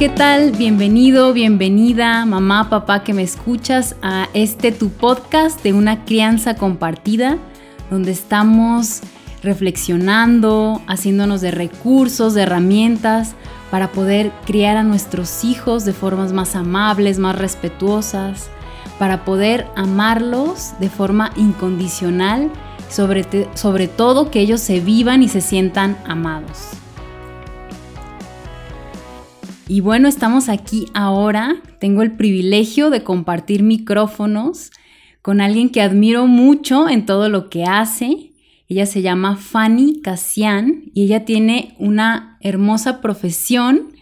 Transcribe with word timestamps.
¿qué 0.00 0.08
tal? 0.08 0.52
Bienvenido, 0.52 1.34
bienvenida, 1.34 2.24
mamá, 2.24 2.70
papá 2.70 3.04
que 3.04 3.12
me 3.12 3.22
escuchas 3.22 3.96
a 4.00 4.30
este 4.32 4.72
tu 4.72 4.88
podcast 4.88 5.62
de 5.62 5.74
una 5.74 6.06
crianza 6.06 6.56
compartida, 6.56 7.36
donde 7.90 8.10
estamos 8.10 9.02
reflexionando, 9.42 10.80
haciéndonos 10.86 11.42
de 11.42 11.50
recursos, 11.50 12.32
de 12.32 12.44
herramientas 12.44 13.34
para 13.70 13.92
poder 13.92 14.32
criar 14.46 14.78
a 14.78 14.84
nuestros 14.84 15.44
hijos 15.44 15.84
de 15.84 15.92
formas 15.92 16.32
más 16.32 16.56
amables, 16.56 17.18
más 17.18 17.36
respetuosas, 17.36 18.48
para 18.98 19.26
poder 19.26 19.66
amarlos 19.76 20.72
de 20.80 20.88
forma 20.88 21.30
incondicional, 21.36 22.50
sobre, 22.88 23.26
sobre 23.52 23.86
todo 23.86 24.30
que 24.30 24.40
ellos 24.40 24.62
se 24.62 24.80
vivan 24.80 25.22
y 25.22 25.28
se 25.28 25.42
sientan 25.42 25.98
amados. 26.06 26.79
Y 29.70 29.82
bueno, 29.82 30.08
estamos 30.08 30.48
aquí 30.48 30.86
ahora. 30.94 31.62
Tengo 31.78 32.02
el 32.02 32.16
privilegio 32.16 32.90
de 32.90 33.04
compartir 33.04 33.62
micrófonos 33.62 34.72
con 35.22 35.40
alguien 35.40 35.68
que 35.68 35.80
admiro 35.80 36.26
mucho 36.26 36.88
en 36.88 37.06
todo 37.06 37.28
lo 37.28 37.48
que 37.50 37.62
hace. 37.62 38.32
Ella 38.66 38.84
se 38.84 39.00
llama 39.00 39.36
Fanny 39.36 40.00
Casian 40.00 40.90
y 40.92 41.04
ella 41.04 41.24
tiene 41.24 41.76
una 41.78 42.36
hermosa 42.40 43.00
profesión 43.00 43.92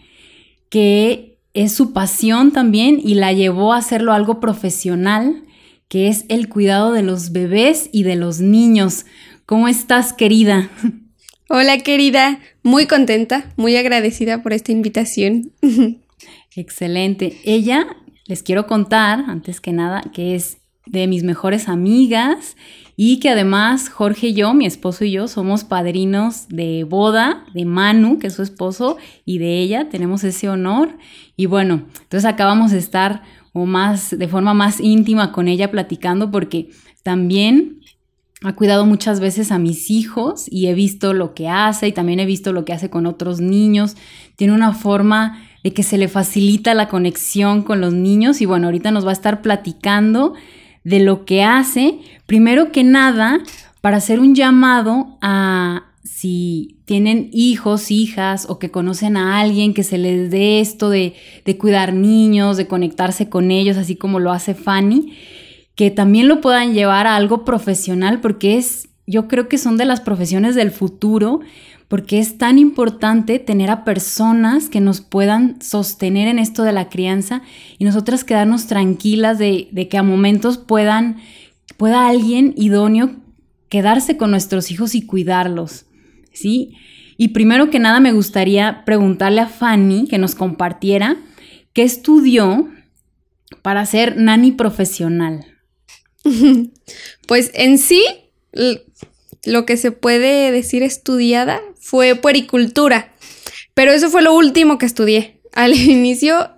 que 0.71 1.37
es 1.53 1.71
su 1.71 1.93
pasión 1.93 2.51
también 2.51 2.99
y 3.03 3.13
la 3.13 3.31
llevó 3.31 3.73
a 3.73 3.77
hacerlo 3.77 4.13
algo 4.13 4.39
profesional, 4.39 5.43
que 5.87 6.07
es 6.07 6.25
el 6.29 6.49
cuidado 6.49 6.93
de 6.93 7.03
los 7.03 7.31
bebés 7.31 7.91
y 7.93 8.01
de 8.01 8.15
los 8.15 8.39
niños. 8.39 9.05
¿Cómo 9.45 9.67
estás, 9.67 10.13
querida? 10.13 10.71
Hola 11.51 11.79
querida, 11.79 12.39
muy 12.61 12.85
contenta, 12.85 13.51
muy 13.57 13.75
agradecida 13.75 14.43
por 14.43 14.53
esta 14.53 14.71
invitación. 14.71 15.51
Excelente. 16.55 17.39
Ella, 17.43 17.87
les 18.27 18.43
quiero 18.43 18.67
contar, 18.67 19.23
antes 19.27 19.59
que 19.59 19.73
nada, 19.73 20.03
que 20.13 20.35
es 20.35 20.59
de 20.85 21.07
mis 21.07 21.23
mejores 21.23 21.67
amigas 21.67 22.55
y 22.95 23.19
que 23.19 23.29
además 23.29 23.89
Jorge 23.89 24.27
y 24.27 24.33
yo, 24.35 24.53
mi 24.53 24.67
esposo 24.67 25.05
y 25.05 25.11
yo, 25.11 25.27
somos 25.27 25.63
padrinos 25.63 26.47
de 26.49 26.83
boda 26.83 27.43
de 27.55 27.65
Manu, 27.65 28.19
que 28.19 28.27
es 28.27 28.35
su 28.35 28.43
esposo, 28.43 28.97
y 29.25 29.39
de 29.39 29.59
ella, 29.59 29.89
tenemos 29.89 30.23
ese 30.23 30.49
honor. 30.49 30.99
Y 31.35 31.47
bueno, 31.47 31.87
entonces 31.99 32.25
acabamos 32.25 32.69
de 32.69 32.77
estar 32.77 33.23
o 33.53 33.65
más, 33.65 34.15
de 34.15 34.27
forma 34.27 34.53
más 34.53 34.79
íntima 34.79 35.31
con 35.31 35.47
ella 35.47 35.71
platicando 35.71 36.29
porque 36.29 36.69
también 37.01 37.79
ha 38.41 38.55
cuidado 38.55 38.85
muchas 38.85 39.19
veces 39.19 39.51
a 39.51 39.59
mis 39.59 39.91
hijos 39.91 40.45
y 40.49 40.67
he 40.67 40.73
visto 40.73 41.13
lo 41.13 41.33
que 41.33 41.49
hace 41.49 41.89
y 41.89 41.91
también 41.91 42.21
he 42.21 42.25
visto 42.25 42.53
lo 42.53 42.63
que 42.63 42.71
hace 42.71 42.89
con 42.89 43.05
otros 43.05 43.41
niños. 43.41 43.97
Tiene 44.37 44.53
una 44.53 44.73
forma 44.73 45.43
de 45.63 45.73
que 45.73 45.83
se 45.83 45.97
le 45.97 46.07
facilita 46.07 46.73
la 46.73 46.87
conexión 46.87 47.63
con 47.63 47.81
los 47.81 47.93
niños 47.93 48.39
y 48.39 48.45
bueno, 48.45 48.67
ahorita 48.67 48.91
nos 48.91 49.05
va 49.05 49.09
a 49.09 49.13
estar 49.13 49.41
platicando 49.41 50.35
de 50.85 51.01
lo 51.01 51.25
que 51.25 51.43
hace. 51.43 51.99
Primero 52.27 52.71
que 52.71 52.85
nada, 52.85 53.39
para 53.81 53.97
hacer 53.97 54.21
un 54.21 54.35
llamado 54.35 55.17
a 55.21 55.83
si 56.05 56.77
tienen 56.85 57.29
hijos, 57.33 57.91
hijas 57.91 58.45
o 58.49 58.57
que 58.57 58.71
conocen 58.71 59.17
a 59.17 59.41
alguien 59.41 59.73
que 59.73 59.83
se 59.83 59.97
les 59.97 60.31
dé 60.31 60.61
esto 60.61 60.89
de, 60.89 61.13
de 61.43 61.57
cuidar 61.57 61.93
niños, 61.93 62.55
de 62.55 62.67
conectarse 62.67 63.27
con 63.29 63.51
ellos, 63.51 63.75
así 63.75 63.97
como 63.97 64.19
lo 64.19 64.31
hace 64.31 64.55
Fanny 64.55 65.13
que 65.79 65.91
también 65.91 66.27
lo 66.27 66.41
puedan 66.41 66.73
llevar 66.73 67.07
a 67.07 67.15
algo 67.15 67.45
profesional, 67.45 68.19
porque 68.19 68.57
es, 68.57 68.89
yo 69.07 69.29
creo 69.29 69.47
que 69.47 69.57
son 69.57 69.77
de 69.77 69.85
las 69.85 70.01
profesiones 70.01 70.53
del 70.53 70.71
futuro, 70.71 71.39
porque 71.87 72.19
es 72.19 72.37
tan 72.37 72.59
importante 72.59 73.39
tener 73.39 73.69
a 73.69 73.85
personas 73.85 74.67
que 74.67 74.81
nos 74.81 74.99
puedan 74.99 75.61
sostener 75.61 76.27
en 76.27 76.37
esto 76.37 76.63
de 76.63 76.73
la 76.73 76.89
crianza 76.89 77.43
y 77.77 77.85
nosotras 77.85 78.25
quedarnos 78.25 78.67
tranquilas 78.67 79.39
de, 79.39 79.69
que 79.89 79.97
a 79.97 80.03
momentos 80.03 80.57
puedan, 80.57 81.15
pueda 81.77 82.09
alguien 82.09 82.53
idóneo 82.57 83.11
quedarse 83.69 84.17
con 84.17 84.31
nuestros 84.31 84.71
hijos 84.71 84.95
y 84.95 85.05
cuidarlos, 85.05 85.85
¿sí? 86.33 86.75
Y 87.15 87.29
primero 87.29 87.69
que 87.69 87.79
nada 87.79 88.01
me 88.01 88.11
gustaría 88.11 88.83
preguntarle 88.83 89.39
a 89.39 89.47
Fanny 89.47 90.09
que 90.09 90.17
nos 90.17 90.35
compartiera 90.35 91.15
qué 91.71 91.83
estudió 91.83 92.67
para 93.61 93.85
ser 93.85 94.17
nani 94.17 94.51
profesional. 94.51 95.45
Pues 97.27 97.51
en 97.53 97.77
sí, 97.77 98.03
lo 99.43 99.65
que 99.65 99.77
se 99.77 99.91
puede 99.91 100.51
decir 100.51 100.83
estudiada 100.83 101.61
fue 101.79 102.15
puericultura, 102.15 103.13
pero 103.73 103.91
eso 103.91 104.09
fue 104.09 104.21
lo 104.21 104.33
último 104.33 104.77
que 104.77 104.85
estudié. 104.85 105.39
Al 105.53 105.75
inicio 105.75 106.49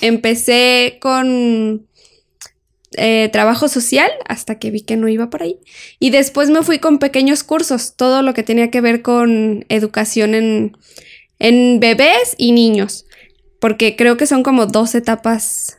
empecé 0.00 0.98
con 1.00 1.86
eh, 2.98 3.28
trabajo 3.32 3.68
social 3.68 4.10
hasta 4.26 4.58
que 4.58 4.70
vi 4.70 4.80
que 4.80 4.96
no 4.96 5.08
iba 5.08 5.30
por 5.30 5.42
ahí. 5.42 5.58
Y 5.98 6.10
después 6.10 6.50
me 6.50 6.62
fui 6.62 6.78
con 6.78 6.98
pequeños 6.98 7.44
cursos, 7.44 7.94
todo 7.96 8.22
lo 8.22 8.34
que 8.34 8.42
tenía 8.42 8.70
que 8.70 8.80
ver 8.80 9.02
con 9.02 9.64
educación 9.68 10.34
en, 10.34 10.76
en 11.38 11.80
bebés 11.80 12.34
y 12.38 12.52
niños, 12.52 13.06
porque 13.60 13.96
creo 13.96 14.16
que 14.16 14.26
son 14.26 14.42
como 14.42 14.66
dos 14.66 14.94
etapas 14.94 15.75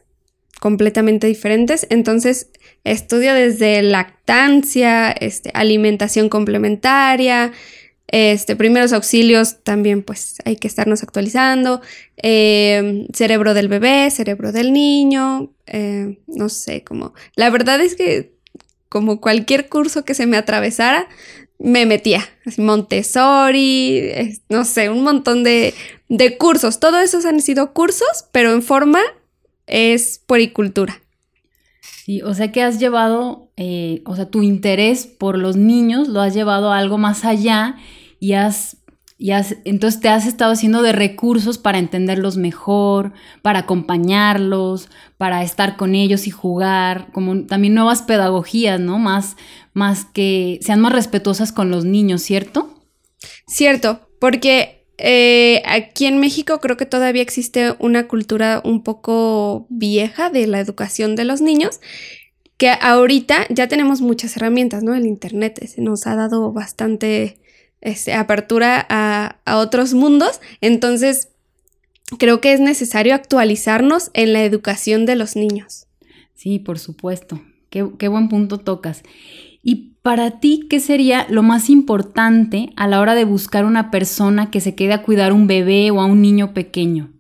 completamente 0.60 1.28
diferentes. 1.28 1.88
Entonces 1.90 2.50
Estudio 2.88 3.34
desde 3.34 3.82
lactancia, 3.82 5.12
este, 5.12 5.52
alimentación 5.54 6.30
complementaria, 6.30 7.52
este, 8.08 8.56
primeros 8.56 8.94
auxilios 8.94 9.62
también 9.64 10.04
pues 10.04 10.38
hay 10.46 10.56
que 10.56 10.70
estarnos 10.70 11.04
actualizando, 11.04 11.82
em, 12.16 13.08
cerebro 13.14 13.54
del 13.54 13.68
bebé, 13.68 14.10
cerebro 14.10 14.54
del 14.54 14.72
niño, 14.72 15.52
em, 15.66 16.16
no 16.28 16.48
sé, 16.48 16.86
como, 16.86 17.14
la 17.36 17.50
verdad 17.50 17.82
es 17.82 17.96
que 17.96 18.32
como 18.88 19.20
cualquier 19.20 19.68
curso 19.68 20.06
que 20.06 20.14
se 20.14 20.26
me 20.26 20.38
atravesara, 20.38 21.10
me 21.60 21.86
metía, 21.86 22.24
Montessori, 22.58 24.40
no 24.48 24.64
sé, 24.64 24.90
un 24.90 25.04
montón 25.04 25.44
de, 25.44 25.74
de 26.08 26.38
cursos, 26.38 26.80
todos 26.80 27.04
esos 27.04 27.26
han 27.26 27.42
sido 27.42 27.74
cursos, 27.74 28.26
pero 28.32 28.54
en 28.54 28.62
forma 28.62 29.02
es 29.68 30.20
poricultura. 30.26 31.02
Sí, 31.82 32.22
o 32.22 32.34
sea 32.34 32.52
que 32.52 32.64
has 32.64 32.80
llevado, 32.80 33.52
eh, 33.58 34.02
o 34.06 34.16
sea, 34.16 34.30
tu 34.30 34.42
interés 34.42 35.06
por 35.06 35.38
los 35.38 35.58
niños 35.58 36.08
lo 36.08 36.22
has 36.22 36.34
llevado 36.34 36.72
a 36.72 36.78
algo 36.78 36.98
más 36.98 37.26
allá 37.26 37.76
y 38.20 38.34
has, 38.34 38.78
y 39.18 39.32
has, 39.32 39.58
entonces 39.66 40.00
te 40.00 40.10
has 40.10 40.26
estado 40.26 40.54
haciendo 40.54 40.82
de 40.82 40.94
recursos 40.94 41.58
para 41.58 41.80
entenderlos 41.80 42.38
mejor, 42.38 43.14
para 43.42 43.60
acompañarlos, 43.60 44.90
para 45.18 45.44
estar 45.44 45.76
con 45.76 45.96
ellos 45.96 46.28
y 46.28 46.32
jugar, 46.32 47.12
como 47.12 47.46
también 47.46 47.74
nuevas 47.74 48.04
pedagogías, 48.04 48.80
¿no? 48.80 49.00
Más, 49.00 49.36
más 49.74 50.06
que 50.06 50.60
sean 50.62 50.80
más 50.80 50.94
respetuosas 50.94 51.52
con 51.52 51.70
los 51.70 51.84
niños, 51.84 52.22
¿cierto? 52.22 52.74
Cierto, 53.48 54.08
porque 54.20 54.77
eh, 54.98 55.62
aquí 55.66 56.06
en 56.06 56.20
México 56.20 56.60
creo 56.60 56.76
que 56.76 56.86
todavía 56.86 57.22
existe 57.22 57.76
una 57.80 58.08
cultura 58.08 58.62
un 58.64 58.84
poco 58.84 59.68
vieja 59.70 60.30
de 60.30 60.48
la 60.48 60.60
educación 60.60 61.16
de 61.16 61.26
los 61.26 61.42
niños, 61.42 61.80
que 62.58 62.70
ahorita 62.70 63.46
ya 63.50 63.68
tenemos 63.68 64.02
muchas 64.02 64.36
herramientas, 64.36 64.84
¿no? 64.84 64.96
El 64.96 65.06
Internet 65.06 65.60
nos 65.78 66.08
ha 66.08 66.16
dado 66.16 66.52
bastante 66.52 67.38
este, 67.82 68.14
apertura 68.14 68.86
a, 68.90 69.38
otros 69.58 69.94
mundos, 69.94 70.42
entonces 70.62 71.30
creo 72.18 72.42
que 72.42 72.54
es 72.54 72.60
necesario 72.60 73.14
actualizarnos 73.14 74.10
en 74.14 74.34
la 74.34 74.44
educación 74.44 75.06
de 75.06 75.16
los 75.16 75.36
niños. 75.36 75.86
Sí, 76.34 76.58
por 76.58 76.80
supuesto. 76.80 77.42
Qué 77.70 78.08
buen 78.08 78.30
punto 78.30 78.60
tocas. 78.60 79.04
Y 79.70 79.98
para 80.02 80.40
ti, 80.40 80.66
¿qué 80.70 80.80
sería 80.80 81.28
lo 81.30 81.44
más 81.44 81.70
importante 81.70 82.70
a 82.78 82.88
la 82.88 83.02
hora 83.02 83.16
de 83.16 83.26
buscar 83.26 83.66
una 83.66 83.92
persona 83.92 84.50
que 84.50 84.62
se 84.62 84.76
quede 84.76 84.94
a 84.94 85.02
cuidar 85.04 85.34
un 85.34 85.46
bebé 85.46 85.92
o 85.92 86.00
a 86.00 86.06
un 86.06 86.22
niño 86.22 86.54
pequeño? 86.54 87.12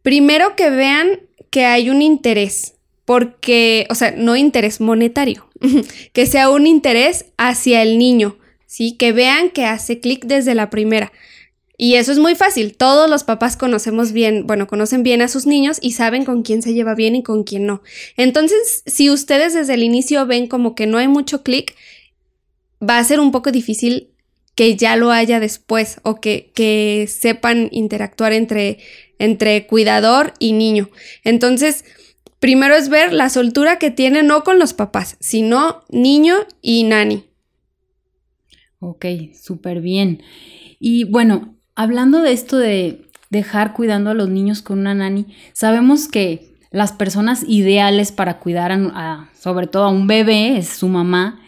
Primero 0.00 0.56
que 0.56 0.70
vean 0.70 1.20
que 1.50 1.66
hay 1.66 1.90
un 1.90 2.00
interés, 2.00 2.76
porque, 3.04 3.86
o 3.90 3.94
sea, 3.94 4.14
no 4.16 4.34
interés 4.34 4.80
monetario, 4.80 5.46
que 6.14 6.24
sea 6.24 6.48
un 6.48 6.66
interés 6.66 7.26
hacia 7.36 7.82
el 7.82 7.98
niño, 7.98 8.38
¿sí? 8.64 8.96
Que 8.96 9.12
vean 9.12 9.50
que 9.50 9.66
hace 9.66 10.00
clic 10.00 10.24
desde 10.24 10.54
la 10.54 10.70
primera. 10.70 11.12
Y 11.82 11.94
eso 11.94 12.12
es 12.12 12.18
muy 12.18 12.34
fácil. 12.34 12.76
Todos 12.76 13.08
los 13.08 13.24
papás 13.24 13.56
conocemos 13.56 14.12
bien, 14.12 14.46
bueno, 14.46 14.66
conocen 14.66 15.02
bien 15.02 15.22
a 15.22 15.28
sus 15.28 15.46
niños 15.46 15.78
y 15.80 15.92
saben 15.92 16.26
con 16.26 16.42
quién 16.42 16.60
se 16.60 16.74
lleva 16.74 16.94
bien 16.94 17.16
y 17.16 17.22
con 17.22 17.42
quién 17.42 17.64
no. 17.64 17.80
Entonces, 18.18 18.82
si 18.84 19.08
ustedes 19.08 19.54
desde 19.54 19.72
el 19.72 19.82
inicio 19.82 20.26
ven 20.26 20.46
como 20.46 20.74
que 20.74 20.86
no 20.86 20.98
hay 20.98 21.08
mucho 21.08 21.42
clic, 21.42 21.74
va 22.86 22.98
a 22.98 23.04
ser 23.04 23.18
un 23.18 23.32
poco 23.32 23.50
difícil 23.50 24.10
que 24.54 24.76
ya 24.76 24.94
lo 24.96 25.10
haya 25.10 25.40
después 25.40 26.02
o 26.02 26.20
que, 26.20 26.52
que 26.54 27.08
sepan 27.08 27.70
interactuar 27.72 28.34
entre, 28.34 28.76
entre 29.18 29.66
cuidador 29.66 30.34
y 30.38 30.52
niño. 30.52 30.90
Entonces, 31.24 31.86
primero 32.40 32.74
es 32.74 32.90
ver 32.90 33.14
la 33.14 33.30
soltura 33.30 33.78
que 33.78 33.90
tiene 33.90 34.22
no 34.22 34.44
con 34.44 34.58
los 34.58 34.74
papás, 34.74 35.16
sino 35.18 35.82
niño 35.88 36.46
y 36.60 36.84
nani. 36.84 37.24
Ok, 38.80 39.06
súper 39.32 39.80
bien. 39.80 40.22
Y 40.78 41.04
bueno, 41.04 41.56
hablando 41.80 42.20
de 42.20 42.32
esto 42.32 42.58
de 42.58 43.06
dejar 43.30 43.72
cuidando 43.72 44.10
a 44.10 44.14
los 44.14 44.28
niños 44.28 44.60
con 44.60 44.80
una 44.80 44.92
nani. 44.92 45.24
Sabemos 45.54 46.08
que 46.08 46.52
las 46.70 46.92
personas 46.92 47.42
ideales 47.48 48.12
para 48.12 48.38
cuidar 48.38 48.70
a, 48.70 49.30
sobre 49.32 49.66
todo 49.66 49.84
a 49.84 49.88
un 49.88 50.06
bebé 50.06 50.58
es 50.58 50.68
su 50.68 50.88
mamá 50.88 51.40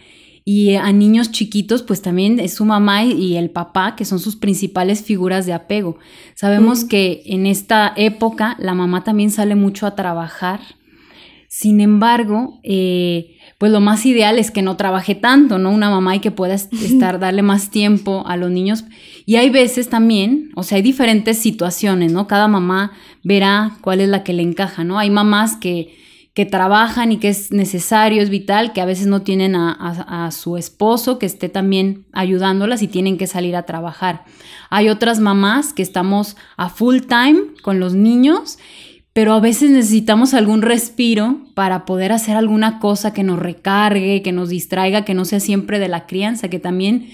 y 0.43 0.73
a 0.73 0.91
niños 0.91 1.31
chiquitos 1.31 1.83
pues 1.83 2.01
también 2.01 2.39
es 2.39 2.55
su 2.55 2.65
mamá 2.65 3.03
y, 3.03 3.37
el 3.37 3.51
papá 3.51 3.95
que 3.95 4.05
son 4.05 4.17
sus 4.17 4.35
principales 4.35 5.03
figuras 5.03 5.45
de 5.45 5.53
apego. 5.53 5.99
Sabemos 6.33 6.83
que 6.83 7.21
en 7.27 7.45
esta 7.45 7.93
época 7.95 8.55
la 8.57 8.73
mamá 8.73 9.03
también 9.03 9.29
sale 9.29 9.53
mucho 9.53 9.85
a 9.85 9.95
trabajar. 9.95 10.61
Sin 11.47 11.79
embargo, 11.79 12.59
eh, 12.63 13.37
pues 13.59 13.71
lo 13.71 13.79
más 13.79 14.05
ideal 14.07 14.39
es 14.39 14.49
que 14.49 14.63
no 14.63 14.75
trabaje 14.75 15.13
tanto, 15.13 15.59
¿no? 15.59 15.69
Una 15.69 15.91
mamá 15.91 16.15
y 16.15 16.19
que 16.19 16.31
pueda 16.31 16.55
estar, 16.55 17.19
darle 17.19 17.43
más 17.43 17.69
tiempo 17.69 18.23
a 18.25 18.35
los 18.35 18.49
niños. 18.49 18.83
Y 19.25 19.37
hay 19.37 19.49
veces 19.49 19.89
también, 19.89 20.51
o 20.55 20.63
sea, 20.63 20.77
hay 20.77 20.81
diferentes 20.81 21.37
situaciones, 21.37 22.11
¿no? 22.11 22.27
Cada 22.27 22.47
mamá 22.47 22.91
verá 23.23 23.77
cuál 23.81 24.01
es 24.01 24.09
la 24.09 24.23
que 24.23 24.33
le 24.33 24.43
encaja, 24.43 24.83
¿no? 24.83 24.99
Hay 24.99 25.09
mamás 25.09 25.55
que, 25.55 25.95
que 26.33 26.45
trabajan 26.45 27.11
y 27.11 27.17
que 27.17 27.29
es 27.29 27.51
necesario, 27.51 28.21
es 28.21 28.29
vital, 28.29 28.73
que 28.73 28.81
a 28.81 28.85
veces 28.85 29.07
no 29.07 29.21
tienen 29.21 29.55
a, 29.55 29.71
a, 30.25 30.31
su 30.31 30.57
esposo 30.57 31.19
que 31.19 31.25
esté 31.25 31.47
también 31.47 32.05
ayudándolas 32.11 32.81
y 32.81 32.87
tienen 32.87 33.17
que 33.17 33.27
salir 33.27 33.55
a 33.55 33.63
trabajar. 33.63 34.25
Hay 34.69 34.89
otras 34.89 35.19
mamás 35.19 35.73
que 35.73 35.83
estamos 35.83 36.35
a 36.57 36.69
full 36.69 36.99
time 37.07 37.39
con 37.61 37.79
los 37.79 37.93
niños 37.93 38.57
pero 39.13 39.33
a 39.33 39.39
veces 39.39 39.69
necesitamos 39.69 40.33
algún 40.33 40.63
respiro 40.63 41.37
para 41.53 41.85
poder 41.85 42.11
hacer 42.11 42.35
alguna 42.35 42.79
cosa 42.79 43.13
que 43.13 43.21
nos 43.21 43.37
recargue, 43.37 44.23
que 44.23 44.31
nos 44.31 44.49
distraiga, 44.49 45.05
que 45.05 45.13
no 45.13 45.23
sea 45.23 45.39
siempre 45.39 45.77
de 45.77 45.87
la 45.87 46.07
crianza, 46.07 46.49
que 46.49 46.57
también 46.57 47.09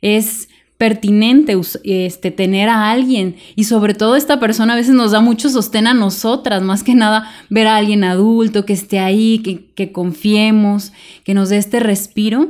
es 0.00 0.48
pertinente 0.78 1.58
este, 1.84 2.30
tener 2.30 2.68
a 2.68 2.90
alguien 2.90 3.36
y 3.54 3.64
sobre 3.64 3.94
todo 3.94 4.16
esta 4.16 4.40
persona 4.40 4.72
a 4.72 4.76
veces 4.76 4.94
nos 4.94 5.12
da 5.12 5.20
mucho 5.20 5.48
sostén 5.48 5.86
a 5.86 5.94
nosotras, 5.94 6.62
más 6.62 6.82
que 6.82 6.94
nada 6.94 7.30
ver 7.48 7.66
a 7.66 7.76
alguien 7.76 8.04
adulto 8.04 8.64
que 8.64 8.72
esté 8.72 8.98
ahí, 8.98 9.38
que, 9.74 9.92
confiemos, 9.92 10.92
que 11.24 11.34
nos 11.34 11.48
dé 11.48 11.58
este 11.58 11.80
respiro. 11.80 12.48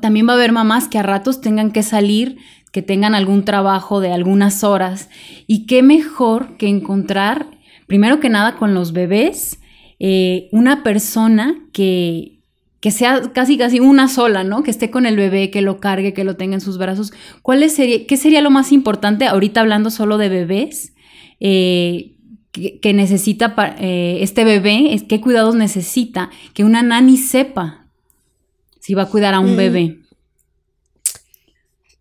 También 0.00 0.26
va 0.26 0.32
a 0.32 0.36
haber 0.36 0.52
mamás 0.52 0.88
que 0.88 0.98
a 0.98 1.02
ratos 1.02 1.40
tengan 1.40 1.72
que 1.72 1.82
salir, 1.82 2.38
que 2.70 2.80
tengan 2.80 3.14
algún 3.14 3.44
trabajo 3.44 4.00
de 4.00 4.12
algunas 4.12 4.64
horas 4.64 5.10
y 5.46 5.66
qué 5.66 5.82
mejor 5.82 6.56
que 6.56 6.68
encontrar 6.68 7.46
primero 7.92 8.20
que 8.20 8.30
nada 8.30 8.56
con 8.56 8.72
los 8.72 8.94
bebés, 8.94 9.60
eh, 9.98 10.48
una 10.50 10.82
persona 10.82 11.56
que, 11.74 12.41
que 12.82 12.90
sea 12.90 13.30
casi 13.32 13.56
casi 13.56 13.78
una 13.78 14.08
sola, 14.08 14.42
¿no? 14.42 14.64
Que 14.64 14.72
esté 14.72 14.90
con 14.90 15.06
el 15.06 15.16
bebé, 15.16 15.52
que 15.52 15.62
lo 15.62 15.78
cargue, 15.78 16.12
que 16.12 16.24
lo 16.24 16.34
tenga 16.34 16.54
en 16.54 16.60
sus 16.60 16.78
brazos. 16.78 17.12
¿Cuál 17.40 17.70
sería, 17.70 18.08
¿Qué 18.08 18.16
sería 18.16 18.40
lo 18.40 18.50
más 18.50 18.72
importante 18.72 19.24
ahorita 19.26 19.60
hablando 19.60 19.88
solo 19.88 20.18
de 20.18 20.28
bebés? 20.28 20.92
Eh, 21.38 22.16
que, 22.50 22.92
necesita 22.92 23.54
eh, 23.78 24.18
este 24.20 24.42
bebé, 24.42 25.00
qué 25.08 25.20
cuidados 25.20 25.54
necesita, 25.54 26.30
que 26.54 26.64
una 26.64 26.82
nani 26.82 27.18
sepa 27.18 27.86
si 28.80 28.94
va 28.94 29.04
a 29.04 29.08
cuidar 29.08 29.34
a 29.34 29.38
un 29.38 29.54
mm. 29.54 29.56
bebé. 29.56 29.98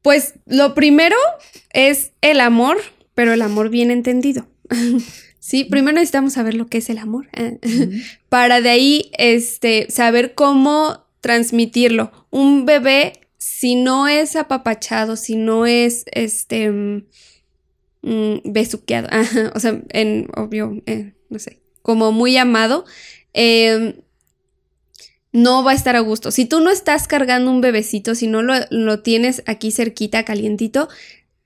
Pues 0.01 0.33
lo 0.47 0.73
primero 0.73 1.15
es 1.73 2.13
el 2.21 2.41
amor, 2.41 2.77
pero 3.13 3.33
el 3.33 3.43
amor 3.43 3.69
bien 3.69 3.91
entendido. 3.91 4.47
Sí, 5.43 5.63
primero 5.63 5.95
necesitamos 5.95 6.33
saber 6.33 6.53
lo 6.53 6.67
que 6.67 6.77
es 6.77 6.89
el 6.91 6.99
amor, 6.99 7.27
¿eh? 7.33 7.57
para 8.29 8.61
de 8.61 8.69
ahí 8.69 9.11
este, 9.17 9.87
saber 9.89 10.35
cómo 10.35 11.03
transmitirlo. 11.19 12.11
Un 12.29 12.67
bebé, 12.67 13.21
si 13.39 13.73
no 13.73 14.07
es 14.07 14.35
apapachado, 14.35 15.15
si 15.15 15.35
no 15.35 15.65
es 15.65 16.05
este 16.11 16.69
mm, 16.69 17.05
mm, 18.03 18.35
besuqueado, 18.45 19.09
o 19.55 19.59
sea, 19.59 19.81
en 19.89 20.29
obvio, 20.37 20.79
eh, 20.85 21.13
no 21.29 21.39
sé, 21.39 21.59
como 21.81 22.11
muy 22.11 22.37
amado, 22.37 22.85
em, 23.33 23.95
no 25.31 25.63
va 25.63 25.71
a 25.71 25.75
estar 25.75 25.95
a 25.95 26.01
gusto. 26.01 26.29
Si 26.29 26.45
tú 26.45 26.59
no 26.59 26.69
estás 26.69 27.07
cargando 27.07 27.49
un 27.49 27.61
bebecito, 27.61 28.13
si 28.13 28.27
no 28.27 28.43
lo, 28.43 28.53
lo 28.69 28.99
tienes 28.99 29.41
aquí 29.47 29.71
cerquita, 29.71 30.23
calientito, 30.23 30.87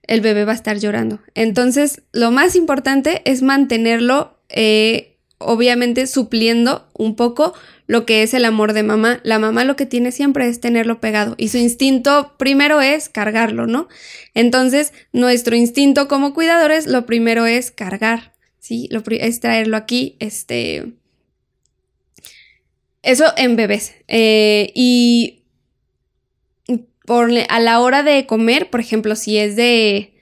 el 0.07 0.21
bebé 0.21 0.45
va 0.45 0.51
a 0.51 0.55
estar 0.55 0.77
llorando. 0.77 1.19
Entonces, 1.33 2.01
lo 2.11 2.31
más 2.31 2.55
importante 2.55 3.21
es 3.25 3.41
mantenerlo, 3.41 4.37
eh, 4.49 5.17
obviamente, 5.37 6.07
supliendo 6.07 6.87
un 6.93 7.15
poco 7.15 7.53
lo 7.87 8.05
que 8.05 8.23
es 8.23 8.33
el 8.33 8.45
amor 8.45 8.73
de 8.73 8.83
mamá. 8.83 9.19
La 9.23 9.39
mamá 9.39 9.63
lo 9.63 9.75
que 9.75 9.85
tiene 9.85 10.11
siempre 10.11 10.47
es 10.47 10.59
tenerlo 10.59 10.99
pegado 10.99 11.35
y 11.37 11.49
su 11.49 11.57
instinto 11.57 12.33
primero 12.37 12.81
es 12.81 13.09
cargarlo, 13.09 13.67
¿no? 13.67 13.87
Entonces, 14.33 14.93
nuestro 15.13 15.55
instinto 15.55 16.07
como 16.07 16.33
cuidadores, 16.33 16.87
lo 16.87 17.05
primero 17.05 17.45
es 17.45 17.71
cargar, 17.71 18.33
¿sí? 18.59 18.87
Lo 18.91 19.03
es 19.07 19.39
traerlo 19.39 19.77
aquí, 19.77 20.15
este... 20.19 20.93
Eso 23.03 23.25
en 23.37 23.55
bebés. 23.55 23.93
Eh, 24.07 24.71
y 24.73 25.34
por, 27.05 27.31
a 27.49 27.59
la 27.59 27.79
hora 27.79 28.03
de 28.03 28.25
comer, 28.25 28.69
por 28.69 28.79
ejemplo, 28.79 29.15
si 29.15 29.37
es 29.37 29.55
de 29.55 30.15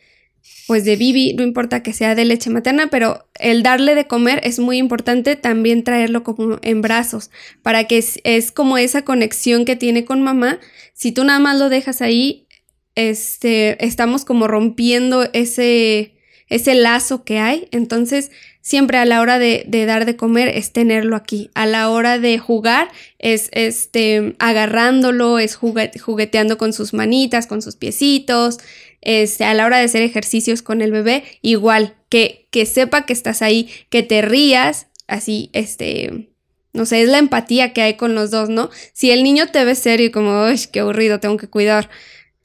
pues 0.68 0.86
de 0.86 0.96
bibi, 0.96 1.34
no 1.34 1.44
importa 1.44 1.84
que 1.84 1.94
sea 1.94 2.16
de 2.16 2.26
leche 2.26 2.50
materna, 2.50 2.88
pero 2.88 3.28
el 3.40 3.64
darle 3.64 3.96
de 3.96 4.08
comer 4.08 4.40
es 4.44 4.60
muy 4.60 4.78
importante 4.78 5.36
también 5.36 5.84
traerlo 5.84 6.24
como 6.24 6.60
en 6.62 6.82
brazos, 6.82 7.32
para 7.62 7.86
que 7.86 8.04
es, 8.24 8.52
como 8.52 8.78
esa 8.78 9.04
conexión 9.04 9.66
que 9.66 9.76
tiene 9.76 10.06
con 10.06 10.22
mamá. 10.22 10.60
Si 10.94 11.12
tú 11.12 11.24
nada 11.24 11.40
más 11.40 11.58
lo 11.58 11.70
dejas 11.70 12.02
ahí, 12.02 12.48
este, 12.96 13.84
estamos 13.86 14.24
como 14.24 14.48
rompiendo 14.48 15.30
ese, 15.34 16.16
ese 16.48 16.76
lazo 16.76 17.24
que 17.24 17.40
hay. 17.40 17.68
Entonces, 17.72 18.32
siempre 18.64 18.98
a 18.98 19.06
la 19.06 19.22
hora 19.22 19.38
de, 19.38 19.66
dar 19.86 20.06
de 20.06 20.16
comer 20.16 20.48
es 20.48 20.72
tenerlo 20.72 21.16
aquí. 21.16 21.52
A 21.54 21.68
la 21.68 21.90
hora 21.90 22.18
de 22.18 22.40
jugar 22.40 22.90
es 23.20 23.50
este, 23.52 24.36
agarrándolo, 24.40 25.38
es 25.38 25.56
jugueteando 25.56 26.58
con 26.58 26.74
sus 26.74 26.94
manitas, 26.94 27.46
con 27.46 27.62
sus 27.62 27.76
piecitos. 27.76 28.58
Este, 29.02 29.44
a 29.44 29.54
la 29.54 29.66
hora 29.66 29.78
de 29.78 29.84
hacer 29.84 30.02
ejercicios 30.02 30.62
con 30.62 30.82
el 30.82 30.92
bebé, 30.92 31.26
igual, 31.42 31.96
que, 32.08 32.48
que 32.52 32.66
sepa 32.66 33.06
que 33.06 33.12
estás 33.12 33.42
ahí, 33.42 33.70
que 33.90 34.02
te 34.02 34.22
rías, 34.22 34.88
así, 35.08 35.50
este, 35.52 36.30
no 36.72 36.86
sé, 36.86 37.02
es 37.02 37.10
la 37.10 37.18
empatía 37.18 37.74
que 37.74 37.82
hay 37.82 37.96
con 37.96 38.16
los 38.16 38.32
dos, 38.32 38.48
¿no? 38.48 38.70
Si 38.94 39.12
el 39.12 39.24
niño 39.24 39.48
te 39.48 39.66
ve 39.66 39.76
serio 39.76 40.06
y 40.06 40.12
como, 40.12 40.46
uy, 40.46 40.58
qué 40.72 40.80
aburrido, 40.80 41.20
tengo 41.20 41.36
que 41.36 41.50
cuidar, 41.50 41.90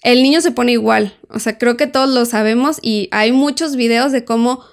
el 0.02 0.24
niño 0.24 0.40
se 0.40 0.50
pone 0.50 0.72
igual, 0.72 1.16
o 1.28 1.38
sea, 1.38 1.58
creo 1.58 1.76
que 1.76 1.86
todos 1.86 2.12
lo 2.12 2.24
sabemos 2.24 2.80
y 2.82 3.08
hay 3.12 3.30
muchos 3.30 3.76
videos 3.76 4.10
de 4.10 4.24
cómo 4.24 4.64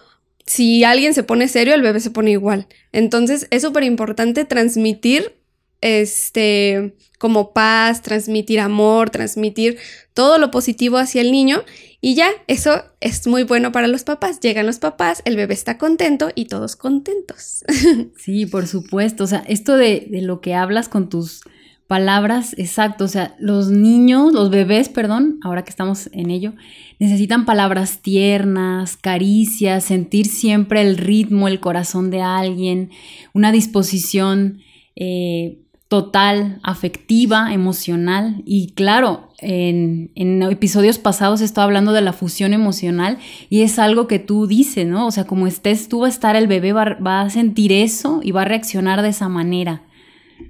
si 0.45 0.83
alguien 0.83 1.13
se 1.13 1.23
pone 1.23 1.47
serio, 1.47 1.73
el 1.73 1.81
bebé 1.81 1.99
se 1.99 2.11
pone 2.11 2.31
igual. 2.31 2.67
Entonces 2.91 3.47
es 3.49 3.63
súper 3.63 3.83
importante 3.83 4.45
transmitir 4.45 5.35
este 5.81 6.95
como 7.19 7.53
paz, 7.53 8.01
transmitir 8.01 8.59
amor, 8.59 9.09
transmitir 9.09 9.77
todo 10.13 10.37
lo 10.37 10.51
positivo 10.51 10.97
hacia 10.97 11.21
el 11.21 11.31
niño 11.31 11.63
y 12.05 12.13
ya, 12.13 12.29
eso 12.45 12.83
es 13.01 13.25
muy 13.25 13.41
bueno 13.41 13.71
para 13.71 13.87
los 13.87 14.03
papás. 14.03 14.39
Llegan 14.39 14.67
los 14.67 14.77
papás, 14.77 15.23
el 15.25 15.35
bebé 15.35 15.55
está 15.55 15.79
contento 15.79 16.29
y 16.35 16.45
todos 16.45 16.75
contentos. 16.75 17.63
Sí, 18.15 18.45
por 18.45 18.67
supuesto. 18.67 19.23
O 19.23 19.27
sea, 19.27 19.43
esto 19.47 19.75
de, 19.75 20.07
de 20.09 20.21
lo 20.21 20.39
que 20.39 20.53
hablas 20.53 20.87
con 20.87 21.09
tus 21.09 21.41
palabras, 21.87 22.55
exacto. 22.57 23.05
O 23.05 23.07
sea, 23.07 23.35
los 23.39 23.69
niños, 23.69 24.33
los 24.33 24.49
bebés, 24.49 24.89
perdón, 24.89 25.39
ahora 25.43 25.63
que 25.63 25.69
estamos 25.69 26.09
en 26.13 26.31
ello, 26.31 26.53
necesitan 26.99 27.45
palabras 27.45 27.99
tiernas, 28.01 28.97
caricias, 28.97 29.83
sentir 29.83 30.27
siempre 30.27 30.81
el 30.81 30.97
ritmo, 30.97 31.47
el 31.47 31.59
corazón 31.59 32.09
de 32.09 32.21
alguien, 32.21 32.89
una 33.33 33.51
disposición 33.51 34.59
eh, 34.95 35.59
total, 35.87 36.59
afectiva, 36.63 37.53
emocional. 37.53 38.41
Y 38.45 38.71
claro, 38.71 39.29
en, 39.37 40.11
episodios 40.49 40.97
pasados 40.97 41.41
estaba 41.41 41.65
hablando 41.65 41.93
de 41.93 42.01
la 42.01 42.13
fusión 42.13 42.53
emocional 42.53 43.19
y 43.49 43.61
es 43.61 43.77
algo 43.77 44.07
que 44.07 44.17
tú 44.17 44.47
dices, 44.47 44.87
¿no? 44.87 45.05
O 45.05 45.11
sea, 45.11 45.25
como 45.25 45.45
estés 45.45 45.87
tú 45.87 45.99
va 45.99 46.07
a 46.07 46.09
estar 46.09 46.35
el 46.35 46.47
bebé, 46.47 46.73
va 46.73 47.21
a 47.21 47.29
sentir 47.29 47.71
eso 47.71 48.21
y 48.23 48.31
va 48.31 48.41
a 48.41 48.45
reaccionar 48.45 49.03
de 49.03 49.09
esa 49.09 49.29
manera. 49.29 49.83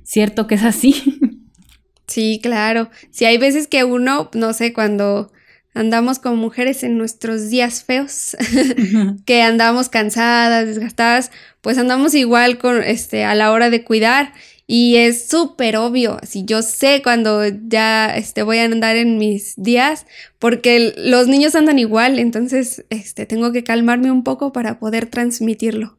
¿Cierto 0.04 0.48
que 0.48 0.56
es 0.56 0.64
así? 0.64 1.20
Sí, 2.08 2.40
claro. 2.42 2.92
Sí, 3.10 3.26
hay 3.26 3.40
veces 3.40 3.68
que 3.68 3.84
uno, 3.84 4.30
no 4.36 4.54
sé, 4.54 4.74
cuando 4.74 5.32
andamos 5.74 6.20
como 6.20 6.38
mujeres 6.38 6.84
en 6.84 6.98
nuestros 6.98 7.50
días 7.50 7.84
feos, 7.84 8.38
que 9.26 9.42
andamos 9.42 9.90
cansadas, 9.90 10.66
desgastadas, 10.68 11.32
pues 11.62 11.78
andamos 11.78 12.16
igual 12.16 12.58
con 12.58 12.82
este 12.82 13.26
a 13.26 13.36
la 13.36 13.52
hora 13.52 13.70
de 13.70 13.84
cuidar 13.84 14.34
y 14.68 14.96
es 14.96 15.28
súper 15.28 15.78
obvio, 15.78 16.18
así 16.24 16.44
yo 16.46 16.64
sé 16.64 17.02
cuando 17.04 17.44
ya 17.46 18.16
este, 18.16 18.42
voy 18.42 18.58
a 18.58 18.64
andar 18.64 18.96
en 18.96 19.18
mis 19.18 19.54
días 19.58 20.08
porque 20.40 20.96
los 20.98 21.28
niños 21.28 21.54
andan 21.56 21.78
igual, 21.78 22.18
entonces 22.18 22.86
este, 22.90 23.26
tengo 23.26 23.52
que 23.52 23.64
calmarme 23.64 24.12
un 24.12 24.24
poco 24.24 24.52
para 24.54 24.80
poder 24.80 25.06
transmitirlo. 25.08 25.98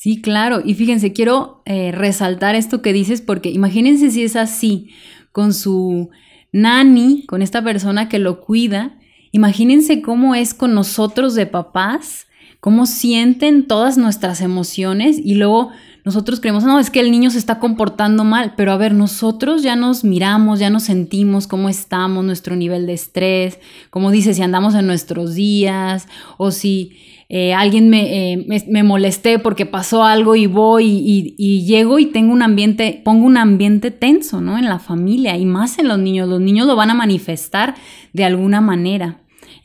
Sí, 0.00 0.22
claro, 0.22 0.62
y 0.64 0.74
fíjense, 0.74 1.12
quiero 1.12 1.60
eh, 1.66 1.90
resaltar 1.90 2.54
esto 2.54 2.82
que 2.82 2.92
dices 2.92 3.20
porque 3.20 3.50
imagínense 3.50 4.12
si 4.12 4.22
es 4.22 4.36
así 4.36 4.90
con 5.32 5.52
su 5.52 6.10
nani, 6.52 7.26
con 7.26 7.42
esta 7.42 7.64
persona 7.64 8.08
que 8.08 8.20
lo 8.20 8.40
cuida, 8.40 8.94
Imagínense 9.30 10.00
cómo 10.00 10.34
es 10.34 10.54
con 10.54 10.74
nosotros 10.74 11.34
de 11.34 11.46
papás 11.46 12.26
cómo 12.60 12.86
sienten 12.86 13.68
todas 13.68 13.98
nuestras 13.98 14.40
emociones 14.40 15.16
y 15.22 15.34
luego 15.34 15.70
nosotros 16.08 16.40
creemos, 16.40 16.64
no, 16.64 16.80
es 16.80 16.88
que 16.88 17.00
el 17.00 17.10
niño 17.10 17.28
se 17.28 17.36
está 17.36 17.58
comportando 17.58 18.24
mal, 18.24 18.54
pero 18.56 18.72
a 18.72 18.78
ver, 18.78 18.94
nosotros 18.94 19.62
ya 19.62 19.76
nos 19.76 20.04
miramos, 20.04 20.58
ya 20.58 20.70
nos 20.70 20.84
sentimos 20.84 21.46
cómo 21.46 21.68
estamos, 21.68 22.24
nuestro 22.24 22.56
nivel 22.56 22.86
de 22.86 22.94
estrés, 22.94 23.58
como 23.90 24.10
dice, 24.10 24.32
si 24.32 24.40
andamos 24.40 24.74
en 24.74 24.86
nuestros 24.86 25.34
días 25.34 26.08
o 26.38 26.50
si 26.50 26.96
eh, 27.28 27.52
alguien 27.52 27.92
eh, 27.92 28.42
me, 28.48 28.64
me, 28.70 28.82
molesté 28.82 29.38
porque 29.38 29.66
pasó 29.66 30.02
algo 30.02 30.34
y 30.34 30.46
voy 30.46 30.86
y, 30.86 31.34
y, 31.36 31.66
llego 31.66 31.98
y 31.98 32.06
tengo 32.06 32.32
un 32.32 32.40
ambiente, 32.40 33.02
pongo 33.04 33.26
un 33.26 33.36
ambiente 33.36 33.90
tenso, 33.90 34.40
¿no? 34.40 34.56
En 34.56 34.64
la 34.64 34.78
familia 34.78 35.36
y 35.36 35.44
más 35.44 35.78
en 35.78 35.88
los 35.88 35.98
niños. 35.98 36.26
Los 36.26 36.40
niños 36.40 36.66
lo 36.66 36.74
van 36.74 36.88
a 36.88 36.94
manifestar 36.94 37.74
de 38.14 38.24
alguna 38.24 38.62
manera 38.62 39.18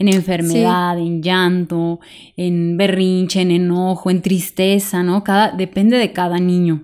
en 0.04 0.14
enfermedad, 0.14 0.98
en 0.98 1.22
llanto, 1.22 2.00
en 2.38 2.78
berrinche, 2.78 3.42
en 3.42 3.52
enojo, 3.52 4.12
en 4.12 4.22
tristeza, 4.22 5.04
¿no? 5.04 5.24
Cada, 5.24 5.52
depende 5.52 5.98
de 5.98 6.12
cada 6.12 6.40
niño. 6.40 6.84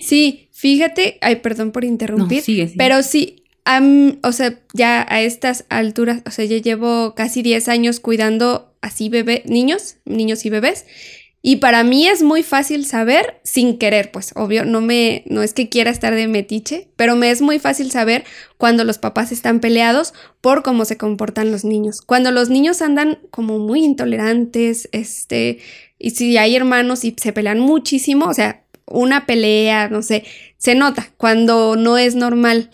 Sí, 0.00 0.48
fíjate, 0.52 1.18
ay, 1.20 1.36
perdón 1.36 1.70
por 1.70 1.84
interrumpir, 1.84 2.42
pero 2.76 3.02
sí, 3.02 3.44
o 4.22 4.32
sea, 4.32 4.58
ya 4.72 5.06
a 5.08 5.22
estas 5.22 5.64
alturas, 5.68 6.22
o 6.26 6.30
sea, 6.30 6.44
ya 6.44 6.58
llevo 6.58 7.14
casi 7.14 7.42
10 7.42 7.68
años 7.68 8.00
cuidando 8.00 8.74
así 8.80 9.08
bebé, 9.08 9.42
niños, 9.46 9.96
niños 10.04 10.44
y 10.44 10.50
bebés, 10.50 10.86
y 11.44 11.56
para 11.56 11.82
mí 11.82 12.06
es 12.06 12.22
muy 12.22 12.44
fácil 12.44 12.86
saber 12.86 13.40
sin 13.42 13.76
querer, 13.76 14.12
pues 14.12 14.32
obvio, 14.36 14.64
no 14.64 14.80
me 14.80 15.24
no 15.26 15.42
es 15.42 15.52
que 15.54 15.68
quiera 15.68 15.90
estar 15.90 16.14
de 16.14 16.28
metiche, 16.28 16.88
pero 16.94 17.16
me 17.16 17.32
es 17.32 17.42
muy 17.42 17.58
fácil 17.58 17.90
saber 17.90 18.22
cuando 18.58 18.84
los 18.84 18.98
papás 18.98 19.32
están 19.32 19.58
peleados 19.58 20.14
por 20.40 20.62
cómo 20.62 20.84
se 20.84 20.96
comportan 20.96 21.50
los 21.50 21.64
niños. 21.64 22.00
Cuando 22.00 22.30
los 22.30 22.48
niños 22.48 22.80
andan 22.80 23.18
como 23.32 23.58
muy 23.58 23.84
intolerantes, 23.84 24.88
este, 24.92 25.58
y 25.98 26.10
si 26.10 26.36
hay 26.36 26.54
hermanos 26.54 27.04
y 27.04 27.16
se 27.20 27.32
pelean 27.32 27.58
muchísimo, 27.58 28.26
o 28.26 28.34
sea, 28.34 28.62
una 28.86 29.26
pelea, 29.26 29.88
no 29.88 30.02
sé, 30.02 30.24
se 30.58 30.76
nota 30.76 31.10
cuando 31.16 31.74
no 31.74 31.98
es 31.98 32.14
normal. 32.14 32.70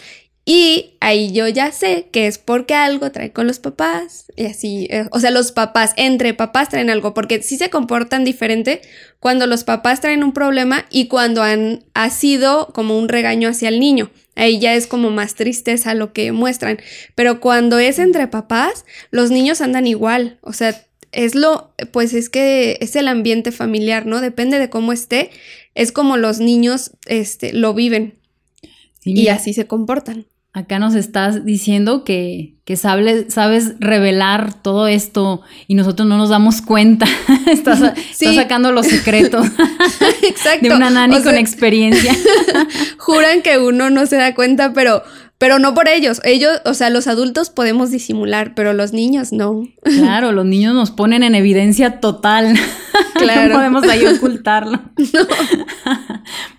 Y 0.51 0.95
ahí 1.01 1.31
yo 1.33 1.47
ya 1.47 1.73
sé 1.73 2.09
que 2.11 2.27
es 2.27 2.39
porque 2.39 2.73
algo 2.73 3.13
trae 3.13 3.35
con 3.35 3.47
los 3.47 3.59
papás. 3.59 4.33
Y 4.35 4.47
así, 4.47 4.87
eh, 4.89 5.05
o 5.11 5.21
sea, 5.21 5.31
los 5.31 5.53
papás, 5.53 5.93
entre 5.99 6.33
papás 6.33 6.71
traen 6.71 6.89
algo, 6.89 7.13
porque 7.13 7.43
sí 7.43 7.59
se 7.59 7.69
comportan 7.69 8.25
diferente 8.25 8.81
cuando 9.21 9.47
los 9.47 9.65
papás 9.65 10.01
traen 10.01 10.25
un 10.25 10.33
problema 10.33 10.87
y 10.89 11.09
cuando 11.09 11.43
han 11.43 11.85
ha 11.93 12.09
sido 12.09 12.69
como 12.69 12.99
un 12.99 13.11
regaño 13.11 13.51
hacia 13.51 13.69
el 13.69 13.79
niño. 13.79 14.11
Ahí 14.37 14.59
ya 14.59 14.73
es 14.73 14.87
como 14.87 15.11
más 15.11 15.35
tristeza 15.35 15.93
lo 15.93 16.15
que 16.15 16.33
muestran. 16.33 16.79
Pero 17.15 17.41
cuando 17.41 17.79
es 17.79 17.99
entre 17.99 18.27
papás, 18.27 18.87
los 19.11 19.31
niños 19.31 19.61
andan 19.61 19.87
igual. 19.87 20.39
O 20.41 20.55
sea, 20.55 20.83
es 21.13 21.35
lo, 21.35 21.75
pues 21.93 22.15
es 22.15 22.31
que 22.31 22.79
es 22.81 22.97
el 22.97 23.09
ambiente 23.09 23.53
familiar, 23.53 24.07
¿no? 24.07 24.23
Depende 24.23 24.59
de 24.59 24.71
cómo 24.71 24.95
esté, 24.95 25.31
es 25.75 25.93
como 25.93 26.17
los 26.17 26.41
niños 26.41 26.93
este, 27.05 27.53
lo 27.53 27.75
viven. 27.75 28.15
y 29.05 29.29
así 29.29 29.53
se 29.53 29.67
comportan. 29.67 30.25
Acá 30.59 30.81
nos 30.81 30.97
estás 30.97 31.45
diciendo 31.45 32.03
que, 32.03 32.57
que 32.65 32.75
sabes 32.75 33.75
revelar 33.79 34.61
todo 34.61 34.89
esto 34.89 35.41
y 35.69 35.77
nosotros 35.77 36.09
no 36.09 36.17
nos 36.17 36.31
damos 36.31 36.63
cuenta. 36.63 37.07
estás, 37.47 37.81
sacando 38.35 38.73
los 38.73 38.87
secretos 38.87 39.47
de 40.61 40.71
una 40.75 40.91
nani 40.91 41.23
con 41.23 41.37
experiencia. 41.37 42.13
juran 42.99 43.43
que 43.43 43.59
uno 43.59 43.89
no 43.91 44.07
se 44.07 44.17
da 44.17 44.35
cuenta, 44.35 44.73
pero, 44.73 45.05
pero 45.39 45.61
no 45.61 45.75
por 45.75 45.87
ellos. 45.87 46.21
Ellos, 46.25 46.61
o 46.65 46.75
sea, 46.75 46.91
los 46.91 47.07
adultos 47.07 47.51
podemos 47.51 47.93
disimular, 47.93 48.57
pero 48.57 48.73
los 48.73 48.93
niños 48.93 49.31
no. 49.31 49.63
Claro, 49.85 50.33
los 50.33 50.45
niños 50.45 50.75
nos 50.75 50.91
ponen 50.91 51.23
en 51.23 51.37
evidencia 51.37 52.01
total. 52.01 52.59
Claro. 53.15 53.51
no 53.51 53.55
podemos 53.55 53.85
ahí 53.85 54.05
ocultarlo. 54.07 54.81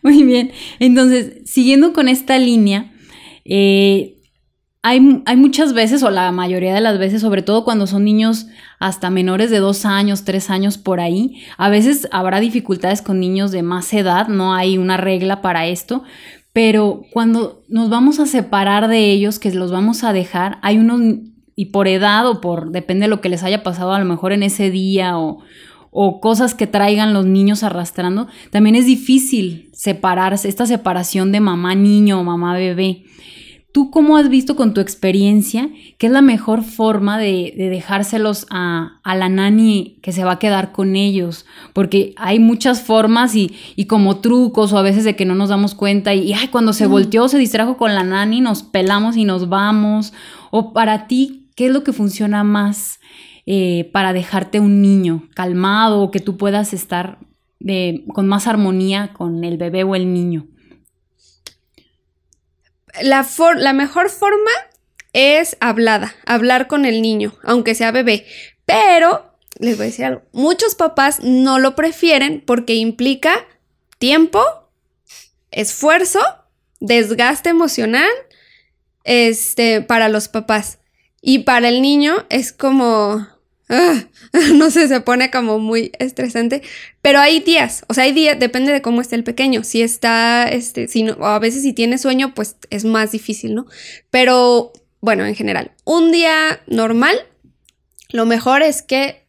Muy 0.04 0.24
bien. 0.24 0.52
Entonces, 0.80 1.42
siguiendo 1.44 1.92
con 1.92 2.08
esta 2.08 2.38
línea 2.38 2.94
eh, 3.50 4.20
hay, 4.82 5.02
muchas 5.02 5.74
veces, 5.74 6.04
o 6.04 6.10
la 6.10 6.32
mayoría 6.32 6.74
de 6.74 6.80
las 6.80 7.00
veces, 7.00 7.22
sobre 7.22 7.42
todo 7.42 7.66
cuando 7.66 7.86
son 7.86 8.06
niños 8.06 8.48
hasta 8.80 9.10
menores 9.10 9.50
de 9.50 9.60
dos 9.60 9.86
años, 9.86 10.24
tres 10.24 10.50
años 10.50 10.78
por 10.78 11.02
ahí, 11.02 11.42
a 11.58 11.70
veces 11.70 12.08
habrá 12.12 12.40
dificultades 12.40 13.02
con 13.02 13.20
niños 13.20 13.52
de 13.52 13.62
más 13.62 13.92
edad, 13.94 14.30
no 14.30 14.54
hay 14.54 14.78
una 14.78 14.96
regla 14.96 15.42
para 15.42 15.68
esto, 15.68 16.04
pero 16.54 17.02
cuando 17.12 17.64
nos 17.68 17.90
vamos 17.90 18.20
a 18.20 18.26
separar 18.26 18.88
de 18.88 19.12
ellos, 19.12 19.38
que 19.38 19.52
los 19.52 19.72
vamos 19.72 20.06
a 20.06 20.14
dejar, 20.14 20.60
hay 20.62 20.78
unos, 20.78 21.02
y 21.56 21.66
por 21.66 21.90
edad 21.90 22.26
o 22.28 22.40
por, 22.40 22.72
depende 22.72 23.04
de 23.04 23.10
lo 23.10 23.20
que 23.20 23.30
les 23.30 23.44
haya 23.44 23.64
pasado 23.64 23.94
a 23.94 24.00
lo 24.00 24.06
mejor 24.06 24.32
en 24.32 24.44
ese 24.44 24.72
día 24.72 25.18
o, 25.18 25.40
o 25.92 26.22
cosas 26.22 26.54
que 26.54 26.68
traigan 26.68 27.14
los 27.14 27.26
niños 27.26 27.64
arrastrando, 27.64 28.28
también 28.50 28.76
es 28.76 28.86
difícil 28.86 29.70
separarse, 29.74 30.48
esta 30.48 30.66
separación 30.66 31.34
de 31.34 31.42
mamá 31.42 31.76
niño 31.76 32.22
o 32.22 32.24
mamá 32.24 32.54
bebé. 32.54 33.04
¿Tú 33.72 33.92
cómo 33.92 34.18
has 34.18 34.30
visto 34.30 34.56
con 34.56 34.74
tu 34.74 34.82
experiencia 34.82 35.70
qué 36.00 36.08
es 36.08 36.12
la 36.12 36.24
mejor 36.24 36.64
forma 36.64 37.20
de, 37.20 37.54
dejárselos 37.56 38.48
a, 38.50 39.00
la 39.06 39.30
nani 39.30 40.00
que 40.02 40.12
se 40.12 40.24
va 40.24 40.34
a 40.34 40.40
quedar 40.40 40.72
con 40.72 40.96
ellos? 40.96 41.46
Porque 41.74 42.14
hay 42.18 42.40
muchas 42.40 42.82
formas 42.82 43.36
y, 43.36 43.52
como 43.88 44.22
trucos 44.22 44.74
o 44.74 44.80
a 44.80 44.82
veces 44.82 45.04
de 45.04 45.16
que 45.16 45.26
no 45.26 45.36
nos 45.36 45.50
damos 45.50 45.76
cuenta 45.76 46.16
y, 46.16 46.34
ay, 46.34 46.48
cuando 46.48 46.74
se 46.74 46.88
volteó, 46.88 47.28
se 47.28 47.38
distrajo 47.38 47.78
con 47.78 47.94
la 47.94 48.04
nani, 48.04 48.42
nos 48.42 48.64
pelamos 48.64 49.18
y 49.18 49.24
nos 49.24 49.50
vamos. 49.50 50.14
O 50.50 50.74
para 50.74 51.06
ti, 51.06 51.52
¿qué 51.56 51.68
es 51.68 51.72
lo 51.72 51.84
que 51.84 51.94
funciona 51.94 52.44
más 52.44 53.00
eh, 53.46 53.88
para 53.94 54.14
dejarte 54.14 54.60
un 54.60 54.82
niño 54.82 55.30
calmado 55.36 56.02
o 56.02 56.10
que 56.10 56.20
tú 56.20 56.38
puedas 56.38 56.74
estar 56.74 57.20
con 58.14 58.28
más 58.28 58.48
armonía 58.48 59.14
con 59.14 59.44
el 59.44 59.58
bebé 59.58 59.84
o 59.84 59.94
el 59.94 60.12
niño? 60.12 60.48
La, 63.02 63.28
la 63.58 63.74
mejor 63.74 64.10
forma 64.10 64.52
es 65.14 65.58
hablada, 65.60 66.16
hablar 66.26 66.68
con 66.68 66.86
el 66.86 67.02
niño, 67.02 67.36
aunque 67.44 67.76
sea 67.76 67.92
bebé. 67.92 68.26
Pero, 68.66 69.34
les 69.60 69.78
voy 69.78 69.86
a 69.86 69.90
decir 69.90 70.06
algo, 70.06 70.22
muchos 70.32 70.76
papás 70.76 71.20
no 71.22 71.60
lo 71.60 71.76
prefieren 71.76 72.44
porque 72.46 72.76
implica 72.76 73.46
tiempo, 73.98 74.44
esfuerzo, 75.52 76.20
desgaste 76.80 77.50
emocional, 77.50 78.10
este, 79.04 79.82
para 79.82 80.10
los 80.10 80.28
papás. 80.28 80.80
Y 81.22 81.40
para 81.40 81.70
el 81.70 81.82
niño 81.82 82.26
es 82.30 82.54
como, 82.54 83.28
No 84.56 84.70
sé, 84.72 84.88
se 84.88 85.02
pone 85.02 85.32
como 85.32 85.60
muy 85.60 85.92
estresante. 86.00 86.62
Pero 87.02 87.20
hay 87.20 87.40
días, 87.40 87.84
o 87.88 87.94
sea, 87.94 88.04
hay 88.06 88.12
días, 88.12 88.40
depende 88.40 88.72
de 88.72 88.82
cómo 88.82 89.02
esté 89.02 89.16
el 89.16 89.24
pequeño. 89.24 89.64
Si 89.64 89.82
está, 89.82 90.48
este, 90.50 90.88
si 90.88 91.04
no, 91.04 91.14
a 91.26 91.40
veces 91.40 91.64
si 91.64 91.74
tiene 91.74 91.98
sueño, 91.98 92.34
pues 92.34 92.56
es 92.70 92.86
más 92.86 93.12
difícil, 93.12 93.56
¿no? 93.56 93.66
Pero 94.10 94.74
bueno, 95.02 95.26
en 95.26 95.36
general, 95.36 95.72
un 95.86 96.12
día 96.12 96.60
normal, 96.68 97.16
lo 98.10 98.26
mejor 98.26 98.62
es 98.64 98.82
que 98.82 99.24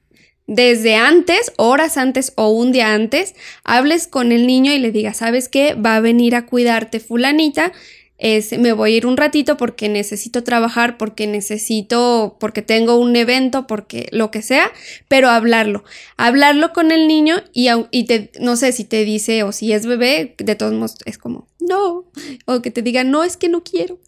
desde 0.47 0.97
antes, 0.97 1.53
horas 1.59 1.97
antes 1.97 2.33
o 2.35 2.49
un 2.49 2.73
día 2.73 2.93
antes, 2.93 3.37
hables 3.63 4.09
con 4.09 4.33
el 4.33 4.49
niño 4.49 4.73
y 4.73 4.79
le 4.79 4.91
digas, 4.91 5.19
¿sabes 5.19 5.49
qué? 5.49 5.75
Va 5.75 5.97
a 5.97 6.01
venir 6.01 6.35
a 6.35 6.47
cuidarte 6.47 6.99
fulanita 6.99 7.73
es 8.21 8.57
me 8.59 8.73
voy 8.73 8.93
a 8.93 8.97
ir 8.99 9.07
un 9.07 9.17
ratito 9.17 9.57
porque 9.57 9.89
necesito 9.89 10.45
trabajar, 10.45 10.99
porque 10.99 11.27
necesito, 11.27 12.37
porque 12.39 12.63
tengo 12.63 12.97
un 12.97 13.17
evento, 13.17 13.67
porque 13.67 14.09
lo 14.13 14.31
que 14.31 14.43
sea, 14.43 14.71
pero 15.09 15.31
hablarlo, 15.31 15.85
hablarlo 16.17 16.73
con 16.73 16.93
el 16.93 17.09
niño 17.09 17.37
y, 17.53 17.69
y 17.91 18.05
te, 18.05 18.31
no 18.39 18.57
sé 18.57 18.73
si 18.73 18.85
te 18.85 19.05
dice 19.05 19.43
o 19.43 19.53
si 19.53 19.73
es 19.73 19.87
bebé, 19.87 20.35
de 20.39 20.55
todos 20.55 20.75
modos 20.75 20.97
es 21.07 21.19
como, 21.19 21.49
no, 21.59 22.05
o 22.45 22.63
que 22.63 22.71
te 22.71 22.83
diga, 22.83 23.05
no, 23.05 23.25
es 23.25 23.37
que 23.37 23.49
no 23.49 23.65
quiero. 23.65 23.99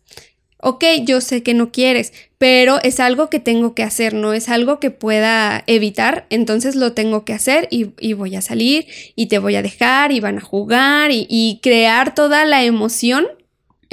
Ok, 0.64 0.84
yo 1.04 1.20
sé 1.20 1.42
que 1.42 1.54
no 1.54 1.72
quieres, 1.72 2.12
pero 2.38 2.80
es 2.84 3.00
algo 3.00 3.28
que 3.28 3.40
tengo 3.40 3.74
que 3.74 3.82
hacer, 3.82 4.14
no 4.14 4.32
es 4.32 4.48
algo 4.48 4.78
que 4.78 4.92
pueda 4.92 5.64
evitar, 5.66 6.26
entonces 6.30 6.76
lo 6.76 6.92
tengo 6.92 7.24
que 7.24 7.32
hacer 7.32 7.66
y, 7.68 8.12
voy 8.12 8.36
a 8.36 8.42
salir 8.42 8.86
y 9.16 9.26
te 9.26 9.40
voy 9.40 9.56
a 9.56 9.62
dejar 9.62 10.12
y 10.12 10.20
van 10.20 10.38
a 10.38 10.40
jugar 10.40 11.10
y, 11.10 11.26
y 11.28 11.58
crear 11.64 12.14
toda 12.14 12.44
la 12.44 12.62
emoción 12.62 13.26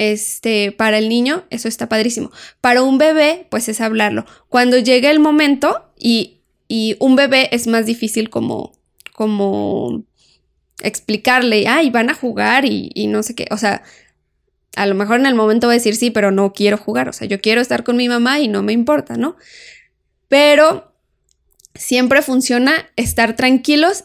este, 0.00 0.72
para 0.72 0.96
el 0.96 1.10
niño, 1.10 1.44
eso 1.50 1.68
está 1.68 1.86
padrísimo. 1.86 2.30
Para 2.62 2.82
un 2.82 2.96
bebé, 2.96 3.46
pues 3.50 3.68
es 3.68 3.82
hablarlo. 3.82 4.24
Cuando 4.48 4.78
llegue 4.78 5.10
el 5.10 5.20
momento 5.20 5.92
y, 5.98 6.38
un 7.00 7.16
bebé 7.16 7.50
es 7.52 7.66
más 7.66 7.84
difícil 7.84 8.30
como, 8.30 8.72
como 9.12 10.04
explicarle, 10.80 11.66
ay, 11.68 11.90
van 11.90 12.08
a 12.08 12.14
jugar 12.14 12.64
y, 12.64 12.90
y 12.94 13.08
no 13.08 13.22
sé 13.22 13.34
qué, 13.34 13.46
o 13.50 13.58
sea, 13.58 13.82
a 14.76 14.86
lo 14.86 14.94
mejor 14.94 15.18
en 15.18 15.26
el 15.26 15.34
momento 15.34 15.66
va 15.66 15.74
a 15.74 15.74
decir 15.74 15.96
sí, 15.96 16.10
pero 16.10 16.30
no 16.30 16.52
quiero 16.52 16.78
jugar, 16.78 17.08
o 17.08 17.12
sea, 17.12 17.26
yo 17.26 17.40
quiero 17.40 17.60
estar 17.60 17.82
con 17.84 17.96
mi 17.96 18.08
mamá 18.08 18.38
y 18.38 18.48
no 18.48 18.62
me 18.62 18.72
importa, 18.72 19.16
¿no? 19.16 19.36
Pero 20.28 20.94
siempre 21.74 22.22
funciona 22.22 22.88
estar 22.96 23.34
tranquilos 23.34 24.04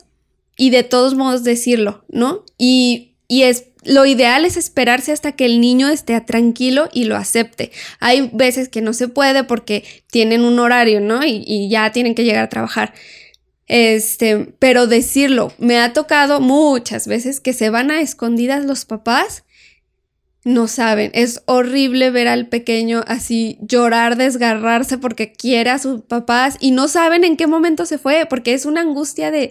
y 0.58 0.72
de 0.72 0.84
todos 0.84 1.14
modos 1.14 1.44
decirlo, 1.44 2.04
¿no? 2.10 2.44
Y, 2.58 3.15
y 3.27 3.44
es 3.44 3.65
lo 3.86 4.05
ideal 4.05 4.46
es 4.46 4.58
esperarse 4.58 5.12
hasta 5.12 5.34
que 5.34 5.46
el 5.46 5.62
niño 5.62 5.89
esté 5.89 6.20
tranquilo 6.22 6.89
y 6.91 7.05
lo 7.05 7.15
acepte. 7.15 7.72
Hay 8.00 8.32
veces 8.34 8.67
que 8.67 8.82
no 8.82 8.94
se 8.94 9.08
puede 9.08 9.44
porque 9.44 9.84
tienen 10.10 10.44
un 10.44 10.60
horario, 10.60 11.00
¿no? 11.01 11.24
Y, 11.24 11.70
ya 11.70 11.91
tienen 11.91 12.15
que 12.15 12.24
llegar 12.24 12.44
a 12.44 12.50
trabajar. 12.50 12.94
Este, 13.67 14.53
pero 14.60 14.88
decirlo, 14.88 15.53
me 15.60 15.79
ha 15.79 15.94
tocado 15.94 16.39
muchas 16.39 17.08
veces 17.08 17.39
que 17.39 17.53
se 17.53 17.70
van 17.70 17.91
a 17.91 18.01
escondidas 18.01 18.65
los 18.65 18.86
papás, 18.86 19.44
no 20.44 20.67
saben, 20.67 21.10
es 21.15 21.41
horrible 21.46 22.12
ver 22.12 22.27
al 22.27 22.48
pequeño 22.48 23.03
así 23.08 23.58
llorar, 23.62 24.15
desgarrarse 24.15 25.00
porque 25.00 25.34
quiere 25.34 25.72
a 25.72 25.79
sus 25.79 26.01
papás 26.03 26.58
y 26.60 26.70
no 26.70 26.88
saben 26.88 27.24
en 27.24 27.36
qué 27.36 27.48
momento 27.48 27.88
se 27.88 27.98
fue, 27.98 28.27
porque 28.27 28.53
es 28.53 28.65
una 28.67 28.82
angustia 28.82 29.32
de 29.32 29.50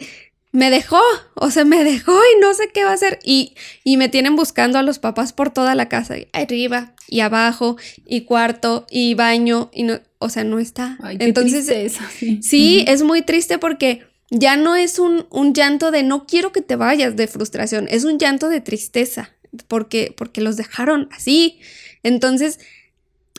me 0.55 0.71
dejó, 0.71 1.01
o 1.35 1.51
sea, 1.51 1.65
me 1.65 1.83
dejó 1.83 2.13
y 2.13 2.41
no 2.41 2.55
sé 2.55 2.69
qué 2.73 2.85
va 2.85 2.93
a 2.93 2.95
hacer. 2.95 3.19
Y, 3.25 3.57
y 3.83 3.97
me 3.97 4.09
tienen 4.09 4.37
buscando 4.37 4.79
a 4.79 4.85
los 4.85 5.01
papás 5.01 5.33
por 5.33 5.51
toda 5.51 5.75
la 5.75 5.89
casa, 5.89 6.15
arriba 6.33 6.95
y 7.09 7.21
abajo, 7.21 7.77
y 8.07 8.21
cuarto, 8.21 8.87
y 8.89 9.15
baño, 9.15 9.69
y 9.75 9.83
no, 9.83 9.99
o 10.21 10.29
sea, 10.29 10.45
no 10.45 10.61
está. 10.61 10.97
Entonces, 11.19 11.99
sí, 12.41 12.85
es 12.87 13.03
muy 13.03 13.23
triste 13.23 13.59
porque 13.59 14.07
ya 14.31 14.57
no 14.57 14.77
es 14.77 15.01
un, 15.01 15.27
un, 15.31 15.55
llanto 15.55 15.91
de 15.91 16.05
no 16.05 16.25
quiero 16.25 16.53
que 16.53 16.63
te 16.63 16.77
vayas 16.77 17.17
de 17.17 17.27
frustración, 17.27 17.89
es 17.91 18.05
un 18.05 18.21
llanto 18.21 18.49
de 18.49 18.61
tristeza, 18.61 19.31
porque, 19.67 20.15
porque 20.17 20.41
los 20.41 20.57
dejaron 20.57 21.09
así. 21.11 21.59
Entonces, 22.05 22.61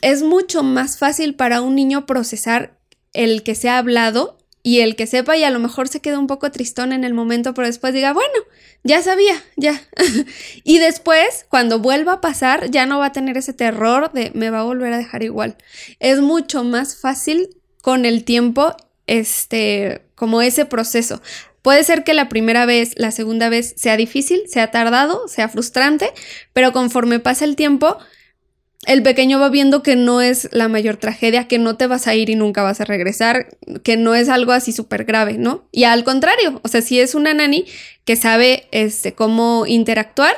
es 0.02 0.22
mucho 0.22 0.62
más 0.62 0.98
fácil 0.98 1.34
para 1.34 1.62
un 1.62 1.76
niño 1.76 2.04
procesar 2.04 2.78
el 3.14 3.42
que 3.42 3.54
se 3.54 3.70
ha 3.70 3.78
hablado 3.78 4.36
y 4.66 4.80
el 4.80 4.96
que 4.96 5.06
sepa 5.06 5.36
y 5.36 5.44
a 5.44 5.50
lo 5.50 5.60
mejor 5.60 5.86
se 5.86 6.00
quede 6.00 6.16
un 6.16 6.26
poco 6.26 6.50
tristón 6.50 6.92
en 6.92 7.04
el 7.04 7.14
momento, 7.14 7.54
pero 7.54 7.68
después 7.68 7.94
diga, 7.94 8.12
bueno, 8.12 8.34
ya 8.82 9.00
sabía, 9.00 9.40
ya. 9.54 9.80
y 10.64 10.80
después, 10.80 11.46
cuando 11.48 11.78
vuelva 11.78 12.14
a 12.14 12.20
pasar, 12.20 12.68
ya 12.68 12.84
no 12.84 12.98
va 12.98 13.06
a 13.06 13.12
tener 13.12 13.36
ese 13.36 13.52
terror 13.52 14.10
de 14.12 14.32
me 14.34 14.50
va 14.50 14.58
a 14.58 14.64
volver 14.64 14.92
a 14.92 14.98
dejar 14.98 15.22
igual. 15.22 15.56
Es 16.00 16.18
mucho 16.18 16.64
más 16.64 16.96
fácil 16.96 17.50
con 17.80 18.04
el 18.06 18.24
tiempo, 18.24 18.76
este, 19.06 20.02
como 20.16 20.42
ese 20.42 20.64
proceso. 20.64 21.22
Puede 21.62 21.84
ser 21.84 22.02
que 22.02 22.12
la 22.12 22.28
primera 22.28 22.66
vez, 22.66 22.94
la 22.96 23.12
segunda 23.12 23.48
vez 23.48 23.72
sea 23.76 23.96
difícil, 23.96 24.48
sea 24.48 24.72
tardado, 24.72 25.28
sea 25.28 25.48
frustrante, 25.48 26.12
pero 26.52 26.72
conforme 26.72 27.20
pasa 27.20 27.44
el 27.44 27.54
tiempo, 27.54 27.98
el 28.84 29.02
pequeño 29.02 29.40
va 29.40 29.48
viendo 29.48 29.82
que 29.82 29.96
no 29.96 30.20
es 30.20 30.48
la 30.52 30.68
mayor 30.68 30.96
tragedia, 30.96 31.48
que 31.48 31.58
no 31.58 31.76
te 31.76 31.86
vas 31.86 32.06
a 32.06 32.14
ir 32.14 32.30
y 32.30 32.34
nunca 32.34 32.62
vas 32.62 32.80
a 32.80 32.84
regresar, 32.84 33.48
que 33.82 33.96
no 33.96 34.14
es 34.14 34.28
algo 34.28 34.52
así 34.52 34.72
súper 34.72 35.04
grave, 35.04 35.38
¿no? 35.38 35.66
Y 35.72 35.84
al 35.84 36.04
contrario, 36.04 36.60
o 36.62 36.68
sea, 36.68 36.82
si 36.82 37.00
es 37.00 37.14
una 37.14 37.34
nani 37.34 37.64
que 38.04 38.16
sabe 38.16 38.68
este, 38.70 39.14
cómo 39.14 39.64
interactuar, 39.66 40.36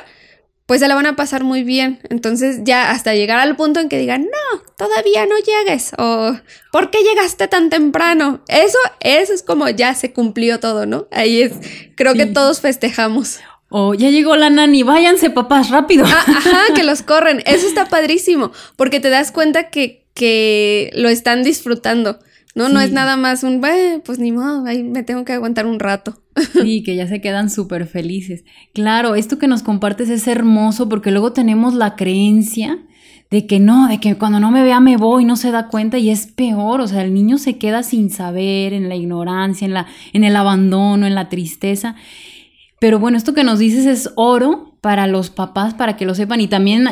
pues 0.69 0.81
se 0.81 0.87
la 0.87 0.93
van 0.93 1.07
a 1.07 1.15
pasar 1.15 1.43
muy 1.43 1.63
bien. 1.63 1.99
Entonces 2.11 2.59
ya 2.63 2.91
hasta 2.91 3.15
llegar 3.15 3.39
al 3.39 3.55
punto 3.55 3.79
en 3.79 3.89
que 3.89 3.97
digan, 3.97 4.25
no, 4.25 4.61
todavía 4.77 5.25
no 5.25 5.35
llegues 5.39 5.93
o 5.97 6.37
¿por 6.71 6.91
qué 6.91 6.99
llegaste 7.01 7.47
tan 7.47 7.71
temprano? 7.71 8.43
Eso, 8.47 8.77
eso 8.99 9.33
es 9.33 9.41
como 9.41 9.67
ya 9.69 9.95
se 9.95 10.13
cumplió 10.13 10.59
todo, 10.59 10.85
¿no? 10.85 11.07
Ahí 11.09 11.41
es, 11.41 11.53
creo 11.95 12.13
que 12.13 12.27
todos 12.27 12.61
festejamos. 12.61 13.39
O 13.69 13.93
ya 13.93 14.09
llegó 14.09 14.35
la 14.35 14.49
nani, 14.49 14.83
váyanse 14.83 15.29
papás, 15.29 15.69
rápido. 15.69 16.05
Ah, 16.05 16.23
ajá, 16.27 16.73
que 16.75 16.83
los 16.83 17.03
corren. 17.03 17.41
Eso 17.45 17.67
está 17.67 17.85
padrísimo, 17.85 18.51
porque 18.75 18.99
te 18.99 19.09
das 19.09 19.31
cuenta 19.31 19.69
que, 19.69 20.07
que 20.13 20.91
lo 20.95 21.09
están 21.09 21.43
disfrutando. 21.43 22.19
No, 22.55 22.67
no 22.67 22.81
es 22.81 22.91
nada 22.91 23.15
más 23.15 23.43
un, 23.43 23.61
pues 24.03 24.19
ni 24.19 24.31
modo, 24.31 24.65
ahí 24.65 24.83
me 24.83 25.03
tengo 25.03 25.23
que 25.23 25.33
aguantar 25.33 25.65
un 25.65 25.79
rato. 25.79 26.21
Sí, 26.61 26.83
que 26.83 26.95
ya 26.95 27.07
se 27.07 27.21
quedan 27.21 27.49
súper 27.49 27.85
felices. 27.85 28.43
Claro, 28.73 29.15
esto 29.15 29.37
que 29.37 29.47
nos 29.47 29.61
compartes 29.61 30.09
es 30.09 30.25
hermoso 30.27 30.87
porque 30.87 31.11
luego 31.11 31.33
tenemos 31.33 31.73
la 31.73 31.95
creencia 31.95 32.79
de 33.29 33.45
que 33.45 33.59
no, 33.59 33.87
de 33.87 33.99
que 33.99 34.15
cuando 34.15 34.39
no 34.39 34.49
me 34.49 34.63
vea 34.63 34.79
me 34.79 34.97
voy, 34.97 35.25
no 35.25 35.35
se 35.35 35.51
da 35.51 35.67
cuenta 35.67 35.97
y 35.97 36.09
es 36.09 36.27
peor, 36.27 36.81
o 36.81 36.87
sea, 36.87 37.03
el 37.03 37.13
niño 37.13 37.37
se 37.37 37.57
queda 37.57 37.83
sin 37.83 38.09
saber, 38.09 38.73
en 38.73 38.89
la 38.89 38.95
ignorancia, 38.95 39.65
en, 39.65 39.73
la, 39.73 39.87
en 40.13 40.23
el 40.23 40.35
abandono, 40.35 41.05
en 41.05 41.15
la 41.15 41.29
tristeza. 41.29 41.95
Pero 42.79 42.99
bueno, 42.99 43.17
esto 43.17 43.33
que 43.33 43.43
nos 43.43 43.59
dices 43.59 43.85
es 43.85 44.11
oro 44.15 44.75
para 44.81 45.07
los 45.07 45.29
papás, 45.29 45.73
para 45.73 45.97
que 45.97 46.05
lo 46.05 46.15
sepan 46.15 46.41
y 46.41 46.47
también 46.47 46.87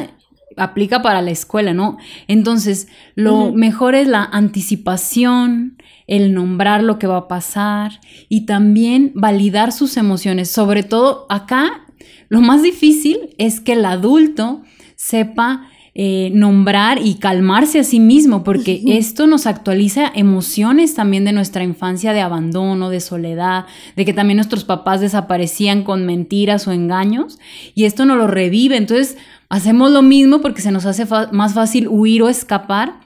aplica 0.58 1.02
para 1.02 1.22
la 1.22 1.32
escuela, 1.32 1.74
¿no? 1.74 1.98
Entonces, 2.28 2.88
lo 3.16 3.54
mejor 3.54 3.96
es 3.96 4.08
la 4.08 4.24
anticipación, 4.24 5.78
el 6.08 6.34
nombrar 6.34 6.84
lo 6.84 7.00
que 7.00 7.08
va 7.08 7.18
a 7.18 7.28
pasar 7.28 8.00
y 8.28 8.46
también 8.46 9.12
validar 9.16 9.72
sus 9.72 9.98
emociones. 9.98 10.50
Sobre 10.50 10.84
todo 10.84 11.26
acá, 11.30 11.86
lo 12.30 12.42
más 12.42 12.64
difícil 12.64 13.36
es 13.38 13.62
que 13.62 13.74
el 13.74 13.86
adulto 13.86 14.64
sepa 14.96 15.70
eh, 16.00 16.30
nombrar 16.32 17.00
y 17.04 17.16
calmarse 17.16 17.80
a 17.80 17.84
sí 17.84 18.00
mismo, 18.00 18.44
porque 18.44 18.84
esto 18.86 19.26
nos 19.26 19.48
actualiza 19.48 20.12
emociones 20.14 20.94
también 20.94 21.26
de 21.26 21.34
nuestra 21.34 21.64
infancia 21.64 22.14
de 22.14 22.22
abandono, 22.22 22.92
de 22.92 23.00
soledad, 23.00 23.66
de 23.96 24.06
que 24.06 24.14
también 24.14 24.38
nuestros 24.38 24.64
papás 24.64 25.02
desaparecían 25.02 25.84
con 25.84 26.06
mentiras 26.06 26.68
o 26.68 26.72
engaños, 26.72 27.40
y 27.74 27.86
esto 27.86 28.06
nos 28.06 28.18
lo 28.18 28.28
revive. 28.28 28.78
Entonces, 28.78 29.18
hacemos 29.50 29.90
lo 29.90 30.04
mismo 30.04 30.40
porque 30.40 30.62
se 30.62 30.72
nos 30.72 30.86
hace 30.86 31.08
más 31.32 31.56
fácil 31.56 31.88
huir 31.88 32.22
o 32.22 32.30
escapar 32.30 33.00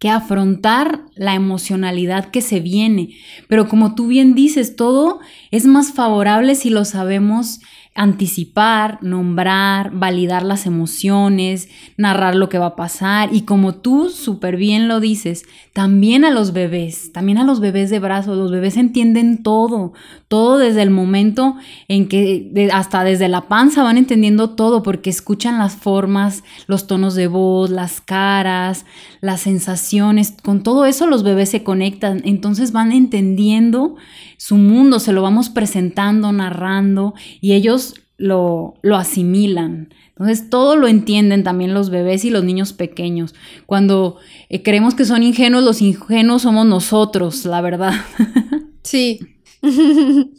que 0.00 0.10
afrontar 0.10 1.02
la 1.14 1.36
emocionalidad 1.36 2.32
que 2.32 2.40
se 2.40 2.58
viene. 2.58 3.10
Pero 3.48 3.68
como 3.68 3.94
tú 3.94 4.08
bien 4.08 4.34
dices, 4.34 4.74
todo 4.74 5.20
es 5.52 5.66
más 5.66 5.92
favorable 5.92 6.56
si 6.56 6.70
lo 6.70 6.84
sabemos 6.84 7.60
anticipar, 7.98 8.98
nombrar, 9.02 9.90
validar 9.92 10.44
las 10.44 10.66
emociones, 10.66 11.68
narrar 11.96 12.36
lo 12.36 12.48
que 12.48 12.58
va 12.58 12.66
a 12.66 12.76
pasar. 12.76 13.30
Y 13.34 13.42
como 13.42 13.74
tú 13.74 14.08
súper 14.08 14.56
bien 14.56 14.86
lo 14.86 15.00
dices, 15.00 15.44
también 15.72 16.24
a 16.24 16.30
los 16.30 16.52
bebés, 16.52 17.12
también 17.12 17.38
a 17.38 17.44
los 17.44 17.58
bebés 17.58 17.90
de 17.90 17.98
brazos, 17.98 18.38
los 18.38 18.52
bebés 18.52 18.76
entienden 18.76 19.42
todo, 19.42 19.94
todo 20.28 20.58
desde 20.58 20.82
el 20.82 20.90
momento 20.90 21.56
en 21.88 22.06
que 22.06 22.68
hasta 22.72 23.02
desde 23.02 23.28
la 23.28 23.48
panza 23.48 23.82
van 23.82 23.96
entendiendo 23.96 24.50
todo 24.50 24.82
porque 24.82 25.08
escuchan 25.08 25.58
las 25.58 25.74
formas, 25.74 26.44
los 26.66 26.86
tonos 26.86 27.14
de 27.14 27.26
voz, 27.26 27.70
las 27.70 28.02
caras, 28.02 28.84
las 29.22 29.40
sensaciones, 29.40 30.34
con 30.42 30.62
todo 30.62 30.84
eso 30.84 31.06
los 31.06 31.22
bebés 31.22 31.48
se 31.48 31.64
conectan, 31.64 32.20
entonces 32.24 32.72
van 32.72 32.92
entendiendo 32.92 33.96
su 34.36 34.56
mundo, 34.56 35.00
se 35.00 35.12
lo 35.12 35.22
vamos 35.22 35.48
presentando, 35.48 36.30
narrando 36.30 37.14
y 37.40 37.54
ellos 37.54 37.94
lo, 38.18 38.74
lo 38.82 38.96
asimilan. 38.96 39.88
Entonces 40.08 40.50
todo 40.50 40.76
lo 40.76 40.88
entienden 40.88 41.44
también 41.44 41.72
los 41.72 41.90
bebés 41.90 42.24
y 42.24 42.30
los 42.30 42.44
niños 42.44 42.72
pequeños. 42.72 43.34
Cuando 43.66 44.16
eh, 44.48 44.62
creemos 44.62 44.94
que 44.94 45.04
son 45.04 45.22
ingenuos, 45.22 45.64
los 45.64 45.80
ingenuos 45.80 46.42
somos 46.42 46.66
nosotros, 46.66 47.44
la 47.46 47.60
verdad. 47.60 47.94
Sí. 48.84 49.20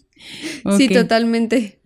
Sí, 0.78 0.90
totalmente. 0.90 1.80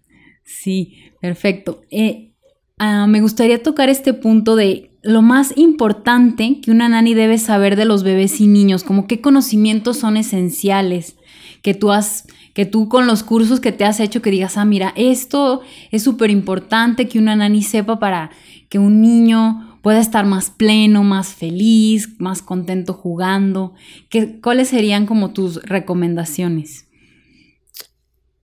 Sí, 0.43 0.97
perfecto. 1.21 1.83
Eh, 1.91 2.31
ah, 2.79 3.07
me 3.07 3.21
gustaría 3.21 3.61
tocar 3.61 3.89
este 3.89 4.13
punto 4.13 4.55
de 4.55 4.91
lo 5.03 5.21
más 5.21 5.53
importante 5.57 6.61
que 6.61 6.71
una 6.71 6.89
nani 6.89 7.13
debe 7.13 7.37
saber 7.37 7.75
de 7.75 7.85
los 7.85 8.03
bebés 8.03 8.39
y 8.39 8.47
niños, 8.47 8.83
como 8.83 9.05
qué 9.05 9.21
conocimientos 9.21 9.97
son 9.97 10.17
esenciales 10.17 11.17
que 11.61 11.73
tú 11.73 11.91
has, 11.91 12.25
que 12.53 12.65
tú 12.65 12.87
con 12.87 13.05
los 13.05 13.23
cursos 13.23 13.59
que 13.59 13.71
te 13.71 13.85
has 13.85 13.99
hecho, 13.99 14.21
que 14.21 14.31
digas, 14.31 14.57
ah, 14.57 14.65
mira, 14.65 14.93
esto 14.95 15.61
es 15.91 16.03
súper 16.03 16.31
importante 16.31 17.07
que 17.07 17.19
una 17.19 17.35
nani 17.35 17.61
sepa 17.61 17.99
para 17.99 18.31
que 18.69 18.79
un 18.79 19.01
niño 19.01 19.77
pueda 19.81 19.99
estar 19.99 20.25
más 20.25 20.49
pleno, 20.49 21.03
más 21.03 21.33
feliz, 21.33 22.15
más 22.17 22.41
contento 22.41 22.93
jugando. 22.93 23.73
¿Qué, 24.09 24.39
¿Cuáles 24.39 24.69
serían 24.69 25.05
como 25.05 25.31
tus 25.31 25.61
recomendaciones? 25.63 26.87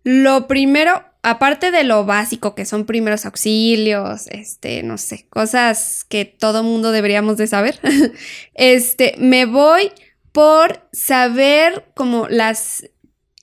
Lo 0.02 0.48
primero, 0.48 1.04
aparte 1.22 1.70
de 1.70 1.84
lo 1.84 2.04
básico 2.04 2.54
que 2.54 2.64
son 2.64 2.86
primeros 2.86 3.26
auxilios, 3.26 4.26
este, 4.28 4.82
no 4.82 4.98
sé, 4.98 5.26
cosas 5.28 6.04
que 6.08 6.24
todo 6.24 6.62
mundo 6.62 6.92
deberíamos 6.92 7.36
de 7.36 7.46
saber, 7.46 7.78
este, 8.54 9.14
me 9.18 9.44
voy 9.46 9.92
por 10.32 10.88
saber 10.92 11.86
como 11.94 12.28
las 12.28 12.84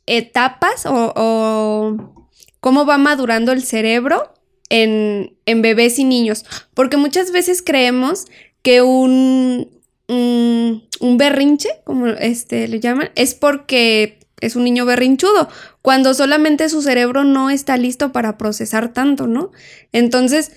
etapas 0.06 0.86
o, 0.86 2.14
cómo 2.60 2.86
va 2.86 2.98
madurando 2.98 3.52
el 3.52 3.62
cerebro 3.62 4.34
en, 4.70 5.36
bebés 5.46 6.00
y 6.00 6.06
niños. 6.06 6.46
Porque 6.74 6.98
muchas 6.98 7.32
veces 7.32 7.62
creemos 7.62 8.26
que 8.62 8.82
un, 8.82 9.70
un, 10.08 11.18
berrinche, 11.18 11.70
como 11.84 12.08
este 12.08 12.68
le 12.68 12.80
llaman, 12.80 13.12
es 13.16 13.36
porque 13.36 14.20
es 14.40 14.56
un 14.56 14.64
niño 14.64 14.86
berrinchudo, 14.86 15.50
cuando 15.82 16.14
solamente 16.14 16.70
su 16.70 16.82
cerebro 16.82 17.24
no 17.24 17.50
está 17.50 17.78
listo 17.78 18.12
para 18.12 18.38
procesar 18.38 18.94
tanto, 18.94 19.28
¿no? 19.28 19.52
Entonces 19.92 20.52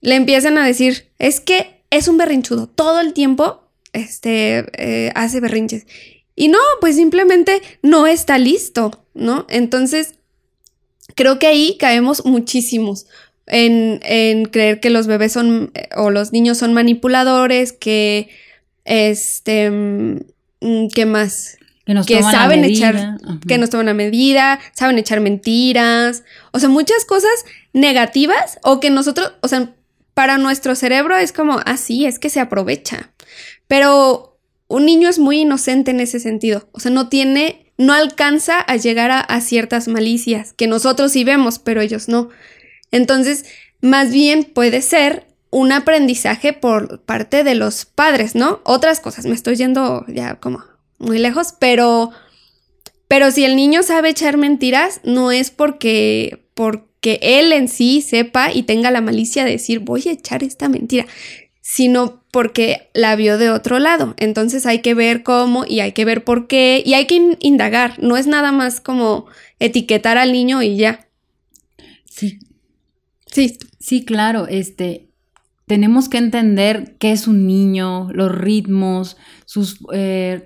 le 0.00 0.14
empiezan 0.14 0.58
a 0.58 0.66
decir, 0.66 1.08
es 1.18 1.40
que 1.40 1.82
es 1.90 2.08
un 2.08 2.18
berrinchudo, 2.18 2.68
todo 2.68 3.00
el 3.00 3.12
tiempo 3.12 3.62
este, 3.92 4.66
eh, 4.76 5.12
hace 5.14 5.40
berrinches. 5.40 5.86
Y 6.34 6.48
no, 6.48 6.58
pues 6.80 6.96
simplemente 6.96 7.62
no 7.82 8.06
está 8.06 8.38
listo, 8.38 9.04
¿no? 9.14 9.46
Entonces, 9.48 10.14
creo 11.14 11.38
que 11.38 11.46
ahí 11.46 11.76
caemos 11.78 12.24
muchísimos 12.26 13.06
en, 13.46 14.00
en 14.02 14.44
creer 14.44 14.80
que 14.80 14.90
los 14.90 15.06
bebés 15.06 15.32
son 15.32 15.70
eh, 15.74 15.88
o 15.96 16.10
los 16.10 16.32
niños 16.32 16.58
son 16.58 16.74
manipuladores, 16.74 17.72
que, 17.72 18.28
este, 18.84 19.70
mm, 19.70 20.88
¿qué 20.94 21.06
más? 21.06 21.58
Que, 21.86 21.94
nos 21.94 22.06
que 22.06 22.20
saben 22.20 22.64
echar, 22.64 22.96
Ajá. 22.96 23.18
que 23.46 23.58
nos 23.58 23.70
toman 23.70 23.86
la 23.86 23.94
medida, 23.94 24.58
saben 24.72 24.98
echar 24.98 25.20
mentiras, 25.20 26.24
o 26.50 26.58
sea, 26.58 26.68
muchas 26.68 27.04
cosas 27.04 27.44
negativas 27.72 28.58
o 28.64 28.80
que 28.80 28.90
nosotros, 28.90 29.34
o 29.40 29.48
sea, 29.48 29.72
para 30.12 30.36
nuestro 30.36 30.74
cerebro 30.74 31.16
es 31.16 31.32
como, 31.32 31.60
así 31.64 32.04
es 32.04 32.18
que 32.18 32.28
se 32.28 32.40
aprovecha. 32.40 33.10
Pero 33.68 34.36
un 34.66 34.84
niño 34.84 35.08
es 35.08 35.20
muy 35.20 35.42
inocente 35.42 35.92
en 35.92 36.00
ese 36.00 36.18
sentido, 36.18 36.68
o 36.72 36.80
sea, 36.80 36.90
no 36.90 37.08
tiene, 37.08 37.72
no 37.78 37.92
alcanza 37.92 38.60
a 38.60 38.76
llegar 38.76 39.12
a, 39.12 39.20
a 39.20 39.40
ciertas 39.40 39.86
malicias 39.86 40.54
que 40.54 40.66
nosotros 40.66 41.12
sí 41.12 41.22
vemos, 41.22 41.60
pero 41.60 41.80
ellos 41.80 42.08
no. 42.08 42.30
Entonces, 42.90 43.44
más 43.80 44.10
bien 44.10 44.42
puede 44.42 44.82
ser 44.82 45.28
un 45.50 45.70
aprendizaje 45.70 46.52
por 46.52 47.00
parte 47.02 47.44
de 47.44 47.54
los 47.54 47.84
padres, 47.84 48.34
¿no? 48.34 48.60
Otras 48.64 48.98
cosas, 48.98 49.24
me 49.24 49.34
estoy 49.34 49.54
yendo 49.54 50.04
ya 50.08 50.34
como 50.34 50.64
muy 50.98 51.18
lejos, 51.18 51.54
pero 51.58 52.10
pero 53.08 53.30
si 53.30 53.44
el 53.44 53.56
niño 53.56 53.82
sabe 53.82 54.10
echar 54.10 54.36
mentiras, 54.36 55.00
no 55.04 55.30
es 55.30 55.50
porque 55.50 56.44
porque 56.54 57.18
él 57.22 57.52
en 57.52 57.68
sí 57.68 58.00
sepa 58.00 58.52
y 58.52 58.64
tenga 58.64 58.90
la 58.90 59.00
malicia 59.00 59.44
de 59.44 59.52
decir, 59.52 59.80
"Voy 59.80 60.02
a 60.08 60.12
echar 60.12 60.42
esta 60.42 60.68
mentira", 60.68 61.06
sino 61.60 62.22
porque 62.32 62.90
la 62.94 63.16
vio 63.16 63.38
de 63.38 63.50
otro 63.50 63.78
lado. 63.78 64.14
Entonces 64.18 64.66
hay 64.66 64.80
que 64.80 64.94
ver 64.94 65.22
cómo 65.22 65.64
y 65.66 65.80
hay 65.80 65.92
que 65.92 66.04
ver 66.04 66.24
por 66.24 66.48
qué 66.48 66.82
y 66.84 66.94
hay 66.94 67.06
que 67.06 67.16
in- 67.16 67.38
indagar, 67.40 67.94
no 68.02 68.16
es 68.16 68.26
nada 68.26 68.52
más 68.52 68.80
como 68.80 69.26
etiquetar 69.60 70.18
al 70.18 70.32
niño 70.32 70.62
y 70.62 70.76
ya. 70.76 71.08
Sí, 72.04 72.38
Sí, 73.30 73.58
Sí, 73.80 74.04
claro, 74.04 74.48
este, 74.48 75.10
tenemos 75.66 76.08
que 76.08 76.18
entender 76.18 76.96
qué 76.98 77.12
es 77.12 77.28
un 77.28 77.46
niño, 77.46 78.08
los 78.12 78.34
ritmos, 78.34 79.16
sus, 79.46 79.78
eh, 79.94 80.44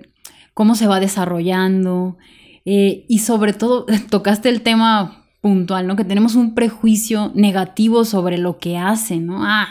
cómo 0.53 0.75
se 0.75 0.87
va 0.87 0.99
desarrollando 0.99 2.17
eh, 2.65 3.05
y 3.07 3.19
sobre 3.19 3.53
todo 3.53 3.85
tocaste 4.09 4.49
el 4.49 4.61
tema 4.61 5.25
puntual, 5.41 5.87
¿no? 5.87 5.95
Que 5.95 6.05
tenemos 6.05 6.35
un 6.35 6.53
prejuicio 6.53 7.31
negativo 7.33 8.05
sobre 8.05 8.37
lo 8.37 8.59
que 8.59 8.77
hace, 8.77 9.19
¿no? 9.19 9.43
Ah, 9.43 9.67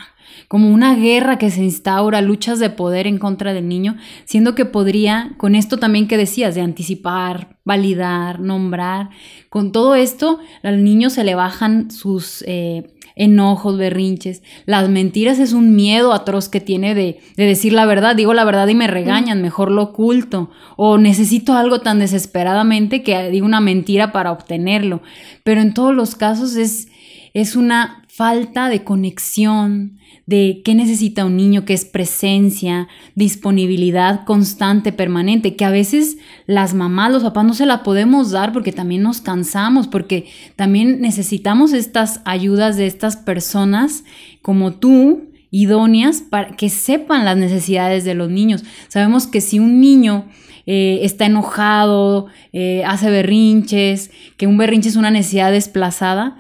como 0.48 0.72
una 0.72 0.96
guerra 0.96 1.38
que 1.38 1.50
se 1.50 1.62
instaura, 1.62 2.20
luchas 2.20 2.58
de 2.58 2.70
poder 2.70 3.06
en 3.06 3.18
contra 3.18 3.52
del 3.52 3.68
niño, 3.68 3.96
siendo 4.24 4.54
que 4.54 4.64
podría, 4.64 5.34
con 5.36 5.54
esto 5.54 5.78
también 5.78 6.08
que 6.08 6.16
decías, 6.16 6.54
de 6.54 6.60
anticipar, 6.60 7.56
validar, 7.64 8.40
nombrar, 8.40 9.10
con 9.48 9.70
todo 9.70 9.94
esto 9.94 10.40
al 10.62 10.82
niño 10.82 11.10
se 11.10 11.24
le 11.24 11.36
bajan 11.36 11.90
sus 11.90 12.44
eh, 12.48 12.90
enojos, 13.20 13.76
berrinches. 13.76 14.42
Las 14.64 14.88
mentiras 14.88 15.38
es 15.38 15.52
un 15.52 15.76
miedo 15.76 16.14
atroz 16.14 16.48
que 16.48 16.60
tiene 16.60 16.94
de, 16.94 17.20
de 17.36 17.44
decir 17.44 17.74
la 17.74 17.84
verdad. 17.84 18.16
Digo 18.16 18.32
la 18.32 18.44
verdad 18.44 18.66
y 18.68 18.74
me 18.74 18.86
regañan, 18.86 19.42
mejor 19.42 19.70
lo 19.70 19.82
oculto. 19.82 20.50
O 20.76 20.96
necesito 20.96 21.52
algo 21.52 21.80
tan 21.80 21.98
desesperadamente 21.98 23.02
que 23.02 23.28
digo 23.28 23.44
una 23.44 23.60
mentira 23.60 24.10
para 24.10 24.32
obtenerlo. 24.32 25.02
Pero 25.44 25.60
en 25.60 25.74
todos 25.74 25.94
los 25.94 26.14
casos 26.14 26.56
es, 26.56 26.88
es 27.34 27.56
una 27.56 27.99
falta 28.20 28.68
de 28.68 28.84
conexión, 28.84 29.98
de 30.26 30.60
qué 30.62 30.74
necesita 30.74 31.24
un 31.24 31.38
niño, 31.38 31.64
que 31.64 31.72
es 31.72 31.86
presencia, 31.86 32.86
disponibilidad 33.14 34.26
constante, 34.26 34.92
permanente, 34.92 35.56
que 35.56 35.64
a 35.64 35.70
veces 35.70 36.18
las 36.44 36.74
mamás, 36.74 37.10
los 37.12 37.22
papás 37.22 37.46
no 37.46 37.54
se 37.54 37.64
la 37.64 37.82
podemos 37.82 38.30
dar 38.30 38.52
porque 38.52 38.72
también 38.72 39.02
nos 39.02 39.22
cansamos, 39.22 39.88
porque 39.88 40.26
también 40.54 41.00
necesitamos 41.00 41.72
estas 41.72 42.20
ayudas 42.26 42.76
de 42.76 42.86
estas 42.86 43.16
personas 43.16 44.04
como 44.42 44.74
tú, 44.74 45.30
idóneas, 45.50 46.20
para 46.20 46.50
que 46.58 46.68
sepan 46.68 47.24
las 47.24 47.38
necesidades 47.38 48.04
de 48.04 48.12
los 48.12 48.28
niños. 48.28 48.64
Sabemos 48.88 49.28
que 49.28 49.40
si 49.40 49.60
un 49.60 49.80
niño 49.80 50.26
eh, 50.66 51.00
está 51.04 51.24
enojado, 51.24 52.26
eh, 52.52 52.82
hace 52.84 53.08
berrinches, 53.08 54.10
que 54.36 54.46
un 54.46 54.58
berrinche 54.58 54.90
es 54.90 54.96
una 54.96 55.10
necesidad 55.10 55.52
desplazada, 55.52 56.36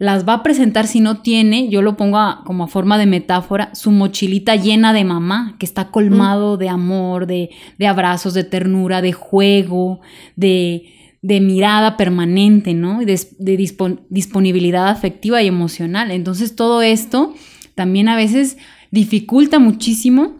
las 0.00 0.26
va 0.26 0.32
a 0.32 0.42
presentar 0.42 0.86
si 0.86 0.98
no 1.00 1.20
tiene, 1.20 1.68
yo 1.68 1.82
lo 1.82 1.94
pongo 1.96 2.16
a- 2.18 2.42
como 2.46 2.64
a 2.64 2.68
forma 2.68 2.96
de 2.96 3.04
metáfora, 3.04 3.74
su 3.74 3.90
mochilita 3.90 4.56
llena 4.56 4.94
de 4.94 5.04
mamá, 5.04 5.56
que 5.58 5.66
está 5.66 5.90
colmado 5.90 6.56
de 6.56 6.70
amor, 6.70 7.26
de, 7.26 7.50
de 7.78 7.86
abrazos, 7.86 8.32
de 8.32 8.42
ternura, 8.44 9.02
de 9.02 9.12
juego, 9.12 10.00
de, 10.36 10.86
de 11.20 11.40
mirada 11.42 11.98
permanente, 11.98 12.72
¿no? 12.72 13.02
Y 13.02 13.04
de, 13.04 13.20
de 13.38 13.58
dispon- 13.58 14.00
disponibilidad 14.08 14.88
afectiva 14.88 15.42
y 15.42 15.48
emocional. 15.48 16.10
Entonces 16.10 16.56
todo 16.56 16.80
esto 16.80 17.34
también 17.74 18.08
a 18.08 18.16
veces 18.16 18.56
dificulta 18.90 19.58
muchísimo 19.58 20.36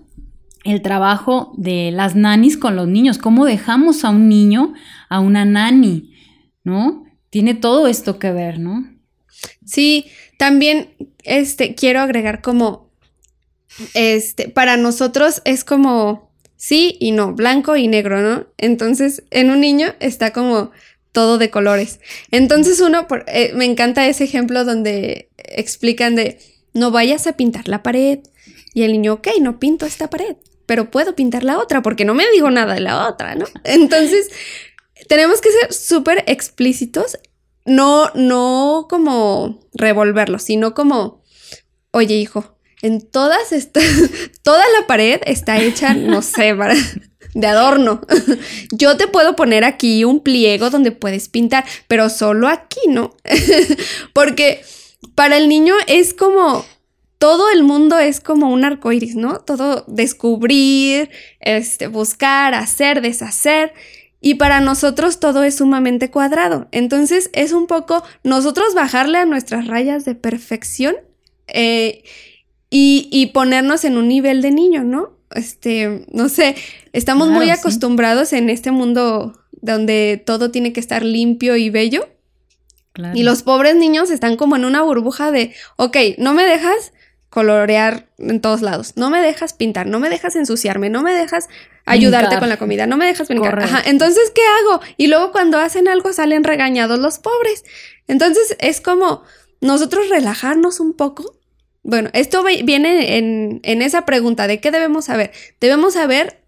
el 0.64 0.80
trabajo 0.80 1.52
de 1.58 1.90
las 1.90 2.16
nanis 2.16 2.56
con 2.56 2.76
los 2.76 2.88
niños. 2.88 3.18
¿Cómo 3.18 3.44
dejamos 3.44 4.06
a 4.06 4.10
un 4.10 4.26
niño 4.30 4.72
a 5.10 5.20
una 5.20 5.44
nani? 5.44 6.12
¿No? 6.64 7.04
Tiene 7.28 7.52
todo 7.52 7.88
esto 7.88 8.18
que 8.18 8.32
ver, 8.32 8.58
¿no? 8.58 8.86
Sí, 9.64 10.06
también 10.38 10.94
este 11.24 11.74
quiero 11.74 12.00
agregar 12.00 12.40
como 12.42 12.90
este 13.94 14.48
para 14.48 14.76
nosotros 14.76 15.42
es 15.44 15.64
como 15.64 16.30
sí 16.56 16.96
y 17.00 17.12
no, 17.12 17.32
blanco 17.34 17.76
y 17.76 17.88
negro, 17.88 18.20
¿no? 18.20 18.46
Entonces, 18.58 19.22
en 19.30 19.50
un 19.50 19.60
niño 19.60 19.94
está 20.00 20.32
como 20.32 20.72
todo 21.12 21.38
de 21.38 21.50
colores. 21.50 22.00
Entonces, 22.30 22.80
uno 22.80 23.06
por- 23.08 23.24
eh, 23.28 23.52
me 23.54 23.64
encanta 23.64 24.06
ese 24.06 24.24
ejemplo 24.24 24.64
donde 24.64 25.30
explican 25.36 26.14
de 26.16 26.38
no 26.72 26.90
vayas 26.90 27.26
a 27.26 27.36
pintar 27.36 27.66
la 27.68 27.82
pared 27.82 28.20
y 28.74 28.82
el 28.82 28.92
niño, 28.92 29.14
ok, 29.14 29.28
no 29.40 29.58
pinto 29.58 29.86
esta 29.86 30.10
pared, 30.10 30.36
pero 30.66 30.90
puedo 30.90 31.16
pintar 31.16 31.42
la 31.42 31.58
otra 31.58 31.82
porque 31.82 32.04
no 32.04 32.14
me 32.14 32.24
dijo 32.32 32.50
nada 32.50 32.74
de 32.74 32.80
la 32.80 33.08
otra, 33.08 33.34
¿no? 33.34 33.46
Entonces, 33.64 34.30
tenemos 35.08 35.40
que 35.40 35.50
ser 35.50 35.72
súper 35.72 36.22
explícitos 36.26 37.18
no, 37.70 38.10
no 38.16 38.86
como 38.90 39.60
revolverlo, 39.72 40.40
sino 40.40 40.74
como, 40.74 41.22
oye, 41.92 42.16
hijo, 42.16 42.56
en 42.82 43.00
todas 43.00 43.52
estas, 43.52 43.84
toda 44.42 44.64
la 44.78 44.88
pared 44.88 45.20
está 45.24 45.60
hecha, 45.60 45.94
no 45.94 46.20
sé, 46.20 46.52
para, 46.54 46.74
de 47.34 47.46
adorno. 47.46 48.00
Yo 48.72 48.96
te 48.96 49.06
puedo 49.06 49.36
poner 49.36 49.62
aquí 49.62 50.02
un 50.04 50.20
pliego 50.20 50.70
donde 50.70 50.90
puedes 50.90 51.28
pintar, 51.28 51.64
pero 51.86 52.10
solo 52.10 52.48
aquí, 52.48 52.80
¿no? 52.88 53.14
Porque 54.12 54.62
para 55.14 55.36
el 55.36 55.48
niño 55.48 55.74
es 55.86 56.12
como, 56.12 56.64
todo 57.18 57.50
el 57.50 57.62
mundo 57.62 58.00
es 58.00 58.18
como 58.20 58.50
un 58.50 58.64
arco 58.64 58.90
iris, 58.90 59.14
¿no? 59.14 59.38
Todo 59.38 59.84
descubrir, 59.86 61.10
este, 61.38 61.86
buscar, 61.86 62.54
hacer, 62.54 63.00
deshacer. 63.00 63.74
Y 64.20 64.34
para 64.34 64.60
nosotros 64.60 65.18
todo 65.18 65.42
es 65.44 65.56
sumamente 65.56 66.10
cuadrado. 66.10 66.68
Entonces 66.72 67.30
es 67.32 67.52
un 67.52 67.66
poco 67.66 68.02
nosotros 68.22 68.74
bajarle 68.74 69.18
a 69.18 69.24
nuestras 69.24 69.66
rayas 69.66 70.04
de 70.04 70.14
perfección 70.14 70.94
eh, 71.48 72.02
y, 72.68 73.08
y 73.10 73.26
ponernos 73.28 73.84
en 73.84 73.96
un 73.96 74.08
nivel 74.08 74.42
de 74.42 74.50
niño, 74.50 74.84
¿no? 74.84 75.12
Este, 75.34 76.04
no 76.12 76.28
sé, 76.28 76.56
estamos 76.92 77.28
Claro, 77.28 77.38
muy 77.38 77.46
sí. 77.46 77.52
acostumbrados 77.52 78.32
en 78.32 78.50
este 78.50 78.70
mundo 78.72 79.40
donde 79.62 80.22
todo 80.24 80.50
tiene 80.50 80.72
que 80.72 80.80
estar 80.80 81.04
limpio 81.04 81.56
y 81.56 81.70
bello. 81.70 82.08
Claro. 82.92 83.16
Y 83.16 83.22
los 83.22 83.42
pobres 83.42 83.76
niños 83.76 84.10
están 84.10 84.36
como 84.36 84.56
en 84.56 84.64
una 84.64 84.82
burbuja 84.82 85.30
de, 85.30 85.54
ok, 85.76 85.96
no 86.18 86.34
me 86.34 86.44
dejas 86.44 86.92
colorear 87.30 88.08
en 88.18 88.40
todos 88.40 88.60
lados, 88.60 88.94
no 88.96 89.08
me 89.08 89.22
dejas 89.22 89.54
pintar, 89.54 89.86
no 89.86 90.00
me 90.00 90.10
dejas 90.10 90.34
ensuciarme, 90.36 90.90
no 90.90 91.02
me 91.02 91.14
dejas 91.14 91.48
ayudarte 91.86 92.38
con 92.38 92.48
la 92.48 92.56
comida, 92.56 92.86
no 92.86 92.96
me 92.96 93.06
dejas 93.06 93.28
brincar. 93.28 93.58
Ajá, 93.60 93.82
entonces, 93.86 94.32
¿qué 94.34 94.42
hago? 94.42 94.80
Y 94.96 95.06
luego 95.06 95.30
cuando 95.32 95.58
hacen 95.58 95.88
algo 95.88 96.12
salen 96.12 96.44
regañados 96.44 96.98
los 96.98 97.18
pobres. 97.18 97.64
Entonces, 98.08 98.56
es 98.58 98.80
como 98.80 99.22
nosotros 99.60 100.08
relajarnos 100.08 100.80
un 100.80 100.94
poco. 100.94 101.36
Bueno, 101.82 102.10
esto 102.12 102.44
viene 102.44 103.16
en, 103.16 103.60
en 103.62 103.80
esa 103.80 104.04
pregunta 104.04 104.46
de 104.46 104.60
qué 104.60 104.70
debemos 104.70 105.06
saber. 105.06 105.30
Debemos 105.60 105.94
saber 105.94 106.40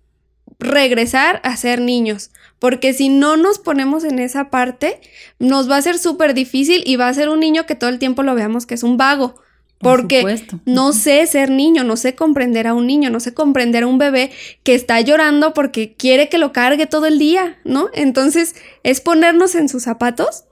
regresar 0.59 1.40
a 1.45 1.57
ser 1.57 1.81
niños, 1.81 2.31
porque 2.59 2.92
si 2.92 3.09
no 3.09 3.37
nos 3.37 3.59
ponemos 3.59 4.05
en 4.05 4.18
esa 4.18 4.51
parte, 4.51 5.01
nos 5.38 5.71
va 5.71 5.77
a 5.77 5.83
ser 5.83 5.99
súper 5.99 6.35
difícil 6.35 6.83
y 6.87 6.97
va 6.97 7.09
a 7.09 7.14
ser 7.14 7.29
un 7.29 7.40
niño 7.40 7.66
que 7.66 7.75
todo 7.75 7.90
el 7.90 7.99
tiempo 7.99 8.23
lo 8.23 8.35
veamos 8.35 8.66
que 8.66 8.75
es 8.75 8.83
un 8.83 8.97
vago. 8.97 9.40
Por 9.83 10.03
Porque 10.03 10.47
no 10.64 10.92
sé 10.92 11.27
ser 11.27 11.51
niño, 11.51 11.83
no 11.83 11.97
sé 11.97 12.14
comprender 12.14 12.68
a 12.68 12.75
un 12.75 12.87
niño, 12.87 13.11
no 13.11 13.18
sé 13.18 13.35
comprender 13.35 13.83
a 13.83 13.88
un 13.88 13.99
bebé 13.99 14.31
que 14.62 14.77
está 14.77 15.01
llorando 15.01 15.55
porque 15.55 15.95
quiere 15.95 16.29
que 16.29 16.38
lo 16.38 16.53
cargue 16.53 16.87
todo 16.87 17.07
el 17.07 17.18
día, 17.18 17.59
¿no? 17.64 17.88
Entonces 17.92 18.55
es 18.85 19.01
ponernos 19.01 19.57
en 19.57 19.68
sus 19.68 19.83
zapatos 19.83 20.45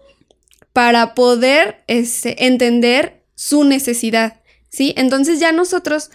para 0.73 1.15
poder 1.15 1.85
este, 1.87 2.47
entender 2.47 3.23
su 3.37 3.65
necesidad, 3.65 4.41
¿sí? 4.69 4.95
Entonces 4.97 5.39
ya 5.39 5.53
nosotros, 5.53 6.11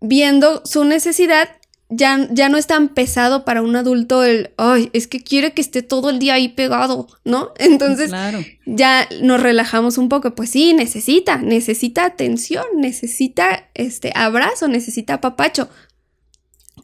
viendo 0.00 0.62
su 0.66 0.84
necesidad, 0.84 1.48
ya, 1.90 2.28
ya 2.30 2.48
no 2.48 2.58
es 2.58 2.66
tan 2.66 2.88
pesado 2.88 3.44
para 3.44 3.62
un 3.62 3.74
adulto 3.74 4.22
el, 4.22 4.50
ay, 4.58 4.90
es 4.92 5.06
que 5.06 5.20
quiere 5.20 5.52
que 5.52 5.62
esté 5.62 5.82
todo 5.82 6.10
el 6.10 6.18
día 6.18 6.34
ahí 6.34 6.48
pegado, 6.48 7.08
¿no? 7.24 7.52
Entonces 7.58 8.08
claro. 8.08 8.44
ya 8.66 9.08
nos 9.22 9.40
relajamos 9.40 9.96
un 9.96 10.08
poco, 10.08 10.34
pues 10.34 10.50
sí, 10.50 10.74
necesita, 10.74 11.38
necesita 11.38 12.04
atención, 12.04 12.64
necesita 12.76 13.68
este 13.74 14.12
abrazo, 14.14 14.68
necesita 14.68 15.20
papacho. 15.20 15.68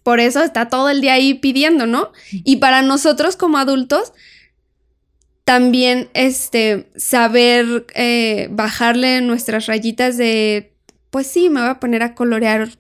por 0.03 0.21
eso 0.21 0.43
está 0.43 0.69
todo 0.69 0.89
el 0.89 1.01
día 1.01 1.15
ahí 1.15 1.35
pidiendo, 1.35 1.87
¿no? 1.87 2.13
Y 2.31 2.57
para 2.57 2.83
nosotros 2.83 3.37
como 3.37 3.59
adultos, 3.59 4.13
también 5.45 6.09
este, 6.15 6.91
saber 6.97 7.87
eh, 7.95 8.49
bajarle 8.51 9.21
nuestras 9.21 9.67
rayitas 9.67 10.17
de, 10.17 10.73
pues 11.11 11.27
sí, 11.27 11.51
me 11.51 11.61
voy 11.61 11.69
a 11.69 11.81
poner 11.81 12.03
a 12.03 12.15
colorear 12.15 12.71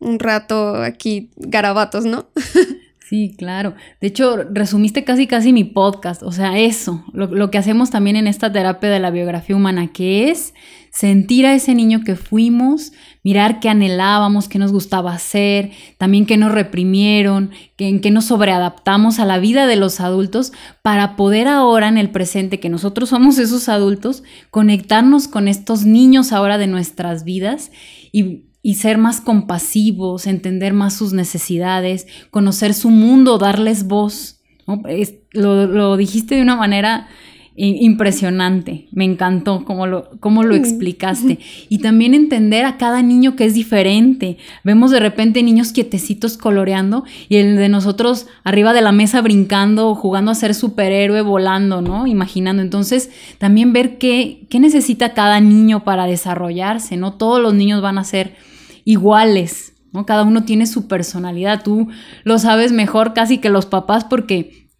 un 0.00 0.18
rato 0.18 0.76
aquí 0.82 1.30
garabatos, 1.36 2.04
¿no? 2.04 2.28
Sí, 3.08 3.36
claro. 3.38 3.74
De 4.00 4.08
hecho, 4.08 4.36
resumiste 4.50 5.04
casi 5.04 5.28
casi 5.28 5.52
mi 5.52 5.62
podcast. 5.62 6.24
O 6.24 6.32
sea, 6.32 6.58
eso, 6.58 7.04
lo, 7.12 7.52
que 7.52 7.58
hacemos 7.58 7.90
también 7.90 8.16
en 8.16 8.26
esta 8.26 8.50
terapia 8.50 8.90
de 8.90 8.98
la 8.98 9.12
biografía 9.12 9.54
humana, 9.54 9.92
que 9.92 10.28
es 10.28 10.54
sentir 10.90 11.46
a 11.46 11.54
ese 11.54 11.76
niño 11.76 12.02
que 12.02 12.16
fuimos, 12.16 12.92
mirar 13.22 13.60
qué 13.60 13.68
anhelábamos, 13.68 14.48
qué 14.48 14.58
nos 14.58 14.72
gustaba 14.72 15.12
hacer, 15.12 15.70
también 15.98 16.26
qué 16.26 16.36
nos 16.36 16.50
reprimieron, 16.50 17.52
en 17.78 18.00
qué 18.00 18.10
nos 18.10 18.24
sobreadaptamos 18.24 19.20
a 19.20 19.24
la 19.24 19.38
vida 19.38 19.68
de 19.68 19.76
los 19.76 20.00
adultos, 20.00 20.52
para 20.82 21.14
poder 21.14 21.46
ahora 21.46 21.86
en 21.86 21.98
el 21.98 22.10
presente, 22.10 22.58
que 22.58 22.70
nosotros 22.70 23.10
somos 23.10 23.38
esos 23.38 23.68
adultos, 23.68 24.24
conectarnos 24.50 25.28
con 25.28 25.46
estos 25.46 25.84
niños 25.84 26.32
ahora 26.32 26.58
de 26.58 26.66
nuestras 26.66 27.22
vidas 27.22 27.70
y 28.10 28.46
y 28.66 28.74
ser 28.74 28.98
más 28.98 29.20
compasivos, 29.20 30.26
entender 30.26 30.72
más 30.72 30.92
sus 30.92 31.12
necesidades, 31.12 32.08
conocer 32.32 32.74
su 32.74 32.90
mundo, 32.90 33.38
darles 33.38 33.86
voz. 33.86 34.40
lo, 35.30 35.96
dijiste 35.96 36.34
de 36.34 36.42
una 36.42 36.56
manera 36.56 37.06
impresionante, 37.54 38.88
me 38.90 39.04
encantó 39.04 39.64
cómo 39.64 39.86
lo, 39.86 40.10
cómo 40.18 40.42
lo 40.42 40.56
explicaste. 40.56 41.38
Y 41.68 41.78
también 41.78 42.12
entender 42.12 42.64
a 42.64 42.76
cada 42.76 43.02
niño 43.02 43.36
que 43.36 43.44
es 43.44 43.54
diferente. 43.54 44.36
Vemos 44.64 44.90
de 44.90 44.98
repente 44.98 45.44
niños 45.44 45.70
quietecitos 45.70 46.36
coloreando 46.36 47.04
y 47.28 47.36
el 47.36 47.54
de 47.54 47.68
nosotros 47.68 48.26
arriba 48.42 48.72
de 48.72 48.82
la 48.82 48.90
mesa 48.90 49.22
brincando, 49.22 49.94
jugando 49.94 50.32
a 50.32 50.34
ser 50.34 50.56
superhéroe, 50.56 51.20
volando, 51.20 51.82
¿no? 51.82 52.08
Imaginando. 52.08 52.62
Entonces, 52.62 53.10
también 53.38 53.72
ver 53.72 53.96
qué, 53.98 54.44
qué 54.50 54.58
necesita 54.58 55.14
cada 55.14 55.38
niño 55.38 55.84
para 55.84 56.06
desarrollarse, 56.06 56.96
¿no? 56.96 57.12
Todos 57.12 57.40
los 57.40 57.54
niños 57.54 57.80
van 57.80 57.98
a 57.98 58.02
ser 58.02 58.34
iguales, 58.86 59.74
¿no? 59.92 60.06
Cada 60.06 60.22
uno 60.22 60.44
tiene 60.44 60.66
su 60.66 60.86
personalidad, 60.86 61.62
tú 61.62 61.88
lo 62.24 62.38
sabes 62.38 62.72
mejor 62.72 63.12
casi 63.12 63.38
que 63.38 63.50
los 63.50 63.66
papás 63.66 64.04
porque 64.04 64.70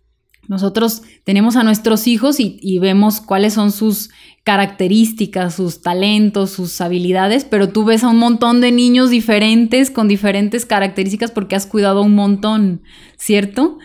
nosotros 0.49 1.03
tenemos 1.25 1.57
a 1.57 1.65
nuestros 1.65 2.07
hijos 2.07 2.39
y, 2.39 2.79
vemos 2.79 3.21
cuáles 3.21 3.55
son 3.55 3.73
sus 3.73 4.11
características, 4.45 5.57
sus 5.57 5.83
talentos, 5.83 6.51
sus 6.51 6.81
habilidades, 6.81 7.45
pero 7.45 7.69
tú 7.69 7.85
ves 7.85 8.05
a 8.05 8.09
un 8.09 8.19
montón 8.19 8.61
de 8.61 8.71
niños 8.71 9.11
diferentes 9.11 9.91
con 9.91 10.07
diferentes 10.07 10.65
características 10.65 11.33
porque 11.33 11.57
has 11.57 11.67
cuidado 11.67 12.03
un 12.03 12.15
montón, 12.15 12.83
¿cierto? 13.17 13.79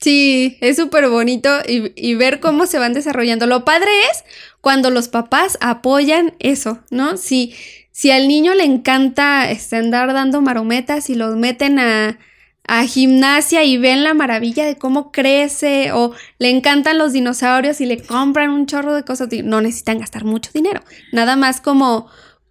Sí, 0.00 0.56
es 0.62 0.76
súper 0.76 1.10
bonito 1.10 1.50
y, 1.68 1.92
y, 1.94 2.14
ver 2.14 2.40
cómo 2.40 2.64
se 2.64 2.78
van 2.78 2.94
desarrollando. 2.94 3.46
Lo 3.46 3.66
padre 3.66 3.90
es 4.10 4.24
cuando 4.62 4.90
los 4.90 5.08
papás 5.08 5.58
apoyan 5.60 6.34
eso, 6.38 6.78
¿no? 6.90 7.18
Si, 7.18 7.52
si 7.98 8.12
al 8.12 8.28
niño 8.28 8.54
le 8.54 8.62
encanta 8.62 9.50
este, 9.50 9.74
andar 9.74 10.12
dando 10.12 10.40
marometas 10.40 11.10
y 11.10 11.16
los 11.16 11.34
meten 11.34 11.80
a, 11.80 12.16
a 12.62 12.84
gimnasia 12.84 13.64
y 13.64 13.76
ven 13.76 14.04
la 14.04 14.14
maravilla 14.14 14.64
de 14.64 14.76
cómo 14.76 15.10
crece 15.10 15.90
o 15.90 16.12
le 16.38 16.50
encantan 16.50 16.96
los 16.96 17.12
dinosaurios 17.12 17.80
y 17.80 17.86
le 17.86 18.00
compran 18.00 18.50
un 18.50 18.66
chorro 18.66 18.94
de 18.94 19.02
cosas, 19.02 19.30
no 19.42 19.60
necesitan 19.60 19.98
gastar 19.98 20.22
mucho 20.22 20.52
dinero, 20.54 20.80
nada 21.10 21.34
más 21.34 21.60
como 21.60 22.06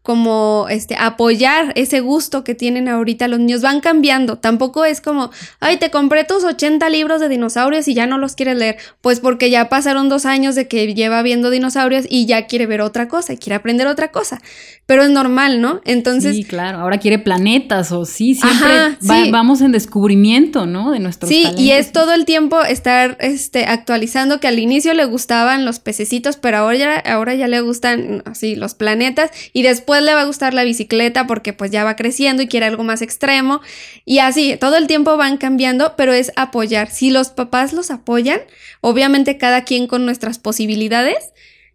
como 0.07 0.67
este 0.69 0.95
apoyar 0.97 1.73
ese 1.75 1.99
gusto 1.99 2.45
que 2.45 2.55
tienen 2.55 2.87
ahorita 2.87 3.27
los 3.27 3.39
niños 3.39 3.61
van 3.61 3.81
cambiando. 3.81 4.37
Tampoco 4.37 4.85
es 4.85 5.01
como, 5.01 5.31
ay, 5.59 5.75
te 5.75 5.91
compré 5.91 6.23
tus 6.23 6.45
80 6.45 6.89
libros 6.89 7.19
de 7.19 7.27
dinosaurios 7.27 7.89
y 7.89 7.93
ya 7.93 8.07
no 8.07 8.17
los 8.17 8.35
quieres 8.35 8.55
leer. 8.55 8.77
Pues 9.01 9.19
porque 9.19 9.49
ya 9.49 9.67
pasaron 9.67 10.07
dos 10.07 10.25
años 10.25 10.55
de 10.55 10.69
que 10.69 10.93
lleva 10.93 11.21
viendo 11.23 11.49
dinosaurios 11.49 12.05
y 12.09 12.25
ya 12.25 12.47
quiere 12.47 12.67
ver 12.67 12.79
otra 12.79 13.09
cosa 13.09 13.33
y 13.33 13.37
quiere 13.37 13.55
aprender 13.55 13.85
otra 13.87 14.13
cosa. 14.13 14.39
Pero 14.85 15.03
es 15.03 15.09
normal, 15.09 15.59
¿no? 15.59 15.81
Entonces. 15.83 16.37
Sí, 16.37 16.45
claro. 16.45 16.77
Ahora 16.77 16.99
quiere 16.99 17.19
planetas 17.19 17.91
o 17.91 18.05
sí, 18.05 18.33
siempre 18.33 19.29
vamos 19.29 19.59
en 19.59 19.73
descubrimiento, 19.73 20.65
¿no? 20.65 20.91
De 20.91 20.99
nuestros 20.99 21.27
Sí, 21.27 21.47
y 21.57 21.71
es 21.71 21.91
todo 21.91 22.13
el 22.13 22.23
tiempo 22.23 22.61
estar 22.61 23.17
este, 23.19 23.65
actualizando 23.65 24.39
que 24.39 24.47
al 24.47 24.57
inicio 24.57 24.93
le 24.93 25.03
gustaban 25.03 25.65
los 25.65 25.79
pececitos, 25.79 26.37
pero 26.37 26.59
ahora 26.59 26.77
ya, 26.77 26.95
ahora 26.99 27.35
ya 27.35 27.49
le 27.49 27.59
gustan 27.59 28.23
así 28.25 28.55
los 28.55 28.73
planetas 28.73 29.31
y 29.51 29.63
después 29.63 29.96
le 30.01 30.13
va 30.13 30.21
a 30.21 30.25
gustar 30.25 30.53
la 30.53 30.63
bicicleta 30.63 31.27
porque 31.27 31.53
pues 31.53 31.71
ya 31.71 31.83
va 31.83 31.95
creciendo 31.95 32.41
y 32.41 32.47
quiere 32.47 32.65
algo 32.65 32.83
más 32.83 33.01
extremo. 33.01 33.61
Y 34.05 34.19
así, 34.19 34.57
todo 34.57 34.77
el 34.77 34.87
tiempo 34.87 35.17
van 35.17 35.37
cambiando, 35.37 35.95
pero 35.95 36.13
es 36.13 36.31
apoyar. 36.35 36.89
Si 36.89 37.09
los 37.09 37.29
papás 37.29 37.73
los 37.73 37.91
apoyan, 37.91 38.41
obviamente 38.81 39.37
cada 39.37 39.63
quien 39.63 39.87
con 39.87 40.05
nuestras 40.05 40.39
posibilidades, 40.39 41.33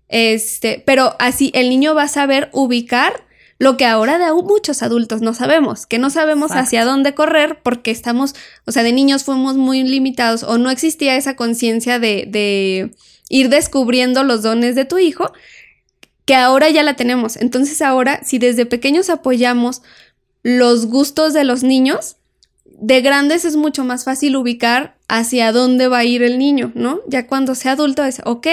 este, 0.08 0.82
pero 0.84 1.16
así 1.18 1.50
el 1.54 1.70
niño 1.70 1.94
va 1.94 2.04
a 2.04 2.08
saber 2.08 2.50
ubicar 2.52 3.24
lo 3.58 3.76
que 3.76 3.86
ahora 3.86 4.18
de 4.18 4.32
muchos 4.42 4.82
adultos 4.82 5.22
no 5.22 5.34
sabemos, 5.34 5.86
que 5.86 5.98
no 5.98 6.10
sabemos 6.10 6.50
hacia 6.50 6.84
dónde 6.84 7.14
correr 7.14 7.60
porque 7.62 7.92
estamos, 7.92 8.34
o 8.66 8.72
sea, 8.72 8.82
de 8.82 8.92
niños 8.92 9.22
fuimos 9.22 9.56
muy 9.56 9.84
limitados 9.84 10.42
o 10.42 10.58
no 10.58 10.68
existía 10.68 11.14
esa 11.14 11.36
conciencia 11.36 12.00
de, 12.00 12.24
de 12.26 12.90
ir 13.28 13.50
descubriendo 13.50 14.24
los 14.24 14.42
dones 14.42 14.74
de 14.74 14.84
tu 14.84 14.98
hijo 14.98 15.32
que 16.24 16.34
ahora 16.34 16.70
ya 16.70 16.82
la 16.82 16.94
tenemos. 16.94 17.36
Entonces 17.36 17.82
ahora, 17.82 18.20
si 18.24 18.38
desde 18.38 18.66
pequeños 18.66 19.10
apoyamos 19.10 19.82
los 20.42 20.86
gustos 20.86 21.32
de 21.32 21.44
los 21.44 21.62
niños, 21.62 22.16
de 22.64 23.00
grandes 23.00 23.44
es 23.44 23.54
mucho 23.54 23.84
más 23.84 24.04
fácil 24.04 24.34
ubicar 24.34 24.96
hacia 25.08 25.52
dónde 25.52 25.86
va 25.86 25.98
a 25.98 26.04
ir 26.04 26.22
el 26.22 26.38
niño, 26.38 26.72
¿no? 26.74 27.00
Ya 27.06 27.28
cuando 27.28 27.54
sea 27.54 27.72
adulto 27.72 28.02
es, 28.04 28.20
ok, 28.24 28.46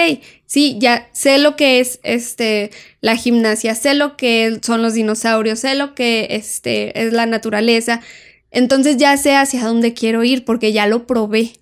sí, 0.46 0.76
ya 0.78 1.08
sé 1.12 1.38
lo 1.38 1.56
que 1.56 1.80
es 1.80 1.98
este, 2.04 2.70
la 3.00 3.16
gimnasia, 3.16 3.74
sé 3.74 3.94
lo 3.94 4.16
que 4.16 4.60
son 4.62 4.82
los 4.82 4.94
dinosaurios, 4.94 5.58
sé 5.58 5.74
lo 5.74 5.96
que 5.96 6.28
este, 6.30 7.02
es 7.02 7.12
la 7.12 7.26
naturaleza, 7.26 8.02
entonces 8.52 8.98
ya 8.98 9.16
sé 9.16 9.34
hacia 9.34 9.64
dónde 9.64 9.94
quiero 9.94 10.22
ir 10.22 10.44
porque 10.44 10.72
ya 10.72 10.86
lo 10.86 11.06
probé. 11.06 11.54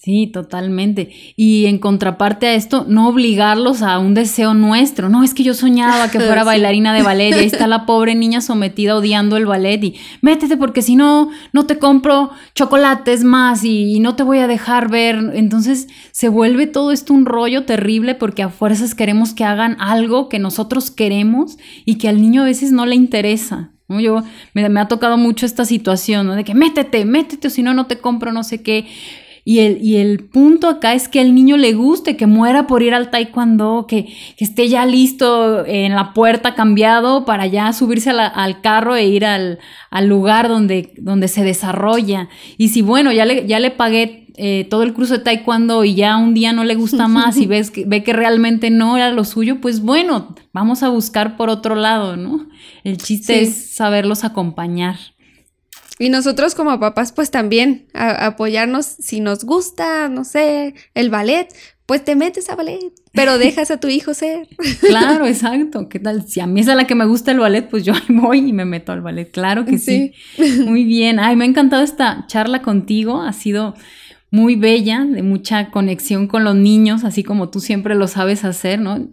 Sí, 0.00 0.28
totalmente. 0.28 1.10
Y 1.34 1.66
en 1.66 1.78
contraparte 1.78 2.46
a 2.46 2.54
esto, 2.54 2.86
no 2.88 3.08
obligarlos 3.08 3.82
a 3.82 3.98
un 3.98 4.14
deseo 4.14 4.54
nuestro. 4.54 5.08
No, 5.08 5.24
es 5.24 5.34
que 5.34 5.42
yo 5.42 5.54
soñaba 5.54 6.08
que 6.08 6.20
fuera 6.20 6.44
bailarina 6.44 6.94
de 6.94 7.02
ballet 7.02 7.30
y 7.30 7.40
ahí 7.40 7.46
está 7.46 7.66
la 7.66 7.84
pobre 7.84 8.14
niña 8.14 8.40
sometida 8.40 8.94
odiando 8.94 9.36
el 9.36 9.46
ballet 9.46 9.82
y 9.82 9.96
métete 10.22 10.56
porque 10.56 10.82
si 10.82 10.94
no, 10.94 11.30
no 11.52 11.66
te 11.66 11.80
compro 11.80 12.30
chocolates 12.54 13.24
más 13.24 13.64
y, 13.64 13.98
no 13.98 14.14
te 14.14 14.22
voy 14.22 14.38
a 14.38 14.46
dejar 14.46 14.88
ver. 14.88 15.32
Entonces 15.34 15.88
se 16.12 16.28
vuelve 16.28 16.68
todo 16.68 16.92
esto 16.92 17.12
un 17.12 17.26
rollo 17.26 17.64
terrible 17.64 18.14
porque 18.14 18.44
a 18.44 18.50
fuerzas 18.50 18.94
queremos 18.94 19.34
que 19.34 19.42
hagan 19.42 19.76
algo 19.80 20.28
que 20.28 20.38
nosotros 20.38 20.92
queremos 20.92 21.58
y 21.84 21.98
que 21.98 22.08
al 22.08 22.20
niño 22.20 22.42
a 22.42 22.44
veces 22.44 22.70
no 22.70 22.86
le 22.86 22.94
interesa. 22.94 23.72
Yo 23.88 24.22
me, 24.54 24.68
me 24.68 24.78
ha 24.78 24.86
tocado 24.86 25.16
mucho 25.16 25.44
esta 25.44 25.64
situación, 25.64 26.28
¿no? 26.28 26.36
De 26.36 26.44
que 26.44 26.54
métete, 26.54 27.04
métete 27.04 27.48
o 27.48 27.50
si 27.50 27.64
no, 27.64 27.74
no 27.74 27.86
te 27.86 27.98
compro 27.98 28.30
no 28.30 28.44
sé 28.44 28.62
qué. 28.62 28.86
Y 29.48 29.60
el, 29.60 29.82
y 29.82 29.96
el 29.96 30.24
punto 30.24 30.68
acá 30.68 30.92
es 30.92 31.08
que 31.08 31.20
al 31.20 31.34
niño 31.34 31.56
le 31.56 31.72
guste, 31.72 32.18
que 32.18 32.26
muera 32.26 32.66
por 32.66 32.82
ir 32.82 32.92
al 32.92 33.10
taekwondo, 33.10 33.86
que, 33.88 34.04
que 34.36 34.44
esté 34.44 34.68
ya 34.68 34.84
listo 34.84 35.64
en 35.64 35.94
la 35.94 36.12
puerta 36.12 36.54
cambiado 36.54 37.24
para 37.24 37.46
ya 37.46 37.72
subirse 37.72 38.10
al 38.10 38.60
carro 38.60 38.94
e 38.94 39.06
ir 39.06 39.24
al, 39.24 39.58
lugar 40.02 40.48
donde, 40.48 40.92
donde 40.98 41.28
se 41.28 41.44
desarrolla. 41.44 42.28
Y 42.58 42.68
si 42.68 42.82
bueno, 42.82 43.10
ya 43.10 43.24
le, 43.24 43.46
ya 43.46 43.58
le 43.58 43.70
pagué 43.70 44.26
eh, 44.36 44.66
todo 44.68 44.82
el 44.82 44.92
curso 44.92 45.14
de 45.14 45.24
taekwondo 45.24 45.82
y 45.82 45.94
ya 45.94 46.18
un 46.18 46.34
día 46.34 46.52
no 46.52 46.64
le 46.64 46.74
gusta 46.74 47.08
más 47.08 47.38
y 47.38 47.46
ves 47.46 47.70
que, 47.70 47.86
ve 47.86 48.04
que 48.04 48.12
realmente 48.12 48.68
no 48.68 48.98
era 48.98 49.12
lo 49.12 49.24
suyo, 49.24 49.62
pues 49.62 49.80
bueno, 49.80 50.34
vamos 50.52 50.82
a 50.82 50.90
buscar 50.90 51.38
por 51.38 51.48
otro 51.48 51.74
lado, 51.74 52.18
¿no? 52.18 52.46
El 52.84 52.98
chiste 52.98 53.40
es 53.40 53.70
saberlos 53.70 54.24
acompañar. 54.24 54.98
Y 55.98 56.10
nosotros 56.10 56.54
como 56.54 56.78
papás, 56.78 57.12
pues 57.12 57.30
también 57.30 57.86
apoyarnos 57.92 58.86
si 58.86 59.20
nos 59.20 59.44
gusta, 59.44 60.08
no 60.08 60.24
sé, 60.24 60.74
el 60.94 61.10
ballet, 61.10 61.48
pues 61.86 62.04
te 62.04 62.16
metes 62.16 62.50
a 62.50 62.54
ballet, 62.54 62.92
pero 63.14 63.38
dejas 63.38 63.70
a 63.70 63.80
tu 63.80 63.88
hijo 63.88 64.12
ser. 64.12 64.46
Claro, 64.80 65.26
exacto. 65.26 65.88
¿Qué 65.88 65.98
tal? 65.98 66.28
Si 66.28 66.38
a 66.38 66.46
mí 66.46 66.60
es 66.60 66.68
a 66.68 66.74
la 66.74 66.86
que 66.86 66.94
me 66.94 67.06
gusta 67.06 67.32
el 67.32 67.40
ballet, 67.40 67.68
pues 67.68 67.82
yo 67.84 67.94
ahí 67.94 68.02
voy 68.08 68.38
y 68.48 68.52
me 68.52 68.64
meto 68.64 68.92
al 68.92 69.00
ballet. 69.00 69.30
Claro 69.30 69.64
que 69.64 69.78
sí. 69.78 70.12
Muy 70.66 70.84
bien. 70.84 71.18
Ay, 71.18 71.34
me 71.34 71.44
ha 71.44 71.48
encantado 71.48 71.82
esta 71.82 72.26
charla 72.28 72.60
contigo. 72.60 73.22
Ha 73.22 73.32
sido 73.32 73.74
muy 74.30 74.54
bella, 74.54 75.04
de 75.04 75.22
mucha 75.22 75.70
conexión 75.70 76.26
con 76.26 76.44
los 76.44 76.54
niños, 76.54 77.04
así 77.04 77.24
como 77.24 77.48
tú 77.48 77.60
siempre 77.60 77.94
lo 77.94 78.06
sabes 78.06 78.44
hacer, 78.44 78.78
¿no? 78.78 79.08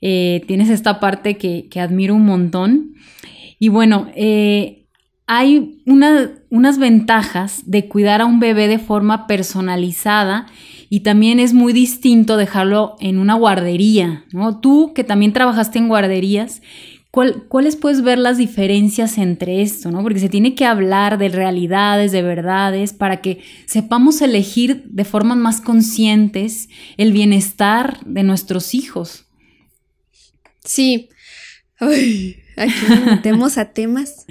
Eh, 0.00 0.42
tienes 0.48 0.68
esta 0.68 0.98
parte 0.98 1.36
que, 1.36 1.68
que 1.70 1.78
admiro 1.78 2.16
un 2.16 2.24
montón. 2.24 2.94
Y 3.60 3.68
bueno, 3.68 4.10
eh, 4.16 4.85
hay 5.26 5.82
unas 5.86 6.78
ventajas 6.78 7.62
de 7.66 7.88
cuidar 7.88 8.20
a 8.20 8.26
un 8.26 8.38
bebé 8.38 8.68
de 8.68 8.78
forma 8.78 9.26
personalizada 9.26 10.46
y 10.88 11.00
también 11.00 11.40
es 11.40 11.52
muy 11.52 11.72
distinto 11.72 12.36
dejarlo 12.36 12.94
en 13.00 13.18
una 13.18 13.34
guardería, 13.34 14.24
¿no? 14.32 14.60
Tú 14.60 14.92
que 14.94 15.02
también 15.02 15.32
trabajaste 15.32 15.78
en 15.78 15.88
guarderías, 15.88 16.62
¿cuáles 17.10 17.74
puedes 17.74 18.02
ver 18.02 18.18
las 18.18 18.38
diferencias 18.38 19.18
entre 19.18 19.62
esto, 19.62 19.90
no? 19.90 20.02
Porque 20.02 20.20
se 20.20 20.28
tiene 20.28 20.54
que 20.54 20.64
hablar 20.64 21.18
de 21.18 21.28
realidades, 21.28 22.12
de 22.12 22.22
verdades, 22.22 22.92
para 22.92 23.20
que 23.20 23.42
sepamos 23.64 24.22
elegir 24.22 24.84
de 24.84 25.04
formas 25.04 25.38
más 25.38 25.60
conscientes 25.60 26.68
el 26.98 27.12
bienestar 27.12 27.98
de 28.04 28.22
nuestros 28.22 28.74
hijos. 28.74 29.26
Sí. 30.62 31.08
Ay, 31.80 32.36
aquí 32.56 32.86
nos 32.88 33.04
metemos 33.04 33.58
a 33.58 33.66
temas. 33.66 34.26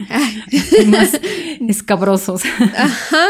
Temas 0.71 1.19
escabrosos. 1.67 2.41
Ajá. 2.75 3.27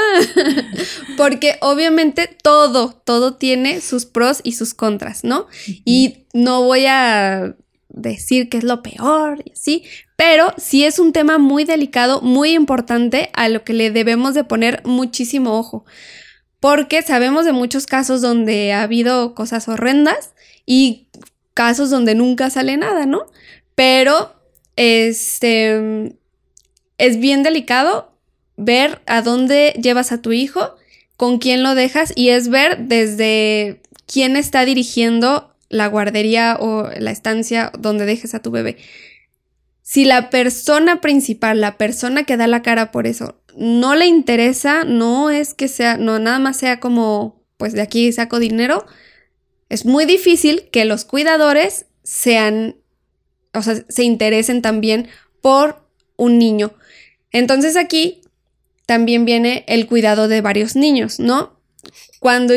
Porque 1.17 1.57
obviamente 1.61 2.29
todo, 2.41 2.91
todo 3.05 3.35
tiene 3.35 3.81
sus 3.81 4.05
pros 4.05 4.41
y 4.43 4.53
sus 4.53 4.73
contras, 4.73 5.23
¿no? 5.23 5.47
Y 5.83 6.25
no 6.33 6.63
voy 6.63 6.85
a 6.85 7.55
decir 7.89 8.49
que 8.49 8.57
es 8.57 8.63
lo 8.63 8.83
peor 8.83 9.41
y 9.45 9.51
así, 9.51 9.83
pero 10.17 10.53
sí 10.57 10.83
es 10.83 10.99
un 10.99 11.13
tema 11.13 11.37
muy 11.37 11.63
delicado, 11.63 12.21
muy 12.21 12.51
importante 12.51 13.29
a 13.33 13.47
lo 13.47 13.63
que 13.63 13.73
le 13.73 13.89
debemos 13.89 14.33
de 14.33 14.43
poner 14.43 14.81
muchísimo 14.85 15.57
ojo, 15.57 15.85
porque 16.59 17.01
sabemos 17.01 17.45
de 17.45 17.53
muchos 17.53 17.85
casos 17.85 18.21
donde 18.21 18.73
ha 18.73 18.83
habido 18.83 19.33
cosas 19.33 19.67
horrendas 19.69 20.33
y 20.65 21.07
casos 21.53 21.89
donde 21.89 22.15
nunca 22.15 22.49
sale 22.49 22.75
nada, 22.75 23.05
¿no? 23.05 23.27
Pero 23.75 24.34
este 24.75 26.15
es 26.97 27.19
bien 27.19 27.43
delicado 27.43 28.11
ver 28.57 29.01
a 29.05 29.21
dónde 29.21 29.73
llevas 29.81 30.11
a 30.11 30.21
tu 30.21 30.31
hijo, 30.31 30.75
con 31.17 31.39
quién 31.39 31.63
lo 31.63 31.75
dejas 31.75 32.13
y 32.15 32.29
es 32.29 32.49
ver 32.49 32.77
desde 32.87 33.81
quién 34.05 34.35
está 34.35 34.65
dirigiendo 34.65 35.53
la 35.69 35.87
guardería 35.87 36.57
o 36.59 36.89
la 36.97 37.11
estancia 37.11 37.71
donde 37.77 38.05
dejes 38.05 38.35
a 38.35 38.41
tu 38.41 38.51
bebé. 38.51 38.77
Si 39.81 40.05
la 40.05 40.29
persona 40.29 41.01
principal, 41.01 41.61
la 41.61 41.77
persona 41.77 42.23
que 42.23 42.37
da 42.37 42.47
la 42.47 42.61
cara 42.61 42.91
por 42.91 43.07
eso, 43.07 43.39
no 43.55 43.95
le 43.95 44.07
interesa, 44.07 44.83
no 44.83 45.29
es 45.29 45.53
que 45.53 45.67
sea, 45.67 45.97
no 45.97 46.19
nada 46.19 46.39
más 46.39 46.57
sea 46.57 46.79
como, 46.79 47.43
pues 47.57 47.73
de 47.73 47.81
aquí 47.81 48.11
saco 48.11 48.39
dinero, 48.39 48.85
es 49.69 49.85
muy 49.85 50.05
difícil 50.05 50.69
que 50.71 50.85
los 50.85 51.05
cuidadores 51.05 51.85
sean, 52.03 52.77
o 53.55 53.61
sea, 53.61 53.75
se 53.87 54.03
interesen 54.03 54.61
también 54.61 55.07
por 55.41 55.87
un 56.17 56.37
niño. 56.39 56.73
Entonces 57.31 57.75
aquí 57.75 58.21
también 58.85 59.25
viene 59.25 59.65
el 59.67 59.87
cuidado 59.87 60.27
de 60.27 60.41
varios 60.41 60.75
niños, 60.75 61.19
¿no? 61.19 61.59
Cuando 62.19 62.53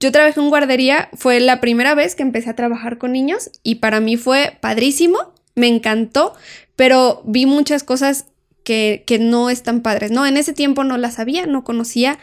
yo 0.00 0.12
trabajé 0.12 0.40
en 0.40 0.50
guardería, 0.50 1.08
fue 1.14 1.40
la 1.40 1.60
primera 1.60 1.94
vez 1.94 2.14
que 2.14 2.22
empecé 2.22 2.50
a 2.50 2.56
trabajar 2.56 2.98
con 2.98 3.12
niños 3.12 3.50
y 3.62 3.76
para 3.76 4.00
mí 4.00 4.16
fue 4.16 4.58
padrísimo, 4.60 5.32
me 5.54 5.68
encantó, 5.68 6.34
pero 6.76 7.22
vi 7.24 7.46
muchas 7.46 7.84
cosas 7.84 8.26
que, 8.64 9.04
no 9.20 9.50
están 9.50 9.82
padres, 9.82 10.10
¿no? 10.10 10.26
En 10.26 10.36
ese 10.36 10.52
tiempo 10.52 10.84
no 10.84 10.96
las 10.96 11.14
sabía, 11.14 11.46
no 11.46 11.64
conocía 11.64 12.18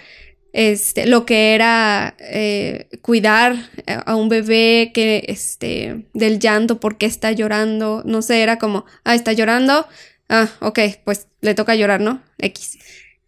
este, 0.54 1.06
lo 1.06 1.26
que 1.26 1.56
era 1.56 2.16
eh, 2.20 2.90
cuidar 3.02 3.56
a 3.86 4.16
un 4.16 4.30
bebé 4.30 4.92
que, 4.94 5.26
este, 5.28 6.06
del 6.14 6.40
llanto, 6.40 6.80
por 6.80 6.98
qué 6.98 7.06
está 7.06 7.32
llorando, 7.32 8.04
no 8.06 8.22
sé, 8.22 8.42
era 8.42 8.58
como, 8.58 8.86
ah, 9.04 9.16
está 9.16 9.34
llorando, 9.34 9.88
ah, 10.30 10.50
ok, 10.60 10.80
pues 11.04 11.28
le 11.42 11.56
toca 11.56 11.76
llorar, 11.76 12.02
¿no? 12.02 12.22
X. 12.38 12.78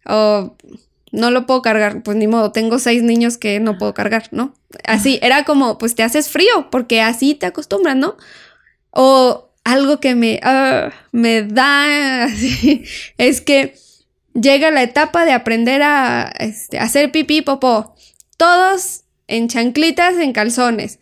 O 0.06 0.56
no 1.12 1.30
lo 1.30 1.46
puedo 1.46 1.62
cargar, 1.62 2.02
pues 2.02 2.16
ni 2.16 2.26
modo, 2.26 2.52
tengo 2.52 2.78
seis 2.78 3.02
niños 3.02 3.38
que 3.38 3.60
no 3.60 3.78
puedo 3.78 3.94
cargar, 3.94 4.28
¿no? 4.32 4.54
Así, 4.84 5.18
era 5.22 5.44
como, 5.44 5.78
pues 5.78 5.94
te 5.94 6.02
haces 6.02 6.28
frío, 6.28 6.68
porque 6.70 7.00
así 7.00 7.34
te 7.34 7.46
acostumbras, 7.46 7.96
¿no? 7.96 8.16
O 8.90 9.50
algo 9.64 9.98
que 9.98 10.14
me, 10.14 10.40
ah, 10.42 10.92
me 11.12 11.42
da, 11.42 12.26
es 13.18 13.40
que 13.40 13.74
llega 14.34 14.70
la 14.70 14.82
etapa 14.82 15.24
de 15.24 15.32
aprender 15.32 15.82
a 15.82 16.32
este, 16.38 16.78
hacer 16.78 17.10
pipí, 17.12 17.42
popó, 17.42 17.94
todos 18.36 19.04
en 19.26 19.48
chanclitas, 19.48 20.16
en 20.18 20.32
calzones. 20.32 20.98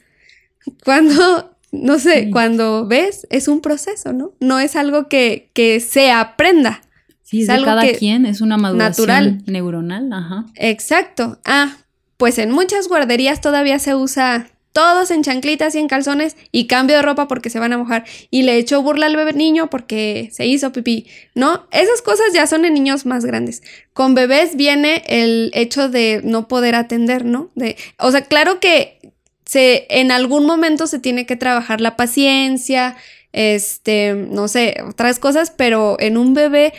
Cuando, 0.85 1.57
no 1.73 1.99
sé, 1.99 2.31
cuando 2.31 2.87
ves, 2.87 3.27
es 3.31 3.49
un 3.49 3.61
proceso, 3.61 4.13
¿no? 4.13 4.33
No 4.41 4.59
es 4.59 4.77
algo 4.77 5.09
que, 5.09 5.51
que 5.55 5.81
se 5.81 6.11
aprenda. 6.13 6.83
Sí, 7.23 7.43
es, 7.43 7.49
de 7.49 7.63
cada 7.63 7.89
quien, 7.93 8.27
es 8.27 8.43
una 8.43 8.59
maduración 8.59 9.09
natural. 9.09 9.43
neuronal, 9.47 10.13
ajá. 10.13 10.45
Exacto. 10.55 11.41
Ah, 11.45 11.77
pues 12.19 12.39
en 12.39 12.51
muchas 12.51 12.89
guarderías 12.89 13.41
todavía 13.41 13.79
se 13.79 13.95
usa 13.95 14.52
todos 14.73 15.11
en 15.11 15.23
chanclitas 15.23 15.75
y 15.75 15.79
en 15.79 15.89
calzones 15.89 16.37
y 16.51 16.67
cambio 16.67 16.97
de 16.97 17.03
ropa 17.03 17.29
porque 17.29 17.51
se 17.51 17.59
van 17.59 17.73
a 17.73 17.79
mojar 17.79 18.05
y 18.31 18.43
le 18.43 18.57
echo 18.57 18.83
burla 18.83 19.07
al 19.07 19.17
bebé 19.17 19.35
niño 19.35 19.69
porque 19.71 20.31
se 20.33 20.47
hizo 20.47 20.73
pipí, 20.73 21.07
¿no? 21.35 21.67
Esas 21.71 22.03
cosas 22.03 22.27
ya 22.33 22.47
son 22.47 22.65
en 22.65 22.75
niños 22.75 23.07
más 23.07 23.25
grandes. 23.25 23.63
Con 23.93 24.15
bebés 24.15 24.57
viene 24.57 25.03
el 25.07 25.51
hecho 25.55 25.89
de 25.89 26.21
no 26.25 26.49
poder 26.49 26.75
atender, 26.75 27.25
¿no? 27.25 27.51
O 27.99 28.11
sea, 28.11 28.23
claro 28.23 28.61
que 28.61 28.99
se, 29.45 29.87
en 29.91 30.11
algún 30.11 30.47
momento 30.47 30.87
se 30.87 30.99
tiene 30.99 31.27
que 31.27 31.37
trabajar 31.37 31.81
la 31.81 31.97
paciencia, 31.97 32.97
este, 33.33 34.15
no 34.15 34.49
sé, 34.49 34.77
otras 34.89 35.19
cosas, 35.19 35.51
pero 35.51 35.97
en 36.01 36.17
un 36.17 36.33
bebé 36.33 36.73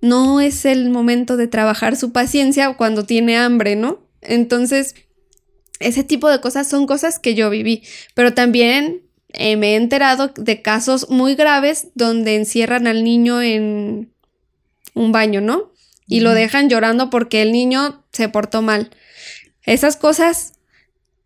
no 0.00 0.40
es 0.40 0.64
el 0.64 0.90
momento 0.90 1.36
de 1.36 1.48
trabajar 1.48 1.96
su 1.96 2.12
paciencia 2.12 2.74
cuando 2.74 3.04
tiene 3.04 3.36
hambre, 3.36 3.76
¿no? 3.76 4.00
Entonces, 4.20 4.94
ese 5.80 6.04
tipo 6.04 6.28
de 6.28 6.40
cosas 6.40 6.68
son 6.68 6.86
cosas 6.86 7.18
que 7.18 7.34
yo 7.34 7.50
viví, 7.50 7.82
pero 8.14 8.34
también 8.34 9.02
eh, 9.32 9.56
me 9.56 9.72
he 9.72 9.76
enterado 9.76 10.28
de 10.36 10.62
casos 10.62 11.10
muy 11.10 11.34
graves 11.34 11.88
donde 11.94 12.36
encierran 12.36 12.86
al 12.86 13.04
niño 13.04 13.42
en 13.42 14.12
un 14.94 15.12
baño, 15.12 15.40
¿no? 15.40 15.72
Y 16.06 16.20
lo 16.20 16.32
dejan 16.32 16.68
llorando 16.68 17.10
porque 17.10 17.42
el 17.42 17.52
niño 17.52 18.04
se 18.12 18.28
portó 18.28 18.62
mal. 18.62 18.90
Esas 19.62 19.96
cosas, 19.96 20.54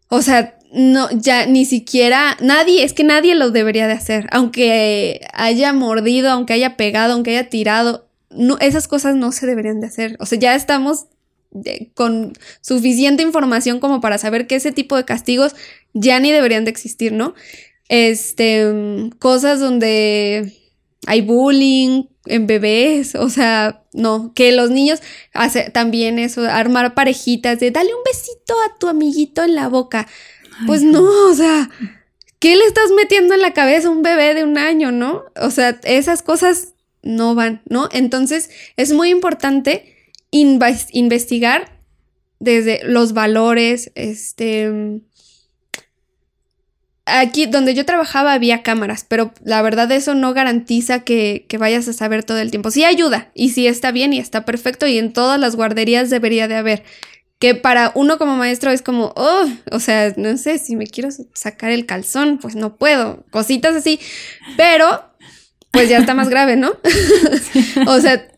o 0.09 0.21
sea, 0.23 0.59
no, 0.73 1.09
ya 1.13 1.47
ni 1.47 1.65
siquiera, 1.65 2.37
nadie, 2.41 2.83
es 2.83 2.93
que 2.93 3.05
nadie 3.05 3.35
lo 3.35 3.51
debería 3.51 3.87
de 3.87 3.93
hacer, 3.93 4.27
aunque 4.33 5.21
haya 5.33 5.73
mordido, 5.73 6.31
aunque 6.31 6.55
haya 6.55 6.77
pegado, 6.77 7.13
aunque 7.13 7.31
haya 7.31 7.49
tirado, 7.51 8.09
no, 8.31 8.59
esas 8.59 8.89
cosas 8.89 9.15
no 9.15 9.31
se 9.33 9.47
deberían 9.47 9.81
de 9.81 9.87
hacer. 9.87 10.17
O 10.19 10.27
sea, 10.27 10.39
ya 10.39 10.55
estamos 10.55 11.07
con 11.95 12.33
suficiente 12.61 13.23
información 13.23 13.81
como 13.81 14.01
para 14.01 14.19
saber 14.19 14.47
que 14.47 14.57
ese 14.57 14.73
tipo 14.73 14.97
de 14.97 15.05
castigos 15.05 15.55
ya 15.93 16.19
ni 16.21 16.33
deberían 16.33 16.65
de 16.65 16.71
existir, 16.71 17.13
¿no? 17.13 17.35
Este, 17.89 19.11
cosas 19.19 19.61
donde 19.61 20.53
hay 21.07 21.21
bullying 21.21 22.05
en 22.27 22.47
bebés, 22.47 23.15
o 23.15 23.29
sea, 23.29 23.83
no, 23.93 24.33
que 24.35 24.53
los 24.53 24.71
niños 24.71 25.01
hace 25.35 25.71
también 25.71 26.19
eso, 26.19 26.43
armar 26.43 26.95
parejitas 26.95 27.59
de 27.59 27.71
dale 27.71 27.95
un 27.95 28.03
besito 28.05 28.55
a 28.65 28.79
tu 28.79 28.89
amiguito 28.89 29.43
en 29.43 29.55
la 29.55 29.69
boca. 29.69 30.07
pues 30.67 30.83
no, 30.83 31.03
o 31.29 31.35
sea, 31.35 31.69
¿qué 32.39 32.57
le 32.57 32.65
estás 32.65 32.91
metiendo 32.97 33.35
en 33.35 33.43
la 33.43 33.53
cabeza 33.53 33.89
a 33.89 33.91
un 33.91 34.03
bebé 34.03 34.35
de 34.35 34.45
un 34.45 34.57
año, 34.57 34.93
no? 34.93 35.25
O 35.41 35.51
sea, 35.51 35.81
esas 35.83 36.23
cosas 36.23 36.75
no 37.03 37.35
van, 37.35 37.63
¿no? 37.69 37.89
Entonces 37.93 38.51
es 38.77 38.93
muy 38.93 39.11
importante 39.11 39.92
investigar 40.33 41.71
desde 42.41 42.81
los 42.85 43.13
valores, 43.13 43.93
este... 43.95 45.01
Aquí 47.05 47.47
donde 47.47 47.75
yo 47.75 47.85
trabajaba 47.85 48.33
había 48.33 48.63
cámaras, 48.63 49.05
pero 49.09 49.35
la 49.45 49.61
verdad 49.61 49.91
eso 49.91 50.15
no 50.15 50.35
garantiza 50.35 51.01
que, 51.01 51.47
que, 51.49 51.59
vayas 51.59 51.89
a 51.89 51.93
saber 51.93 52.23
todo 52.23 52.39
el 52.39 52.53
tiempo. 52.53 52.71
Sí 52.71 52.85
ayuda 52.85 53.33
y 53.35 53.51
sí 53.51 53.67
está 53.67 53.91
bien 53.91 54.13
y 54.13 54.21
está 54.21 54.45
perfecto 54.45 54.87
y 54.87 54.99
en 54.99 55.13
todas 55.13 55.39
las 55.39 55.57
guarderías 55.57 56.11
debería 56.11 56.47
de 56.47 56.55
haber. 56.55 56.85
Que 57.41 57.57
para 57.57 57.91
uno 57.97 58.19
como 58.19 58.37
maestro 58.37 58.71
es 58.71 58.83
como, 58.83 59.13
oh, 59.17 59.49
o 59.73 59.81
sea, 59.81 60.15
no 60.17 60.37
sé, 60.39 60.59
si 60.59 60.77
me 60.77 60.87
quiero 60.87 61.09
sacar 61.35 61.73
el 61.73 61.87
calzón, 61.87 62.39
pues 62.39 62.55
no 62.55 62.77
puedo, 62.77 63.25
cositas 63.31 63.75
así, 63.75 63.99
pero 64.57 65.05
pues 65.73 65.89
ya 65.89 65.99
está 65.99 66.15
más 66.15 66.29
grave, 66.29 66.55
¿no? 66.55 66.73
o 67.89 68.01
sea, 68.01 68.29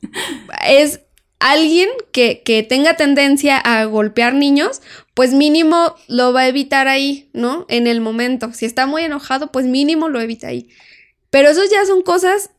es 0.66 1.00
alguien 1.52 1.88
que, 2.12 2.42
que, 2.42 2.62
tenga 2.62 2.96
tendencia 2.96 3.58
a 3.58 3.84
golpear 3.84 4.34
niños, 4.34 4.80
pues 5.12 5.32
mínimo 5.32 5.94
lo 6.08 6.32
va 6.32 6.42
a 6.42 6.48
evitar 6.48 6.88
ahí, 6.88 7.28
¿no? 7.32 7.66
En 7.68 7.86
el 7.86 8.00
momento. 8.00 8.52
Si 8.52 8.64
está 8.64 8.86
muy 8.86 9.04
enojado, 9.04 9.52
pues 9.52 9.66
mínimo 9.66 10.08
lo 10.08 10.20
evita 10.20 10.48
ahí. 10.48 10.70
Pero 11.30 11.50
eso 11.50 11.62
ya 11.70 11.84
son 11.84 12.02
cosas, 12.02 12.50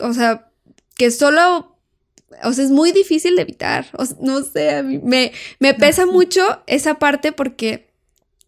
o 0.00 0.14
sea, 0.14 0.48
que 0.96 1.10
solo, 1.10 1.76
o 2.42 2.52
sea, 2.52 2.64
es 2.64 2.70
muy 2.70 2.92
difícil 2.92 3.36
de 3.36 3.42
evitar. 3.42 3.86
O 3.98 4.04
no 4.20 4.42
sé, 4.42 4.76
a 4.76 4.82
mí 4.82 4.98
me, 5.02 5.32
me 5.58 5.74
pesa 5.74 6.06
mucho 6.06 6.62
esa 6.66 6.98
parte 6.98 7.32
porque 7.32 7.90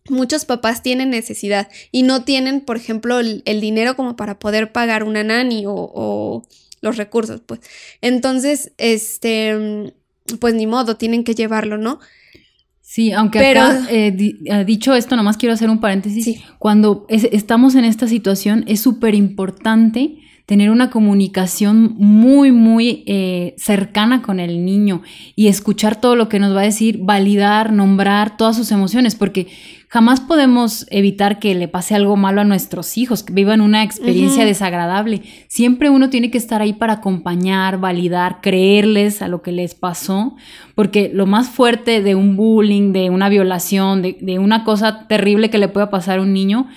muchos 0.09 0.45
papás 0.45 0.83
tienen 0.83 1.11
necesidad 1.11 1.69
y 1.91 2.03
no 2.03 2.25
tienen, 2.25 2.61
por 2.61 2.77
ejemplo, 2.77 3.21
el, 3.21 3.43
dinero 3.61 3.95
como 3.97 4.17
para 4.17 4.39
poder 4.39 4.73
pagar 4.73 5.05
una 5.05 5.23
nani 5.23 5.65
o, 5.67 6.45
los 6.83 6.99
recursos, 6.99 7.41
pues. 7.41 7.61
Entonces, 8.03 8.73
este, 8.77 9.95
pues 10.39 10.55
ni 10.55 10.67
modo, 10.67 10.97
tienen 10.97 11.25
que 11.25 11.35
llevarlo, 11.35 11.79
¿no? 11.79 12.01
Sí, 12.81 13.13
aunque 13.13 13.39
acá, 13.39 13.87
eh, 13.91 14.15
eh, 14.45 14.65
dicho 14.67 14.95
esto, 14.95 15.17
nomás 15.17 15.39
quiero 15.39 15.55
hacer 15.55 15.71
un 15.71 15.81
paréntesis. 15.81 16.43
Cuando 16.59 17.07
estamos 17.09 17.75
en 17.75 17.87
esta 17.87 18.07
situación, 18.07 18.65
es 18.67 18.81
súper 18.81 19.15
importante 19.15 20.19
tener 20.45 20.71
una 20.71 20.91
comunicación 20.91 21.95
muy, 21.97 22.53
muy 22.53 23.05
eh, 23.07 23.55
cercana 23.57 24.21
con 24.21 24.41
el 24.41 24.65
niño 24.65 25.01
y 25.37 25.47
escuchar 25.47 26.01
todo 26.01 26.17
lo 26.17 26.29
que 26.29 26.39
nos 26.39 26.55
va 26.55 26.61
a 26.61 26.65
decir, 26.65 26.99
validar, 27.01 27.73
nombrar 27.73 28.37
todas 28.37 28.57
sus 28.57 28.71
emociones, 28.73 29.15
porque 29.15 29.47
jamás 29.93 30.21
podemos 30.23 30.87
evitar 30.89 31.39
que 31.39 31.55
le 31.55 31.69
pase 31.69 31.95
algo 31.95 32.17
malo 32.17 32.41
a 32.41 32.45
nuestros 32.45 32.97
hijos, 32.97 33.23
que 33.23 33.35
vivan 33.35 33.61
una 33.61 33.83
experiencia 33.83 34.47
desagradable. 34.47 35.21
Siempre 35.49 35.91
uno 35.91 36.09
tiene 36.09 36.31
que 36.31 36.39
estar 36.39 36.63
ahí 36.63 36.73
para 36.73 36.95
acompañar, 36.95 37.79
validar, 37.79 38.41
creerles 38.41 39.21
a 39.21 39.29
lo 39.29 39.43
que 39.43 39.53
les 39.53 39.75
pasó, 39.75 40.35
porque 40.75 41.11
lo 41.13 41.27
más 41.27 41.51
fuerte 41.51 42.01
de 42.01 42.15
un 42.15 42.37
bullying, 42.37 42.95
de 42.95 43.11
una 43.11 43.29
violación, 43.29 44.01
de, 44.01 44.17
de 44.19 44.39
una 44.39 44.65
cosa 44.65 45.07
terrible 45.09 45.51
que 45.51 45.59
le 45.59 45.69
pueda 45.69 45.91
pasar 45.91 46.21
a 46.21 46.23
un 46.23 46.33
niño, 46.33 46.69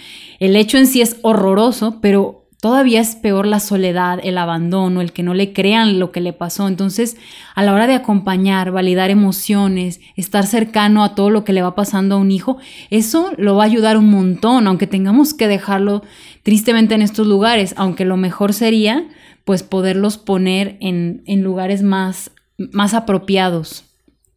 el 0.41 0.57
hecho 0.57 0.77
en 0.77 0.85
sí 0.85 0.99
es 0.99 1.15
horroroso, 1.21 2.01
pero 2.01 2.44
Todavía 2.65 2.99
es 2.99 3.15
peor 3.15 3.45
la 3.45 3.59
soledad, 3.59 4.19
el 4.23 4.39
abandono, 4.39 4.99
el 4.99 5.13
que 5.13 5.21
no 5.21 5.35
le 5.35 5.53
crean 5.53 5.99
lo 5.99 6.11
que 6.11 6.19
le 6.19 6.33
pasó. 6.33 6.67
Entonces, 6.67 7.15
a 7.53 7.61
la 7.61 7.71
hora 7.71 7.85
de 7.85 7.93
acompañar, 7.93 8.71
validar 8.71 9.11
emociones, 9.11 9.99
estar 10.15 10.47
cercano 10.47 11.03
a 11.03 11.13
todo 11.13 11.29
lo 11.29 11.43
que 11.43 11.53
le 11.53 11.61
va 11.61 11.75
pasando 11.75 12.15
a 12.15 12.17
un 12.17 12.31
hijo, 12.31 12.57
eso 12.89 13.33
lo 13.37 13.55
va 13.55 13.65
a 13.65 13.67
ayudar 13.67 13.97
un 13.97 14.09
montón, 14.09 14.65
aunque 14.65 14.87
tengamos 14.87 15.35
que 15.35 15.47
dejarlo 15.47 16.01
tristemente 16.41 16.95
en 16.95 17.03
estos 17.03 17.27
lugares, 17.27 17.75
aunque 17.77 18.03
lo 18.03 18.17
mejor 18.17 18.51
sería 18.51 19.07
pues 19.43 19.61
poderlos 19.61 20.17
poner 20.17 20.77
en, 20.79 21.21
lugares 21.43 21.83
más, 21.83 22.31
más 22.57 22.95
apropiados. 22.95 23.83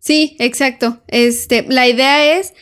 Sí, 0.01 0.37
exacto. 0.39 0.99
Este, 1.07 1.65
la 1.67 1.89
idea 1.89 2.39
es 2.39 2.53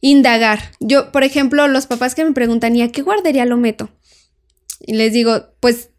indagar. 0.00 0.60
Yo, 0.80 1.12
por 1.12 1.24
ejemplo, 1.24 1.68
los 1.68 1.86
papás 1.86 2.14
que 2.14 2.24
me 2.24 2.32
preguntan, 2.32 2.74
¿y 2.74 2.80
a 2.80 2.90
qué 2.90 3.02
guardería 3.02 3.44
lo 3.44 3.58
meto? 3.58 3.90
Y 4.80 4.94
les 4.94 5.12
digo, 5.12 5.46
pues 5.60 5.90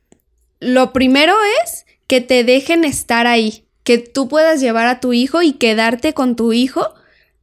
lo 0.59 0.93
primero 0.93 1.35
es 1.63 1.85
que 2.07 2.21
te 2.21 2.43
dejen 2.43 2.83
estar 2.83 3.27
ahí, 3.27 3.65
que 3.83 3.97
tú 3.97 4.27
puedas 4.27 4.61
llevar 4.61 4.87
a 4.87 4.99
tu 4.99 5.13
hijo 5.13 5.41
y 5.41 5.53
quedarte 5.53 6.13
con 6.13 6.35
tu 6.35 6.53
hijo 6.53 6.93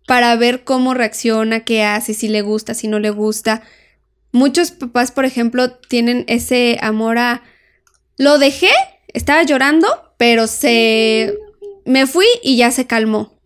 para 0.06 0.34
ver 0.36 0.64
cómo 0.64 0.94
reacciona, 0.94 1.64
qué 1.64 1.82
hace, 1.82 2.14
si 2.14 2.28
le 2.28 2.42
gusta, 2.42 2.74
si 2.74 2.88
no 2.88 2.98
le 2.98 3.10
gusta. 3.10 3.62
Muchos 4.32 4.70
papás, 4.70 5.10
por 5.12 5.24
ejemplo, 5.24 5.72
tienen 5.72 6.24
ese 6.28 6.78
amor 6.80 7.18
a... 7.18 7.42
Lo 8.16 8.38
dejé, 8.38 8.70
estaba 9.08 9.42
llorando, 9.42 10.14
pero 10.16 10.46
se... 10.46 11.36
Me 11.84 12.06
fui 12.06 12.26
y 12.42 12.56
ya 12.56 12.70
se 12.70 12.86
calmó. 12.86 13.38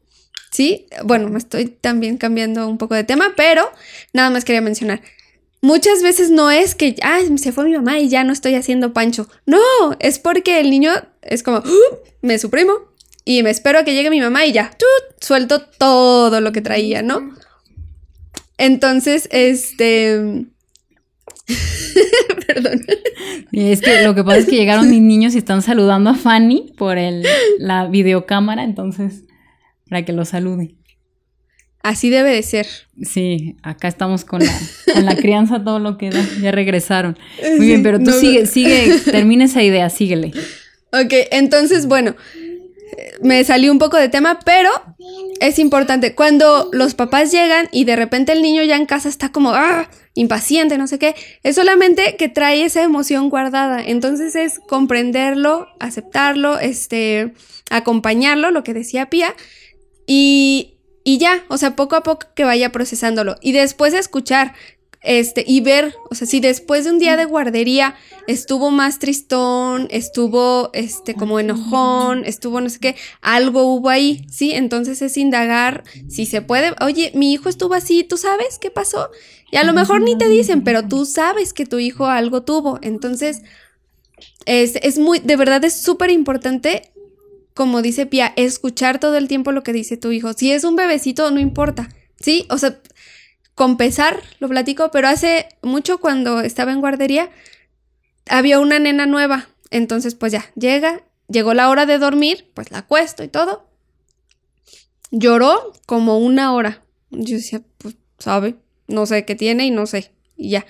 ¿Sí? 0.51 0.87
Bueno, 1.05 1.29
me 1.29 1.39
estoy 1.39 1.67
también 1.67 2.17
cambiando 2.19 2.67
un 2.67 2.79
poco 2.79 2.95
de 2.95 3.05
tema, 3.05 3.35
pero 3.37 3.71
nada 4.13 4.31
más 4.31 4.45
quería 4.45 4.61
mencionar 4.61 5.01
muchas 5.63 6.03
veces 6.03 6.31
no 6.31 6.51
es 6.51 6.75
que, 6.75 6.97
ah, 7.03 7.21
se 7.37 7.53
fue 7.53 7.65
mi 7.65 7.73
mamá 7.73 7.99
y 7.99 8.09
ya 8.09 8.25
no 8.25 8.33
estoy 8.33 8.55
haciendo 8.55 8.93
pancho. 8.93 9.29
No, 9.47 9.59
es 9.99 10.19
porque 10.19 10.61
el 10.61 10.71
niño 10.71 10.93
es 11.23 11.43
como, 11.43 11.63
me 12.23 12.39
suprimo 12.39 12.73
y 13.25 13.43
me 13.43 13.51
espero 13.51 13.79
a 13.79 13.85
que 13.85 13.95
llegue 13.95 14.11
mi 14.11 14.21
mamá 14.21 14.45
y 14.47 14.53
ya, 14.53 14.77
suelto 15.21 15.61
todo 15.61 16.41
lo 16.41 16.53
que 16.53 16.63
traía, 16.63 17.03
¿no? 17.03 17.35
Entonces, 18.59 19.29
este... 19.33 20.47
Perdón. 22.47 22.81
Es 23.53 23.81
que 23.81 24.03
lo 24.03 24.15
que 24.15 24.23
pasa 24.23 24.39
es 24.39 24.47
que 24.47 24.57
llegaron 24.57 24.89
mis 24.91 25.01
niños 25.01 25.35
y 25.35 25.39
están 25.39 25.63
saludando 25.63 26.11
a 26.11 26.15
Fanny 26.15 26.73
por 26.77 26.99
el, 26.99 27.27
la 27.59 27.87
videocámara, 27.87 28.63
entonces, 28.65 29.25
para 29.89 30.05
que 30.05 30.13
lo 30.13 30.25
salude. 30.25 30.77
Así 31.83 32.11
debe 32.11 32.31
de 32.31 32.43
ser. 32.43 32.67
Sí, 33.03 33.57
acá 33.63 33.89
estamos 33.89 34.25
con 34.25 34.41
la, 34.41 35.17
crianza, 35.17 35.65
todo 35.65 35.79
lo 35.79 35.97
que 35.97 36.11
da. 36.11 36.23
Ya 36.41 36.53
regresaron. 36.53 37.19
Muy 37.57 37.67
bien, 37.67 37.83
pero 37.83 37.99
tú 37.99 38.13
sigue, 38.13 38.47
sigue, 38.47 38.99
termina 39.11 39.47
esa 39.47 39.63
idea, 39.63 39.89
síguele. 39.89 40.33
Ok, 40.93 41.13
entonces, 41.31 41.87
bueno, 41.87 42.17
me 43.23 43.43
salió 43.45 43.73
un 43.73 43.79
poco 43.79 43.97
de 43.97 44.09
tema, 44.09 44.41
pero 44.45 44.71
es 45.41 45.59
importante. 45.59 46.15
Cuando 46.15 46.69
los 46.73 46.95
papás 46.95 47.33
llegan 47.33 47.69
y 47.73 47.85
de 47.85 47.97
repente 47.97 48.33
el 48.33 48.43
niño 48.43 48.63
ya 48.63 48.77
en 48.77 48.87
casa 48.87 49.09
está 49.09 49.31
como, 49.31 49.53
ah, 49.53 49.89
impaciente, 50.15 50.77
no 50.77 50.87
sé 50.87 50.99
qué, 50.99 51.15
es 51.43 51.57
solamente 51.57 52.17
que 52.19 52.29
trae 52.29 52.65
esa 52.65 52.83
emoción 52.83 53.31
guardada. 53.31 53.83
Entonces 53.83 54.35
es 54.35 54.61
comprenderlo, 54.69 55.69
aceptarlo, 55.79 56.59
este, 56.59 57.33
acompañarlo, 57.71 58.51
lo 58.51 58.65
que 58.65 58.75
decía 58.75 59.09
Pía, 59.09 59.35
y 60.07 60.80
y 61.05 61.19
ya, 61.19 61.45
o 61.49 61.57
sea, 61.57 61.77
poco 61.77 61.97
a 61.97 62.03
poco 62.03 62.27
que 62.35 62.45
vaya 62.45 62.73
procesándolo. 62.73 63.37
Y 63.41 63.53
después 63.53 63.93
de 63.93 63.99
escuchar 63.99 64.55
este, 65.03 65.45
y 65.47 65.61
ver, 65.61 65.95
o 66.11 66.15
sea, 66.15 66.27
si 66.27 66.41
después 66.41 66.85
de 66.85 66.91
un 66.91 66.99
día 66.99 67.17
de 67.17 67.25
guardería 67.25 67.95
estuvo 68.27 68.71
más 68.71 68.99
tristón, 68.99 69.89
estuvo, 69.91 70.71
este, 70.75 71.15
como 71.15 71.41
enojón, 71.41 72.25
estuvo 72.27 72.61
no 72.61 72.69
sé 72.69 72.81
qué, 72.81 72.97
algo 73.23 73.65
hubo 73.65 73.89
ahí, 73.89 74.27
¿sí? 74.31 74.53
Entonces 74.53 75.01
es 75.01 75.17
indagar 75.17 75.85
si 76.09 76.27
se 76.27 76.43
puede, 76.43 76.75
oye, 76.83 77.13
mi 77.15 77.33
hijo 77.33 77.49
estuvo 77.49 77.75
así, 77.75 78.05
¿tú 78.05 78.19
sabes 78.19 78.59
qué 78.59 78.71
pasó? 78.71 79.09
Y 79.51 79.57
a 79.57 79.65
lo 79.65 79.73
mejor 79.73 80.03
ni 80.03 80.19
te 80.19 80.29
dicen, 80.29 80.65
pero 80.65 80.87
tú 80.87 81.07
sabes 81.07 81.55
que 81.55 81.67
tu 81.67 81.79
hijo 81.79 82.07
algo 82.07 82.43
tuvo. 82.43 82.79
Entonces, 82.83 83.43
es, 84.45 84.77
es 84.77 84.99
muy, 84.99 85.19
de 85.19 85.37
verdad 85.37 85.65
es 85.65 85.81
súper 85.81 86.11
importante 86.11 86.90
como 87.61 87.83
dice 87.83 88.07
Pia, 88.07 88.33
escuchar 88.37 89.01
todo 89.01 89.19
el 89.19 89.29
tiempo 89.29 89.53
lo 89.53 89.63
que 89.63 89.75
dice 89.75 89.99
tu 89.99 90.13
hijo. 90.13 90.33
Si 90.33 90.51
es 90.51 90.65
un 90.65 90.77
bebecito, 90.77 91.31
no 91.31 91.41
importa, 91.41 91.91
¿sí? 92.19 92.47
O 92.49 92.57
sea, 92.57 92.81
con 93.55 93.77
pesar, 93.77 94.23
lo 94.39 94.49
platico, 94.49 94.91
pero 94.91 95.09
hace 95.09 95.47
mucho 95.61 95.99
cuando 95.99 96.41
estaba 96.41 96.73
en 96.73 96.81
guardería, 96.81 97.29
había 98.31 98.61
una 98.61 98.79
nena 98.79 99.05
nueva. 99.05 99.51
Entonces, 99.71 100.15
pues 100.15 100.33
ya, 100.33 100.47
llega, 100.55 101.03
llegó 101.29 101.53
la 101.53 101.69
hora 101.69 101.85
de 101.85 101.99
dormir, 101.99 102.51
pues 102.55 102.71
la 102.71 102.79
acuesto 102.79 103.25
y 103.25 103.29
todo. 103.29 103.69
Lloró 105.11 105.75
como 105.85 106.17
una 106.17 106.55
hora. 106.55 106.83
Yo 107.11 107.37
decía, 107.37 107.61
pues, 107.77 107.95
sabe, 108.19 108.55
no 108.89 109.05
sé 109.05 109.27
qué 109.27 109.35
tiene 109.35 109.67
y 109.67 109.71
no 109.71 109.85
sé. 109.85 110.13
Y 110.35 110.49
ya. 110.49 110.65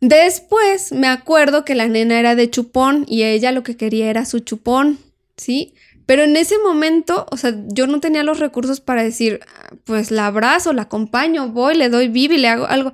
Después 0.00 0.92
me 0.92 1.08
acuerdo 1.08 1.64
que 1.64 1.74
la 1.74 1.88
nena 1.88 2.20
era 2.20 2.36
de 2.36 2.48
chupón 2.48 3.06
y 3.08 3.24
ella 3.24 3.50
lo 3.50 3.64
que 3.64 3.76
quería 3.76 4.08
era 4.08 4.24
su 4.24 4.38
chupón. 4.38 5.00
¿Sí? 5.38 5.74
Pero 6.04 6.22
en 6.24 6.36
ese 6.36 6.58
momento, 6.58 7.26
o 7.30 7.36
sea, 7.36 7.54
yo 7.68 7.86
no 7.86 8.00
tenía 8.00 8.22
los 8.22 8.38
recursos 8.38 8.80
para 8.80 9.02
decir, 9.02 9.40
pues 9.84 10.10
la 10.10 10.26
abrazo, 10.26 10.72
la 10.72 10.82
acompaño, 10.82 11.48
voy, 11.48 11.74
le 11.74 11.88
doy 11.88 12.08
vivi, 12.08 12.38
le 12.38 12.48
hago 12.48 12.66
algo. 12.66 12.92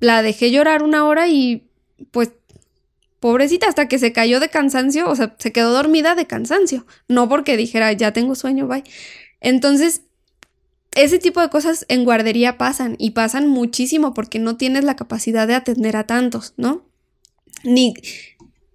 La 0.00 0.22
dejé 0.22 0.50
llorar 0.50 0.82
una 0.82 1.04
hora 1.06 1.28
y 1.28 1.68
pues 2.10 2.32
pobrecita 3.20 3.68
hasta 3.68 3.88
que 3.88 3.98
se 3.98 4.12
cayó 4.12 4.40
de 4.40 4.50
cansancio, 4.50 5.08
o 5.08 5.16
sea, 5.16 5.34
se 5.38 5.52
quedó 5.52 5.72
dormida 5.72 6.14
de 6.14 6.26
cansancio, 6.26 6.86
no 7.08 7.28
porque 7.28 7.56
dijera, 7.56 7.90
ya 7.92 8.12
tengo 8.12 8.34
sueño, 8.34 8.66
bye. 8.66 8.84
Entonces, 9.40 10.02
ese 10.94 11.18
tipo 11.18 11.40
de 11.40 11.48
cosas 11.48 11.86
en 11.88 12.04
guardería 12.04 12.58
pasan 12.58 12.96
y 12.98 13.12
pasan 13.12 13.48
muchísimo 13.48 14.12
porque 14.12 14.38
no 14.38 14.58
tienes 14.58 14.84
la 14.84 14.96
capacidad 14.96 15.48
de 15.48 15.54
atender 15.54 15.96
a 15.96 16.06
tantos, 16.06 16.52
¿no? 16.58 16.84
Ni, 17.62 17.94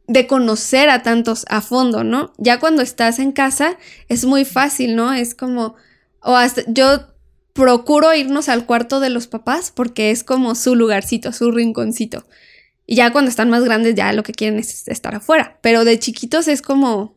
de 0.09 0.25
conocer 0.25 0.89
a 0.89 1.03
tantos 1.03 1.45
a 1.49 1.61
fondo, 1.61 2.03
¿no? 2.03 2.33
Ya 2.39 2.59
cuando 2.59 2.81
estás 2.81 3.19
en 3.19 3.31
casa 3.31 3.77
es 4.07 4.25
muy 4.25 4.43
fácil, 4.43 4.95
¿no? 4.95 5.13
Es 5.13 5.35
como, 5.35 5.75
o 6.21 6.35
hasta 6.35 6.63
yo 6.65 7.01
procuro 7.53 8.11
irnos 8.15 8.49
al 8.49 8.65
cuarto 8.65 8.99
de 8.99 9.11
los 9.11 9.27
papás 9.27 9.71
porque 9.71 10.09
es 10.09 10.23
como 10.23 10.55
su 10.55 10.75
lugarcito, 10.75 11.31
su 11.31 11.51
rinconcito. 11.51 12.25
Y 12.87 12.95
ya 12.95 13.11
cuando 13.11 13.29
están 13.29 13.51
más 13.51 13.63
grandes 13.63 13.93
ya 13.93 14.11
lo 14.11 14.23
que 14.23 14.33
quieren 14.33 14.57
es 14.57 14.87
estar 14.87 15.13
afuera, 15.13 15.59
pero 15.61 15.85
de 15.85 15.99
chiquitos 15.99 16.47
es 16.47 16.63
como 16.63 17.15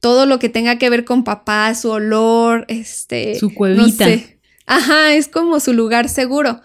todo 0.00 0.26
lo 0.26 0.40
que 0.40 0.48
tenga 0.48 0.76
que 0.76 0.90
ver 0.90 1.04
con 1.04 1.22
papá, 1.22 1.72
su 1.76 1.90
olor, 1.90 2.64
este... 2.66 3.38
Su 3.38 3.54
cuevita. 3.54 4.08
Ajá, 4.66 5.14
es 5.14 5.28
como 5.28 5.60
su 5.60 5.72
lugar 5.72 6.08
seguro. 6.08 6.60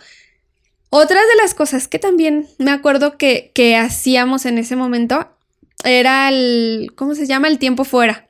Otras 0.90 1.22
de 1.22 1.44
las 1.44 1.54
cosas 1.54 1.88
que 1.88 2.00
también 2.00 2.48
me 2.58 2.72
acuerdo 2.72 3.18
que, 3.18 3.52
que 3.54 3.78
hacíamos 3.78 4.48
en 4.48 4.58
ese 4.58 4.76
momento 4.76 5.30
era 5.84 6.30
el, 6.30 6.92
¿cómo 6.96 7.16
se 7.16 7.28
llama? 7.28 7.48
El 7.48 7.60
tiempo 7.60 7.84
fuera. 7.84 8.30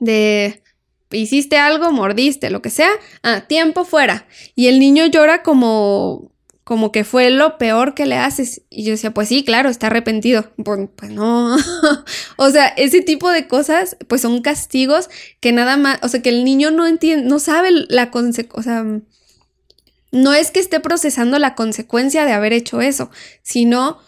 De, 0.00 0.62
hiciste 1.10 1.56
algo, 1.56 1.92
mordiste, 1.92 2.50
lo 2.50 2.62
que 2.62 2.70
sea. 2.70 2.90
Ah, 3.22 3.42
tiempo 3.48 3.84
fuera. 3.84 4.26
Y 4.54 4.68
el 4.68 4.78
niño 4.78 5.06
llora 5.06 5.42
como, 5.42 6.32
como 6.64 6.92
que 6.92 7.04
fue 7.04 7.30
lo 7.30 7.58
peor 7.58 7.94
que 7.94 8.06
le 8.06 8.16
haces. 8.16 8.62
Y 8.70 8.84
yo 8.84 8.92
decía, 8.92 9.12
pues 9.12 9.28
sí, 9.28 9.44
claro, 9.44 9.68
está 9.68 9.88
arrepentido. 9.88 10.50
Pues, 10.62 10.88
pues 10.96 11.10
no. 11.10 11.56
o 12.36 12.50
sea, 12.50 12.66
ese 12.68 13.02
tipo 13.02 13.30
de 13.30 13.48
cosas, 13.48 13.96
pues 14.08 14.20
son 14.22 14.42
castigos 14.42 15.08
que 15.40 15.52
nada 15.52 15.76
más, 15.76 15.98
o 16.02 16.08
sea, 16.08 16.22
que 16.22 16.30
el 16.30 16.44
niño 16.44 16.70
no 16.70 16.86
entiende, 16.86 17.26
no 17.26 17.38
sabe 17.38 17.70
la 17.88 18.10
consecuencia, 18.10 18.58
o 18.58 18.62
sea, 18.62 19.00
no 20.12 20.34
es 20.34 20.50
que 20.50 20.60
esté 20.60 20.80
procesando 20.80 21.38
la 21.38 21.54
consecuencia 21.54 22.24
de 22.24 22.32
haber 22.32 22.52
hecho 22.52 22.80
eso, 22.80 23.10
sino 23.42 23.98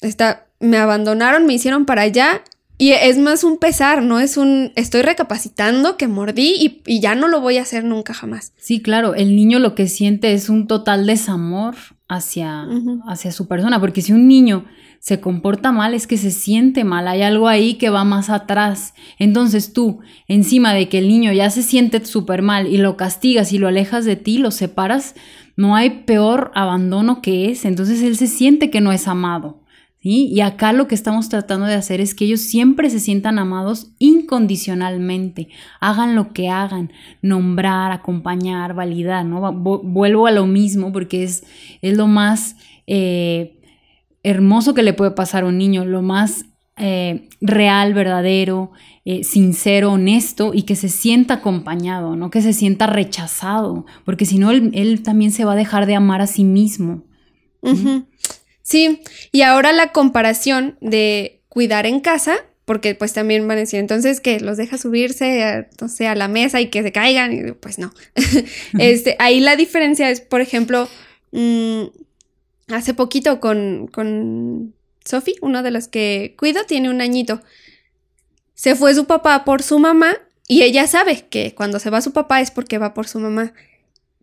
está 0.00 0.46
me 0.62 0.78
abandonaron, 0.78 1.44
me 1.44 1.54
hicieron 1.54 1.84
para 1.84 2.02
allá 2.02 2.42
Y 2.78 2.92
es 2.92 3.18
más 3.18 3.44
un 3.44 3.58
pesar, 3.58 4.02
¿no? 4.02 4.18
Es 4.18 4.36
un, 4.36 4.72
estoy 4.74 5.02
recapacitando 5.02 5.96
que 5.96 6.08
mordí 6.08 6.82
y, 6.86 7.00
ya 7.00 7.14
no 7.14 7.28
lo 7.28 7.40
voy 7.40 7.58
a 7.58 7.62
hacer 7.62 7.84
nunca 7.84 8.14
jamás. 8.14 8.54
Sí, 8.56 8.80
claro, 8.80 9.14
el 9.14 9.36
niño 9.36 9.58
lo 9.58 9.74
que 9.74 9.86
siente 9.86 10.32
es 10.32 10.48
un 10.48 10.66
total 10.66 11.06
desamor 11.06 11.74
hacia, 12.08 12.66
hacia 13.06 13.30
su 13.30 13.46
persona, 13.46 13.78
porque 13.78 14.02
si 14.02 14.12
un 14.12 14.26
niño 14.26 14.64
se 14.98 15.20
comporta 15.20 15.72
mal 15.72 15.94
es 15.94 16.06
que 16.06 16.16
se 16.16 16.30
siente 16.30 16.84
mal, 16.84 17.08
hay 17.08 17.22
algo 17.22 17.48
ahí 17.48 17.74
que 17.74 17.90
va 17.90 18.04
más 18.04 18.30
atrás. 18.30 18.94
Entonces 19.18 19.72
tú, 19.72 20.00
encima 20.28 20.74
de 20.74 20.88
que 20.88 20.98
el 20.98 21.08
niño 21.08 21.32
ya 21.32 21.50
se 21.50 21.62
siente 21.62 22.04
súper 22.04 22.42
mal 22.42 22.68
y 22.68 22.78
lo 22.78 22.96
castigas 22.96 23.52
y 23.52 23.58
lo 23.58 23.68
alejas 23.68 24.04
de 24.04 24.16
ti, 24.16 24.38
lo 24.38 24.50
separas, 24.50 25.14
no 25.56 25.76
hay 25.76 26.04
peor 26.04 26.50
abandono 26.54 27.20
que 27.20 27.50
ese. 27.50 27.68
Entonces 27.68 28.02
él 28.02 28.16
se 28.16 28.26
siente 28.26 28.70
que 28.70 28.80
no 28.80 28.92
es 28.92 29.08
amado. 29.08 29.61
Y 30.04 30.40
acá 30.40 30.72
lo 30.72 30.88
que 30.88 30.96
estamos 30.96 31.28
tratando 31.28 31.66
de 31.66 31.74
hacer 31.74 32.00
es 32.00 32.16
que 32.16 32.24
ellos 32.24 32.40
siempre 32.40 32.90
se 32.90 32.98
sientan 32.98 33.38
amados 33.38 33.92
incondicionalmente, 34.00 35.48
hagan 35.78 36.16
lo 36.16 36.32
que 36.32 36.48
hagan, 36.48 36.92
nombrar, 37.22 37.92
acompañar, 37.92 38.74
validar, 38.74 39.24
¿no? 39.24 39.52
Vuelvo 39.52 40.26
a 40.26 40.32
lo 40.32 40.46
mismo 40.46 40.90
porque 40.90 41.22
es, 41.22 41.44
es 41.82 41.96
lo 41.96 42.08
más 42.08 42.56
eh, 42.88 43.60
hermoso 44.24 44.74
que 44.74 44.82
le 44.82 44.92
puede 44.92 45.12
pasar 45.12 45.44
a 45.44 45.46
un 45.46 45.56
niño, 45.56 45.84
lo 45.84 46.02
más 46.02 46.46
eh, 46.76 47.28
real, 47.40 47.94
verdadero, 47.94 48.72
eh, 49.04 49.24
sincero, 49.24 49.92
honesto 49.92 50.52
y 50.54 50.62
que 50.62 50.74
se 50.74 50.88
sienta 50.88 51.34
acompañado, 51.34 52.16
no 52.16 52.30
que 52.30 52.42
se 52.42 52.52
sienta 52.52 52.86
rechazado, 52.86 53.86
porque 54.04 54.24
si 54.24 54.38
no, 54.38 54.50
él, 54.50 55.02
también 55.04 55.30
se 55.30 55.44
va 55.44 55.52
a 55.52 55.56
dejar 55.56 55.86
de 55.86 55.94
amar 55.94 56.22
a 56.22 56.26
sí 56.26 56.42
mismo. 56.42 57.04
Sí, 58.62 59.02
y 59.32 59.42
ahora 59.42 59.72
la 59.72 59.92
comparación 59.92 60.76
de 60.80 61.40
cuidar 61.48 61.86
en 61.86 62.00
casa, 62.00 62.36
porque 62.64 62.94
pues 62.94 63.12
también 63.12 63.46
van 63.48 63.58
a 63.58 63.60
decir, 63.60 63.80
entonces 63.80 64.20
que 64.20 64.40
los 64.40 64.56
deja 64.56 64.78
subirse, 64.78 65.42
a, 65.42 65.68
no 65.80 66.08
a 66.08 66.14
la 66.14 66.28
mesa 66.28 66.60
y 66.60 66.70
que 66.70 66.82
se 66.82 66.92
caigan, 66.92 67.32
y 67.32 67.52
pues 67.52 67.78
no. 67.78 67.92
este, 68.78 69.16
ahí 69.18 69.40
la 69.40 69.56
diferencia 69.56 70.10
es, 70.10 70.20
por 70.20 70.40
ejemplo, 70.40 70.88
mm, 71.32 71.82
hace 72.68 72.94
poquito 72.94 73.40
con, 73.40 73.88
con 73.88 74.74
Sophie, 75.04 75.34
una 75.40 75.62
de 75.62 75.70
las 75.70 75.88
que 75.88 76.34
cuido, 76.38 76.64
tiene 76.64 76.88
un 76.88 77.00
añito. 77.00 77.42
Se 78.54 78.76
fue 78.76 78.94
su 78.94 79.06
papá 79.06 79.44
por 79.44 79.62
su 79.62 79.78
mamá 79.78 80.14
y 80.46 80.62
ella 80.62 80.86
sabe 80.86 81.26
que 81.28 81.54
cuando 81.54 81.78
se 81.78 81.90
va 81.90 82.00
su 82.00 82.12
papá 82.12 82.40
es 82.40 82.50
porque 82.50 82.78
va 82.78 82.94
por 82.94 83.08
su 83.08 83.18
mamá. 83.18 83.52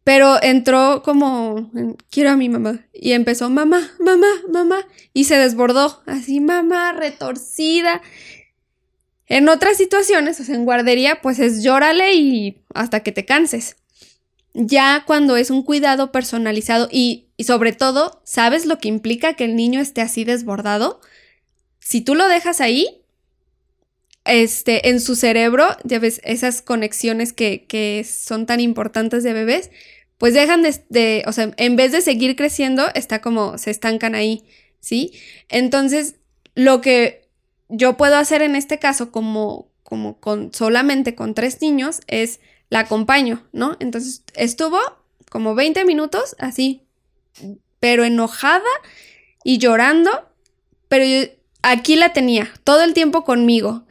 Pero 0.04 0.41
entró 0.41 1.02
como, 1.04 1.72
quiero 2.10 2.32
a 2.32 2.36
mi 2.36 2.50
mamá. 2.50 2.86
Y 2.93 3.12
empezó, 3.12 3.50
mamá, 3.50 3.91
mamá, 4.00 4.28
mamá. 4.52 4.88
Y 5.14 5.26
se 5.26 5.38
desbordó, 5.38 6.02
así, 6.06 6.39
mamá, 6.39 6.93
retorcida. 6.93 8.02
En 9.28 9.47
otras 9.47 9.78
situaciones, 9.78 10.39
o 10.39 10.43
sea, 10.43 10.56
en 10.56 10.66
guardería, 10.66 11.22
pues 11.22 11.39
es 11.39 11.62
llórale 11.62 12.14
y 12.14 12.64
hasta 12.74 13.02
que 13.02 13.12
te 13.12 13.26
canses. 13.26 13.76
Ya 14.54 15.04
cuando 15.06 15.38
es 15.38 15.52
un 15.52 15.62
cuidado 15.64 16.12
personalizado 16.12 16.89
y, 16.91 17.28
y 17.38 17.43
sobre 17.43 17.72
todo, 17.72 18.22
¿sabes 18.26 18.66
lo 18.66 18.80
que 18.80 18.88
implica 18.88 19.36
que 19.36 19.45
el 19.45 19.56
niño 19.56 19.80
esté 19.80 20.02
así 20.02 20.24
desbordado? 20.24 21.00
Si 21.80 22.02
tú 22.02 22.16
lo 22.16 22.28
dejas 22.28 22.60
ahí, 22.60 22.99
este, 24.30 24.89
en 24.89 24.99
su 24.99 25.15
cerebro, 25.15 25.75
ya 25.84 25.99
ves, 25.99 26.21
esas 26.23 26.61
conexiones 26.61 27.34
que, 27.34 28.05
son 28.07 28.45
tan 28.45 28.59
importantes 28.59 29.23
de 29.23 29.34
bebés, 29.34 29.71
pues 30.17 30.34
dejan 30.34 30.61
de, 30.61 31.23
o 31.25 31.32
sea, 31.32 31.51
en 31.57 31.75
vez 31.75 31.91
de 31.91 32.01
seguir 32.01 32.36
creciendo, 32.36 32.88
está 32.93 33.21
como, 33.21 33.57
se 33.57 33.71
estancan 33.71 34.15
ahí, 34.15 34.43
¿sí? 34.80 35.13
Entonces, 35.47 36.15
lo 36.55 36.82
que 36.82 37.27
yo 37.69 37.97
puedo 37.97 38.17
hacer 38.17 38.41
en 38.41 38.55
este 38.55 38.80
caso, 38.80 39.11
como, 39.11 39.69
como 39.84 40.19
con 40.19 40.53
solamente 40.53 41.15
con 41.15 41.34
tres 41.34 41.61
niños, 41.61 42.01
es 42.07 42.39
la 42.69 42.80
acompaño, 42.80 43.47
¿no? 43.51 43.77
Entonces, 43.80 44.23
estuvo 44.36 44.80
como 45.30 45.55
20 45.55 45.86
minutos 45.86 46.36
así, 46.39 46.84
pero 47.80 48.03
enojada 48.03 48.61
y 49.43 49.57
llorando, 49.57 50.11
pero 50.88 51.32
aquí 51.61 51.95
la 51.95 52.13
tenía 52.13 52.51
todo 52.63 52.84
el 52.84 52.93
tiempo 52.93 53.23
conmigo. 53.23 53.86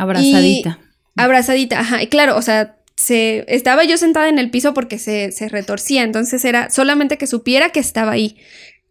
Abrazadita. 0.00 0.78
abrazadita, 1.14 1.80
ajá. 1.80 2.02
Y 2.02 2.06
claro, 2.06 2.36
o 2.36 2.42
sea, 2.42 2.76
se, 2.96 3.44
estaba 3.48 3.84
yo 3.84 3.98
sentada 3.98 4.30
en 4.30 4.38
el 4.38 4.50
piso 4.50 4.72
porque 4.72 4.98
se, 4.98 5.30
se 5.30 5.48
retorcía, 5.48 6.04
entonces 6.04 6.42
era 6.46 6.70
solamente 6.70 7.18
que 7.18 7.26
supiera 7.26 7.68
que 7.68 7.80
estaba 7.80 8.12
ahí. 8.12 8.38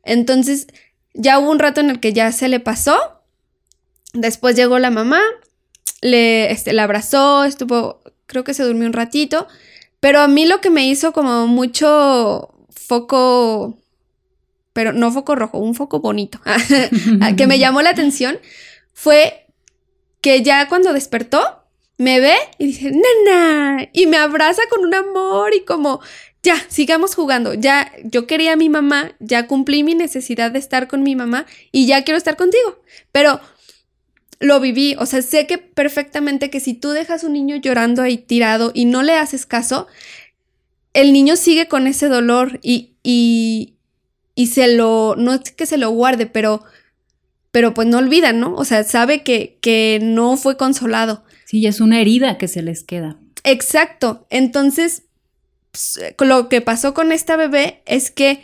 Entonces 0.04 0.68
ya 1.16 1.40
hubo 1.40 1.50
un 1.50 1.58
rato 1.58 1.82
en 1.82 1.90
el 1.90 2.00
que 2.00 2.14
ya 2.14 2.32
se 2.32 2.48
le 2.48 2.60
pasó, 2.60 3.24
después 4.14 4.56
llegó 4.56 4.78
la 4.78 4.92
mamá, 4.92 5.20
le, 6.02 6.52
este, 6.52 6.74
la 6.74 6.84
abrazó, 6.84 7.44
estuvo, 7.44 8.02
creo 8.28 8.44
que 8.44 8.54
se 8.54 8.64
durmió 8.64 8.86
un 8.86 8.94
ratito, 8.94 9.48
pero 10.00 10.20
a 10.20 10.28
mí 10.28 10.46
lo 10.46 10.62
que 10.62 10.70
me 10.70 10.88
hizo 10.88 11.12
como 11.12 11.48
mucho 11.48 12.54
foco, 12.70 13.80
pero 14.74 14.94
no 14.94 15.12
foco 15.12 15.34
rojo, 15.34 15.58
un 15.58 15.74
foco 15.74 16.02
bonito, 16.02 16.40
que 17.36 17.48
me 17.48 17.58
llamó 17.58 17.82
la 17.82 17.90
atención, 17.90 18.38
fue 18.94 19.48
que 20.22 20.44
ya 20.44 20.68
cuando 20.68 20.94
despertó, 20.94 21.64
me 21.98 22.20
ve 22.20 22.36
y 22.58 22.68
dice, 22.68 22.92
nana, 22.92 23.90
y 23.92 24.08
me 24.08 24.18
abraza 24.18 24.62
con 24.70 24.86
un 24.86 24.94
amor 24.94 25.54
y 25.54 25.66
como, 25.66 26.00
ya, 26.42 26.56
sigamos 26.70 27.14
jugando, 27.14 27.54
ya, 27.54 27.92
yo 28.04 28.26
quería 28.26 28.54
a 28.54 28.56
mi 28.56 28.70
mamá, 28.70 29.12
ya 29.20 29.48
cumplí 29.48 29.84
mi 29.84 29.96
necesidad 29.96 30.52
de 30.52 30.60
estar 30.60 30.88
con 30.88 31.04
mi 31.04 31.16
mamá 31.16 31.46
y 31.72 31.88
ya 31.88 32.04
quiero 32.04 32.18
estar 32.18 32.38
contigo, 32.38 32.80
pero 33.12 33.42
lo 34.40 34.62
viví, 34.62 34.96
o 34.98 35.06
sea, 35.06 35.22
sé 35.22 35.46
que 35.48 35.58
perfectamente 35.58 36.50
que 36.50 36.62
si 36.62 36.74
tú 36.74 36.92
dejas 36.92 37.26
un 37.26 37.34
niño 37.34 37.58
llorando 37.58 38.02
ahí 38.02 38.18
tirado 38.18 38.72
y 38.74 38.86
no 38.86 39.04
le 39.04 39.16
haces 39.16 39.46
caso, 39.46 39.88
el 40.94 41.12
niño 41.12 41.36
sigue 41.36 41.68
con 41.68 41.88
ese 41.88 42.08
dolor 42.08 42.60
y, 42.62 42.94
y, 43.04 43.76
y 44.36 44.48
se 44.48 44.74
lo, 44.74 45.16
no 45.18 45.34
es 45.34 45.52
que 45.52 45.66
se 45.66 45.78
lo 45.78 45.90
guarde, 45.90 46.26
pero, 46.26 46.64
pero 47.52 47.74
pues 47.74 47.88
no 47.88 47.98
olvida, 47.98 48.34
¿no? 48.34 48.54
O 48.56 48.66
sea, 48.66 48.84
sabe 48.84 49.24
que, 49.24 49.58
que 49.62 50.00
no 50.02 50.38
fue 50.38 50.58
consolado. 50.58 51.24
Sí, 51.46 51.66
es 51.66 51.82
una 51.82 52.00
herida 52.00 52.38
que 52.38 52.48
se 52.48 52.62
les 52.62 52.84
queda. 52.84 53.18
Exacto. 53.44 54.28
Entonces, 54.30 55.04
pues, 55.72 56.00
lo 56.20 56.50
que 56.50 56.62
pasó 56.62 56.94
con 56.94 57.12
esta 57.12 57.38
bebé 57.38 57.82
es 57.86 58.12
que 58.12 58.44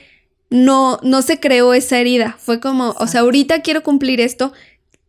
no, 0.50 1.00
no 1.04 1.22
se 1.22 1.40
creó 1.40 1.74
esa 1.74 2.00
herida. 2.00 2.36
Fue 2.40 2.60
como, 2.60 2.96
o 2.98 3.08
sea, 3.08 3.22
ahorita 3.22 3.62
quiero 3.62 3.84
cumplir 3.84 4.22
esto. 4.22 4.54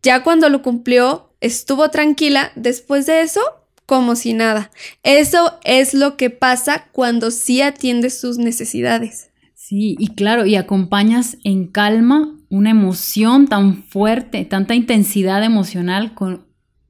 Ya 0.03 0.23
cuando 0.23 0.49
lo 0.49 0.61
cumplió, 0.61 1.33
estuvo 1.41 1.89
tranquila. 1.89 2.51
Después 2.55 3.05
de 3.07 3.21
eso, 3.21 3.41
como 3.87 4.15
si 4.15 4.33
nada. 4.33 4.71
Eso 5.01 5.57
es 5.63 5.93
lo 5.93 6.17
que 6.17 6.29
pasa 6.29 6.87
cuando 6.91 7.31
sí 7.31 7.61
atiendes 7.61 8.19
sus 8.19 8.37
necesidades. 8.37 9.29
Sí, 9.55 9.95
y 9.99 10.13
claro, 10.13 10.45
y 10.45 10.55
acompañas 10.55 11.37
en 11.43 11.67
calma 11.67 12.36
una 12.49 12.69
emoción 12.69 13.47
tan 13.47 13.83
fuerte, 13.83 14.45
tanta 14.45 14.75
intensidad 14.75 15.43
emocional 15.43 16.13
con 16.13 16.47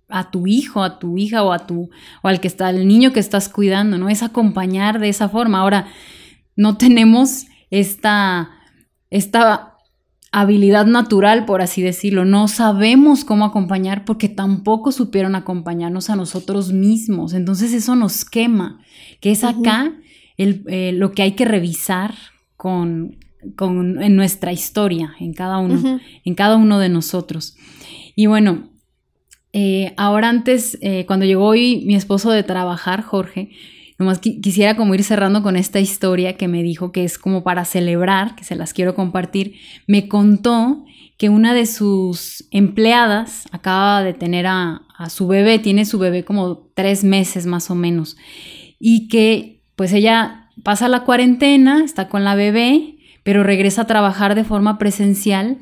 a 0.10 0.32
tu 0.32 0.48
hijo, 0.48 0.84
a 0.84 1.00
tu 1.00 1.18
hija 1.18 1.44
o 1.44 1.52
a 1.52 1.68
tu 1.68 1.90
o 2.22 2.28
al 2.28 2.40
que 2.40 2.48
está 2.48 2.70
el 2.70 2.88
niño 2.88 3.12
que 3.12 3.20
estás 3.20 3.50
cuidando, 3.50 3.98
¿no? 3.98 4.10
Es 4.10 4.24
acompañar 4.24 5.00
de 5.00 5.10
esa 5.10 5.30
forma. 5.30 5.60
Ahora 5.60 5.88
no 6.56 6.78
tenemos 6.78 7.46
esta 7.70 8.52
esta 9.10 9.78
habilidad 10.32 10.86
natural, 10.86 11.46
por 11.46 11.62
así 11.62 11.82
decirlo. 11.82 12.26
No 12.26 12.48
sabemos 12.48 13.26
cómo 13.26 13.46
acompañar 13.46 14.06
porque 14.06 14.30
tampoco 14.30 14.92
supieron 14.92 15.36
acompañarnos 15.36 16.10
a 16.10 16.16
nosotros 16.16 16.72
mismos. 16.72 17.34
Entonces 17.34 17.74
eso 17.74 17.96
nos 17.96 18.26
quema, 18.26 18.82
que 19.20 19.32
es 19.32 19.44
acá 19.44 19.94
el, 20.38 20.64
eh, 20.68 20.92
lo 20.94 21.12
que 21.12 21.24
hay 21.24 21.32
que 21.32 21.46
revisar 21.46 22.14
con, 22.56 23.18
con, 23.56 24.02
en 24.02 24.16
nuestra 24.16 24.52
historia, 24.52 25.14
en 25.20 25.34
cada 25.34 25.58
uno, 25.60 26.00
en 26.24 26.36
cada 26.36 26.56
uno 26.56 26.80
de 26.80 26.90
nosotros. 26.90 27.56
Y 28.16 28.26
bueno, 28.26 28.70
eh, 29.54 29.94
ahora 29.98 30.30
antes, 30.30 30.78
eh, 30.82 31.06
cuando 31.06 31.26
llegó 31.26 31.46
hoy 31.46 31.84
mi 31.86 31.96
esposo 31.96 32.32
de 32.32 32.44
trabajar, 32.44 33.02
Jorge, 33.02 33.52
nomás 33.98 34.20
quisiera 34.20 34.76
como 34.76 34.94
ir 34.94 35.04
cerrando 35.04 35.42
con 35.42 35.56
esta 35.56 35.80
historia 35.80 36.38
que 36.38 36.48
me 36.48 36.62
dijo 36.62 36.92
que 36.92 37.04
es 37.04 37.18
como 37.18 37.44
para 37.44 37.66
celebrar, 37.66 38.36
que 38.36 38.44
se 38.44 38.56
las 38.56 38.74
quiero 38.74 38.94
compartir. 38.94 39.56
Me 39.88 40.08
contó 40.08 40.86
que 41.18 41.30
una 41.30 41.54
de 41.54 41.66
sus 41.66 42.48
empleadas 42.52 43.46
acaba 43.52 44.04
de 44.04 44.14
tener 44.14 44.46
a, 44.46 44.84
a 44.98 45.10
su 45.10 45.28
bebé, 45.28 45.58
tiene 45.58 45.86
su 45.86 45.98
bebé 45.98 46.24
como 46.24 46.70
tres 46.76 47.04
meses 47.04 47.48
más 47.48 47.72
o 47.72 47.76
menos, 47.76 48.18
y 48.80 49.08
que 49.08 49.64
pues 49.76 49.94
ella 49.94 50.50
pasa 50.64 50.88
la 50.90 51.04
cuarentena, 51.04 51.84
está 51.84 52.08
con 52.08 52.24
la 52.24 52.36
bebé, 52.36 52.97
pero 53.28 53.44
regresa 53.44 53.82
a 53.82 53.88
trabajar 53.88 54.36
de 54.36 54.46
forma 54.46 54.78
presencial 54.78 55.58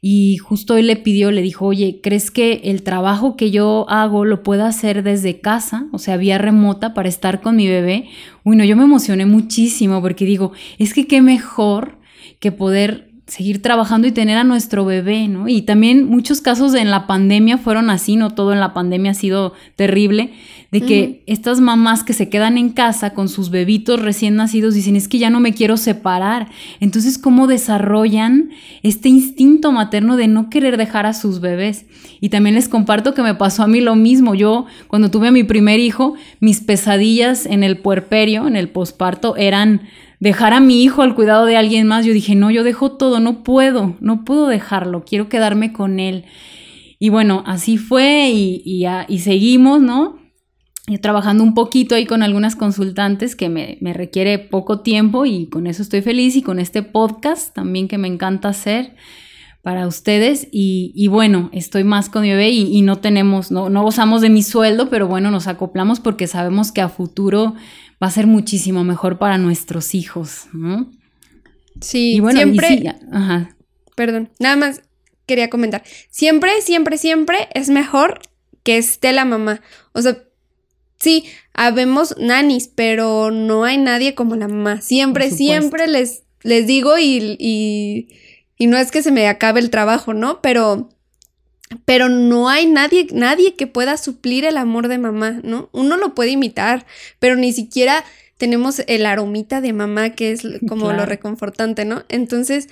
y 0.00 0.38
justo 0.38 0.74
hoy 0.74 0.82
le 0.82 0.96
pidió, 0.96 1.30
le 1.30 1.42
dijo, 1.42 1.64
oye, 1.64 2.00
¿crees 2.02 2.32
que 2.32 2.62
el 2.64 2.82
trabajo 2.82 3.36
que 3.36 3.52
yo 3.52 3.86
hago 3.88 4.24
lo 4.24 4.42
pueda 4.42 4.66
hacer 4.66 5.04
desde 5.04 5.40
casa, 5.40 5.86
o 5.92 6.00
sea, 6.00 6.16
vía 6.16 6.38
remota 6.38 6.92
para 6.92 7.08
estar 7.08 7.40
con 7.40 7.54
mi 7.54 7.68
bebé? 7.68 8.08
Uy, 8.42 8.56
no, 8.56 8.64
yo 8.64 8.74
me 8.74 8.82
emocioné 8.82 9.26
muchísimo 9.26 10.02
porque 10.02 10.24
digo, 10.24 10.50
es 10.80 10.92
que 10.92 11.06
qué 11.06 11.22
mejor 11.22 11.98
que 12.40 12.50
poder 12.50 13.12
seguir 13.28 13.62
trabajando 13.62 14.08
y 14.08 14.12
tener 14.12 14.36
a 14.36 14.42
nuestro 14.42 14.84
bebé, 14.84 15.28
¿no? 15.28 15.46
Y 15.46 15.62
también 15.62 16.06
muchos 16.06 16.40
casos 16.40 16.74
en 16.74 16.90
la 16.90 17.06
pandemia 17.06 17.58
fueron 17.58 17.90
así, 17.90 18.16
no 18.16 18.30
todo 18.30 18.52
en 18.52 18.58
la 18.58 18.74
pandemia 18.74 19.12
ha 19.12 19.14
sido 19.14 19.54
terrible, 19.76 20.32
de 20.74 20.80
que 20.80 21.22
estas 21.28 21.60
mamás 21.60 22.02
que 22.02 22.14
se 22.14 22.28
quedan 22.28 22.58
en 22.58 22.70
casa 22.70 23.10
con 23.10 23.28
sus 23.28 23.50
bebitos 23.50 24.02
recién 24.02 24.34
nacidos 24.34 24.74
dicen, 24.74 24.96
es 24.96 25.06
que 25.06 25.20
ya 25.20 25.30
no 25.30 25.38
me 25.38 25.54
quiero 25.54 25.76
separar. 25.76 26.48
Entonces, 26.80 27.16
¿cómo 27.16 27.46
desarrollan 27.46 28.50
este 28.82 29.08
instinto 29.08 29.70
materno 29.70 30.16
de 30.16 30.26
no 30.26 30.50
querer 30.50 30.76
dejar 30.76 31.06
a 31.06 31.14
sus 31.14 31.38
bebés? 31.38 31.86
Y 32.20 32.30
también 32.30 32.56
les 32.56 32.68
comparto 32.68 33.14
que 33.14 33.22
me 33.22 33.36
pasó 33.36 33.62
a 33.62 33.68
mí 33.68 33.80
lo 33.80 33.94
mismo. 33.94 34.34
Yo, 34.34 34.66
cuando 34.88 35.12
tuve 35.12 35.28
a 35.28 35.30
mi 35.30 35.44
primer 35.44 35.78
hijo, 35.78 36.14
mis 36.40 36.60
pesadillas 36.60 37.46
en 37.46 37.62
el 37.62 37.78
puerperio, 37.78 38.48
en 38.48 38.56
el 38.56 38.68
posparto, 38.68 39.36
eran 39.36 39.82
dejar 40.18 40.54
a 40.54 40.58
mi 40.58 40.82
hijo 40.82 41.02
al 41.02 41.14
cuidado 41.14 41.46
de 41.46 41.56
alguien 41.56 41.86
más. 41.86 42.04
Yo 42.04 42.12
dije, 42.12 42.34
no, 42.34 42.50
yo 42.50 42.64
dejo 42.64 42.90
todo, 42.90 43.20
no 43.20 43.44
puedo, 43.44 43.94
no 44.00 44.24
puedo 44.24 44.48
dejarlo, 44.48 45.04
quiero 45.04 45.28
quedarme 45.28 45.72
con 45.72 46.00
él. 46.00 46.24
Y 46.98 47.10
bueno, 47.10 47.44
así 47.46 47.78
fue 47.78 48.30
y, 48.32 48.60
y, 48.64 48.86
y 49.06 49.18
seguimos, 49.20 49.80
¿no? 49.80 50.23
Trabajando 51.00 51.42
un 51.42 51.54
poquito 51.54 51.94
ahí 51.94 52.04
con 52.04 52.22
algunas 52.22 52.56
consultantes 52.56 53.36
que 53.36 53.48
me, 53.48 53.78
me, 53.80 53.94
requiere 53.94 54.38
poco 54.38 54.80
tiempo 54.80 55.24
y 55.24 55.46
con 55.46 55.66
eso 55.66 55.82
estoy 55.82 56.02
feliz 56.02 56.36
y 56.36 56.42
con 56.42 56.58
este 56.58 56.82
podcast 56.82 57.54
también 57.54 57.88
que 57.88 57.96
me 57.96 58.08
encanta 58.08 58.48
hacer 58.48 58.94
para 59.62 59.86
ustedes 59.86 60.46
y, 60.52 60.92
y 60.94 61.08
bueno, 61.08 61.48
estoy 61.54 61.84
más 61.84 62.10
con 62.10 62.20
mi 62.20 62.28
bebé 62.28 62.50
y, 62.50 62.66
y, 62.76 62.82
no 62.82 62.96
tenemos, 62.96 63.50
no, 63.50 63.70
no 63.70 63.82
gozamos 63.82 64.20
de 64.20 64.28
mi 64.28 64.42
sueldo, 64.42 64.90
pero 64.90 65.08
bueno, 65.08 65.30
nos 65.30 65.46
acoplamos 65.46 66.00
porque 66.00 66.26
sabemos 66.26 66.70
que 66.70 66.82
a 66.82 66.90
futuro 66.90 67.54
va 68.02 68.08
a 68.08 68.10
ser 68.10 68.26
muchísimo 68.26 68.84
mejor 68.84 69.18
para 69.18 69.38
nuestros 69.38 69.94
hijos, 69.94 70.48
¿no? 70.52 70.90
Sí, 71.80 72.20
bueno, 72.20 72.40
siempre... 72.40 72.68
Sí, 72.68 72.86
ajá. 73.10 73.56
Perdón, 73.96 74.28
nada 74.38 74.56
más 74.56 74.82
quería 75.24 75.48
comentar. 75.48 75.82
Siempre, 76.10 76.60
siempre, 76.60 76.98
siempre 76.98 77.48
es 77.54 77.70
mejor 77.70 78.20
que 78.64 78.76
esté 78.76 79.12
la 79.14 79.24
mamá. 79.24 79.62
O 79.92 80.02
sea, 80.02 80.18
Sí, 81.04 81.26
habemos 81.52 82.16
nanis, 82.16 82.70
pero 82.74 83.30
no 83.30 83.64
hay 83.64 83.76
nadie 83.76 84.14
como 84.14 84.36
la 84.36 84.48
mamá. 84.48 84.80
Siempre, 84.80 85.30
siempre 85.30 85.86
les, 85.86 86.22
les 86.42 86.66
digo 86.66 86.96
y, 86.96 87.36
y, 87.38 88.08
y, 88.56 88.66
no 88.68 88.78
es 88.78 88.90
que 88.90 89.02
se 89.02 89.12
me 89.12 89.28
acabe 89.28 89.60
el 89.60 89.68
trabajo, 89.68 90.14
¿no? 90.14 90.40
Pero, 90.40 90.88
pero 91.84 92.08
no 92.08 92.48
hay 92.48 92.64
nadie, 92.64 93.06
nadie 93.12 93.54
que 93.54 93.66
pueda 93.66 93.98
suplir 93.98 94.46
el 94.46 94.56
amor 94.56 94.88
de 94.88 94.96
mamá, 94.96 95.40
¿no? 95.42 95.68
Uno 95.72 95.98
lo 95.98 96.14
puede 96.14 96.30
imitar, 96.30 96.86
pero 97.18 97.36
ni 97.36 97.52
siquiera 97.52 98.02
tenemos 98.38 98.82
el 98.86 99.04
aromita 99.04 99.60
de 99.60 99.74
mamá 99.74 100.08
que 100.08 100.32
es 100.32 100.40
como 100.66 100.90
lo 100.94 101.04
reconfortante, 101.04 101.84
¿no? 101.84 102.04
Entonces, 102.08 102.70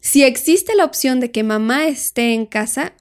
si 0.00 0.24
existe 0.24 0.74
la 0.74 0.86
opción 0.86 1.20
de 1.20 1.30
que 1.30 1.42
mamá 1.42 1.88
esté 1.88 2.32
en 2.32 2.46
casa, 2.46 2.94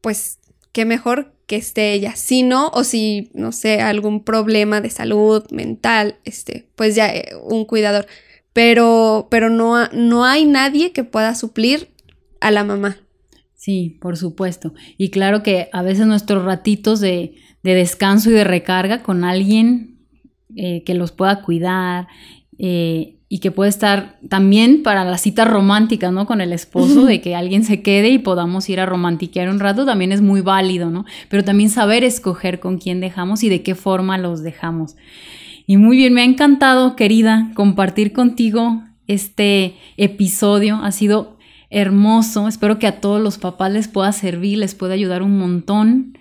pues 0.00 0.40
qué 0.72 0.84
mejor 0.84 1.32
que 1.50 1.56
esté 1.56 1.94
ella. 1.94 2.14
Si 2.14 2.44
no, 2.44 2.68
o 2.68 2.84
si, 2.84 3.32
no 3.34 3.50
sé, 3.50 3.80
algún 3.80 4.22
problema 4.22 4.80
de 4.80 4.88
salud 4.88 5.42
mental, 5.50 6.14
este, 6.24 6.68
pues 6.76 6.94
ya 6.94 7.12
eh, 7.12 7.30
un 7.42 7.64
cuidador. 7.64 8.06
Pero, 8.52 9.26
pero 9.32 9.50
no, 9.50 9.88
no 9.88 10.24
hay 10.24 10.44
nadie 10.44 10.92
que 10.92 11.02
pueda 11.02 11.34
suplir 11.34 11.88
a 12.40 12.52
la 12.52 12.62
mamá. 12.62 12.98
Sí, 13.56 13.98
por 14.00 14.16
supuesto. 14.16 14.74
Y 14.96 15.10
claro 15.10 15.42
que 15.42 15.68
a 15.72 15.82
veces 15.82 16.06
nuestros 16.06 16.44
ratitos 16.44 17.00
de, 17.00 17.34
de 17.64 17.74
descanso 17.74 18.30
y 18.30 18.34
de 18.34 18.44
recarga 18.44 19.02
con 19.02 19.24
alguien 19.24 19.98
eh, 20.54 20.84
que 20.84 20.94
los 20.94 21.10
pueda 21.10 21.42
cuidar, 21.42 22.06
eh, 22.58 23.16
y 23.32 23.38
que 23.38 23.52
puede 23.52 23.70
estar 23.70 24.18
también 24.28 24.82
para 24.82 25.04
las 25.04 25.20
citas 25.20 25.48
románticas, 25.48 26.12
¿no? 26.12 26.26
Con 26.26 26.40
el 26.40 26.52
esposo, 26.52 27.04
de 27.06 27.20
que 27.20 27.36
alguien 27.36 27.62
se 27.62 27.80
quede 27.80 28.08
y 28.08 28.18
podamos 28.18 28.68
ir 28.68 28.80
a 28.80 28.86
romantiquear 28.86 29.48
un 29.48 29.60
rato, 29.60 29.86
también 29.86 30.10
es 30.10 30.20
muy 30.20 30.40
válido, 30.40 30.90
¿no? 30.90 31.04
Pero 31.28 31.44
también 31.44 31.70
saber 31.70 32.02
escoger 32.02 32.58
con 32.58 32.78
quién 32.78 32.98
dejamos 33.00 33.44
y 33.44 33.48
de 33.48 33.62
qué 33.62 33.76
forma 33.76 34.18
los 34.18 34.42
dejamos. 34.42 34.96
Y 35.68 35.76
muy 35.76 35.96
bien, 35.96 36.12
me 36.12 36.22
ha 36.22 36.24
encantado, 36.24 36.96
querida, 36.96 37.52
compartir 37.54 38.12
contigo 38.12 38.82
este 39.06 39.76
episodio. 39.96 40.80
Ha 40.82 40.90
sido 40.90 41.38
hermoso. 41.70 42.48
Espero 42.48 42.80
que 42.80 42.88
a 42.88 43.00
todos 43.00 43.22
los 43.22 43.38
papás 43.38 43.70
les 43.70 43.86
pueda 43.86 44.10
servir, 44.10 44.58
les 44.58 44.74
pueda 44.74 44.94
ayudar 44.94 45.22
un 45.22 45.38
montón. 45.38 46.18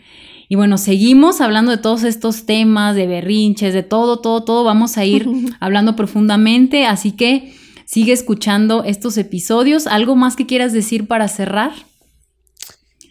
Y 0.52 0.56
bueno, 0.56 0.80
seguimos 0.80 1.42
hablando 1.42 1.70
de 1.70 1.78
todos 1.78 2.04
estos 2.04 2.48
temas, 2.48 2.96
de 2.96 3.06
berrinches, 3.06 3.72
de 3.72 3.84
todo, 3.84 4.20
todo, 4.20 4.44
todo. 4.44 4.64
Vamos 4.64 4.98
a 4.98 5.06
ir 5.06 5.30
hablando 5.60 5.96
profundamente, 5.96 6.88
así 6.88 7.12
que 7.12 7.54
sigue 7.86 8.14
escuchando 8.14 8.84
estos 8.84 9.16
episodios. 9.18 9.86
¿Algo 9.86 10.16
más 10.16 10.36
que 10.36 10.48
quieras 10.48 10.74
decir 10.74 11.06
para 11.08 11.28
cerrar? 11.28 11.72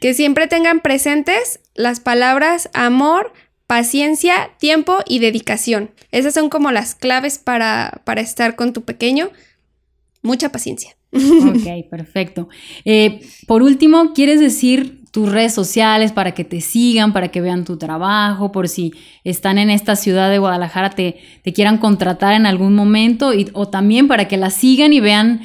Que 0.01 0.14
siempre 0.14 0.49
tengan 0.49 0.80
presentes 0.80 1.61
las 1.76 2.01
palabras 2.01 2.70
amor, 2.74 3.32
paciencia, 3.68 4.51
tiempo 4.59 4.99
y 5.07 5.20
dedicación. 5.20 5.93
Esas 6.11 6.34
son 6.34 6.51
como 6.51 6.72
las 6.72 6.97
claves 6.97 7.39
para, 7.39 8.03
para 8.05 8.20
estar 8.20 8.57
con 8.57 8.72
tu 8.72 8.82
pequeño. 8.82 9.30
Mucha 10.22 10.51
paciencia. 10.51 10.97
Ok, 11.12 11.89
perfecto. 11.89 12.49
Eh, 12.84 13.20
por 13.47 13.62
último, 13.62 14.12
¿quieres 14.12 14.41
decir 14.41 15.05
tus 15.18 15.32
redes 15.32 15.52
sociales 15.52 16.12
para 16.12 16.30
que 16.30 16.44
te 16.44 16.60
sigan, 16.60 17.12
para 17.12 17.26
que 17.26 17.40
vean 17.40 17.64
tu 17.64 17.76
trabajo, 17.76 18.52
por 18.52 18.68
si 18.68 18.94
están 19.24 19.58
en 19.58 19.68
esta 19.68 19.96
ciudad 19.96 20.30
de 20.30 20.38
Guadalajara, 20.38 20.90
te, 20.90 21.16
quieran 21.52 21.78
contratar 21.78 22.34
en 22.34 22.46
algún 22.46 22.76
momento, 22.76 23.34
y, 23.34 23.48
o 23.52 23.66
también 23.66 24.06
para 24.06 24.28
que 24.28 24.36
la 24.36 24.50
sigan 24.50 24.92
y 24.92 25.00
vean 25.00 25.40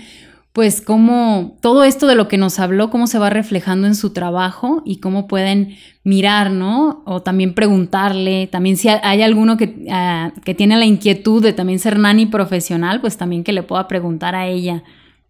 pues 0.51 0.79
cómo 0.79 1.57
todo 1.59 1.85
esto 1.85 2.05
de 2.05 2.13
lo 2.13 2.27
que 2.27 2.37
nos 2.37 2.59
habló, 2.59 2.91
cómo 2.91 3.07
se 3.07 3.17
va 3.17 3.31
reflejando 3.31 3.87
en 3.87 3.95
su 3.95 4.11
trabajo 4.13 4.83
y 4.85 4.97
cómo 4.97 5.25
pueden 5.25 5.75
mirar, 6.03 6.51
¿no? 6.51 7.01
O 7.07 7.23
también 7.23 7.55
preguntarle, 7.55 8.45
también 8.45 8.77
si 8.77 8.89
hay 8.89 9.23
alguno 9.23 9.57
que, 9.57 9.87
uh, 9.87 10.39
que 10.41 10.53
tiene 10.53 10.77
la 10.77 10.85
inquietud 10.85 11.41
de 11.41 11.53
también 11.53 11.79
ser 11.79 11.97
nani 11.97 12.27
profesional, 12.27 13.01
pues 13.01 13.17
también 13.17 13.43
que 13.43 13.53
le 13.53 13.63
pueda 13.63 13.87
preguntar 13.87 14.35
a 14.35 14.45
ella, 14.45 14.83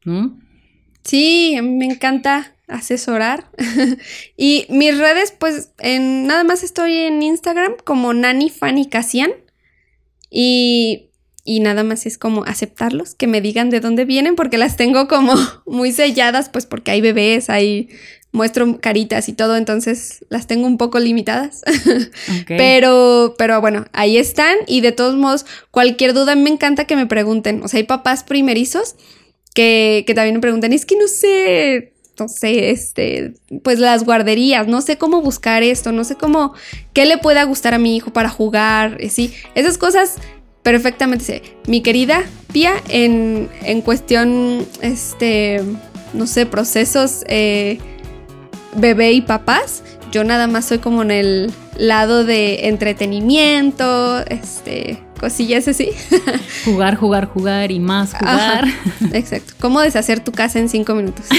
¿no? 0.03 0.33
Sí, 1.01 1.57
me 1.61 1.85
encanta 1.85 2.52
asesorar. 2.67 3.49
y 4.37 4.65
mis 4.69 4.97
redes, 4.97 5.31
pues 5.37 5.71
en, 5.79 6.27
nada 6.27 6.43
más 6.43 6.63
estoy 6.63 6.95
en 6.97 7.21
Instagram 7.21 7.75
como 7.83 8.13
Nani 8.13 8.49
Fanny 8.49 8.87
Casian. 8.87 9.31
Y, 10.29 11.11
y 11.43 11.59
nada 11.59 11.83
más 11.83 12.05
es 12.05 12.17
como 12.17 12.43
aceptarlos, 12.45 13.15
que 13.15 13.27
me 13.27 13.41
digan 13.41 13.69
de 13.69 13.79
dónde 13.79 14.05
vienen, 14.05 14.35
porque 14.35 14.57
las 14.57 14.77
tengo 14.77 15.07
como 15.07 15.35
muy 15.65 15.91
selladas, 15.91 16.49
pues 16.49 16.65
porque 16.65 16.91
hay 16.91 17.01
bebés, 17.01 17.49
hay 17.49 17.89
muestro 18.31 18.79
caritas 18.81 19.29
y 19.29 19.33
todo, 19.33 19.55
entonces 19.55 20.25
las 20.29 20.47
tengo 20.47 20.65
un 20.65 20.77
poco 20.77 20.99
limitadas. 20.99 21.61
Pero, 22.47 23.35
pero 23.37 23.61
bueno, 23.61 23.85
ahí 23.93 24.17
están. 24.17 24.57
Y 24.67 24.81
de 24.81 24.91
todos 24.91 25.15
modos, 25.15 25.45
cualquier 25.69 26.13
duda 26.13 26.35
me 26.35 26.49
encanta 26.49 26.85
que 26.85 26.95
me 26.95 27.05
pregunten. 27.05 27.61
O 27.63 27.67
sea, 27.67 27.77
hay 27.77 27.83
papás 27.83 28.23
primerizos 28.23 28.95
que, 29.53 30.03
que 30.07 30.13
también 30.15 30.35
me 30.35 30.41
preguntan, 30.41 30.73
es 30.73 30.85
que 30.85 30.97
no 30.97 31.07
sé 31.07 31.93
no 32.19 32.27
sé, 32.27 32.69
este, 32.69 33.33
pues 33.63 33.79
las 33.79 34.03
guarderías, 34.03 34.67
no 34.67 34.81
sé 34.81 34.97
cómo 34.97 35.21
buscar 35.21 35.63
esto, 35.63 35.91
no 35.91 36.03
sé 36.03 36.15
cómo, 36.15 36.53
qué 36.93 37.05
le 37.05 37.17
pueda 37.17 37.43
gustar 37.43 37.73
a 37.73 37.77
mi 37.77 37.95
hijo 37.95 38.13
para 38.13 38.29
jugar, 38.29 38.97
eh, 38.99 39.09
sí, 39.09 39.33
esas 39.55 39.77
cosas 39.77 40.17
perfectamente 40.61 41.25
sé. 41.25 41.41
Mi 41.67 41.81
querida 41.81 42.23
Pia, 42.51 42.73
en, 42.87 43.49
en 43.63 43.81
cuestión, 43.81 44.65
este, 44.81 45.61
no 46.13 46.27
sé, 46.27 46.45
procesos 46.45 47.23
eh, 47.27 47.79
bebé 48.75 49.11
y 49.11 49.21
papás, 49.21 49.83
yo 50.13 50.23
nada 50.23 50.45
más 50.45 50.65
soy 50.65 50.77
como 50.77 51.01
en 51.01 51.09
el 51.09 51.51
lado 51.75 52.23
de 52.23 52.67
entretenimiento, 52.67 54.23
este, 54.27 54.99
cosillas 55.19 55.67
así. 55.67 55.89
jugar, 56.65 56.97
jugar, 56.97 57.25
jugar 57.25 57.71
y 57.71 57.79
más 57.79 58.13
jugar. 58.13 58.67
exacto. 59.11 59.55
¿Cómo 59.59 59.81
deshacer 59.81 60.19
tu 60.19 60.31
casa 60.31 60.59
en 60.59 60.69
cinco 60.69 60.93
minutos? 60.93 61.25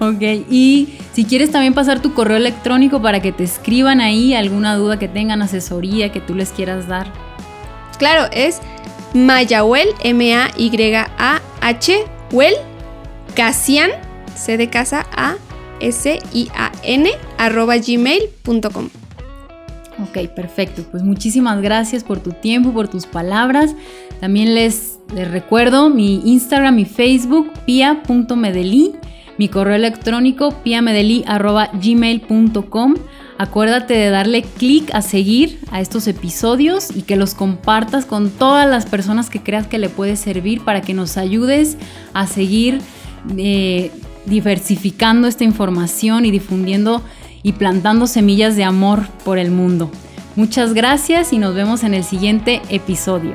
ok, 0.00 0.22
y 0.50 0.98
si 1.12 1.24
quieres 1.24 1.52
también 1.52 1.72
pasar 1.72 2.02
tu 2.02 2.14
correo 2.14 2.36
electrónico 2.36 3.00
para 3.00 3.20
que 3.20 3.30
te 3.30 3.44
escriban 3.44 4.00
ahí 4.00 4.34
alguna 4.34 4.74
duda 4.74 4.98
que 4.98 5.06
tengan, 5.06 5.40
asesoría 5.40 6.10
que 6.10 6.20
tú 6.20 6.34
les 6.34 6.50
quieras 6.50 6.88
dar. 6.88 7.12
Claro, 7.96 8.28
es 8.32 8.58
Mayahuel, 9.14 9.90
M-A-Y-A-H, 10.02 11.94
Well, 12.32 12.54
Casian, 13.36 14.07
C 14.38 14.56
de 14.56 14.70
casa, 14.70 15.06
A, 15.16 15.34
S-I-A-N, 15.80 17.10
arroba 17.36 17.76
gmail.com. 17.76 18.88
Ok, 20.02 20.28
perfecto. 20.34 20.84
Pues 20.90 21.02
muchísimas 21.02 21.60
gracias 21.60 22.02
por 22.04 22.20
tu 22.20 22.30
tiempo, 22.30 22.72
por 22.72 22.88
tus 22.88 23.04
palabras. 23.06 23.74
También 24.20 24.54
les, 24.54 25.00
recuerdo 25.12 25.90
mi 25.90 26.22
Instagram 26.24 26.78
y 26.78 26.84
Facebook, 26.84 27.50
pia.medellín. 27.66 28.92
Mi 29.38 29.48
correo 29.48 29.74
electrónico 29.76 30.52
piamedeli.gmail.com. 30.64 32.94
Acuérdate 33.38 33.94
de 33.94 34.10
darle 34.10 34.42
clic 34.42 34.92
a 34.92 35.00
seguir 35.00 35.60
a 35.70 35.80
estos 35.80 36.08
episodios 36.08 36.90
y 36.94 37.02
que 37.02 37.14
los 37.14 37.34
compartas 37.34 38.04
con 38.04 38.30
todas 38.30 38.68
las 38.68 38.86
personas 38.86 39.30
que 39.30 39.40
creas 39.40 39.68
que 39.68 39.78
le 39.78 39.88
puede 39.88 40.16
servir 40.16 40.64
para 40.64 40.80
que 40.80 40.92
nos 40.92 41.16
ayudes 41.16 41.76
a 42.14 42.26
seguir 42.26 42.80
eh, 43.36 43.92
diversificando 44.28 45.28
esta 45.28 45.44
información 45.44 46.24
y 46.24 46.30
difundiendo 46.30 47.02
y 47.42 47.52
plantando 47.52 48.06
semillas 48.06 48.56
de 48.56 48.64
amor 48.64 49.08
por 49.24 49.38
el 49.38 49.50
mundo. 49.50 49.90
Muchas 50.36 50.74
gracias 50.74 51.32
y 51.32 51.38
nos 51.38 51.54
vemos 51.54 51.82
en 51.82 51.94
el 51.94 52.04
siguiente 52.04 52.62
episodio. 52.68 53.34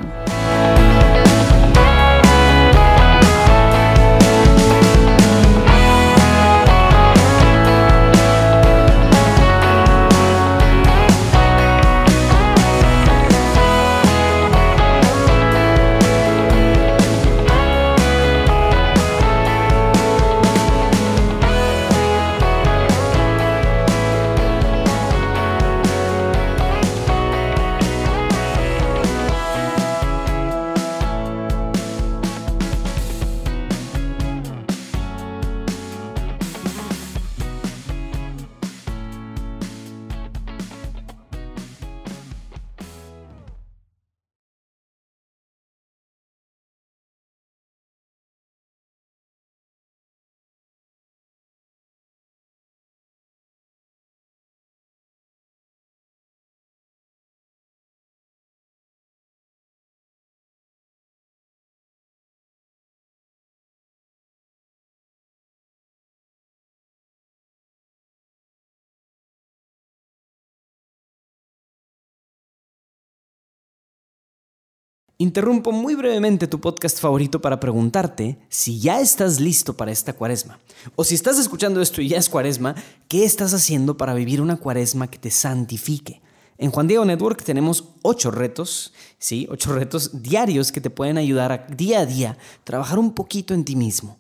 Interrumpo 75.24 75.72
muy 75.72 75.96
brevemente 75.96 76.50
tu 76.50 76.60
podcast 76.60 77.00
favorito 77.00 77.40
para 77.40 77.58
preguntarte 77.58 78.38
si 78.50 78.82
ya 78.82 79.00
estás 79.00 79.40
listo 79.40 79.74
para 79.74 79.90
esta 79.90 80.12
cuaresma. 80.12 80.60
O 80.98 81.06
si 81.06 81.16
estás 81.16 81.40
escuchando 81.40 81.82
esto 81.82 82.02
y 82.02 82.10
ya 82.10 82.18
es 82.18 82.28
cuaresma, 82.28 82.76
¿qué 83.08 83.24
estás 83.24 83.54
haciendo 83.54 83.96
para 83.96 84.14
vivir 84.16 84.42
una 84.42 84.58
cuaresma 84.58 85.10
que 85.10 85.18
te 85.18 85.32
santifique? 85.32 86.22
En 86.58 86.72
Juan 86.72 86.90
Diego 86.90 87.06
Network 87.06 87.42
tenemos 87.42 87.86
ocho 88.02 88.32
retos, 88.32 88.92
sí, 89.18 89.48
ocho 89.50 89.72
retos 89.72 90.22
diarios 90.22 90.74
que 90.74 90.82
te 90.82 90.90
pueden 90.90 91.18
ayudar 91.18 91.54
a 91.54 91.68
día 91.74 92.02
a 92.02 92.06
día 92.06 92.38
trabajar 92.66 93.00
un 93.00 93.14
poquito 93.14 93.54
en 93.54 93.64
ti 93.64 93.78
mismo. 93.78 94.18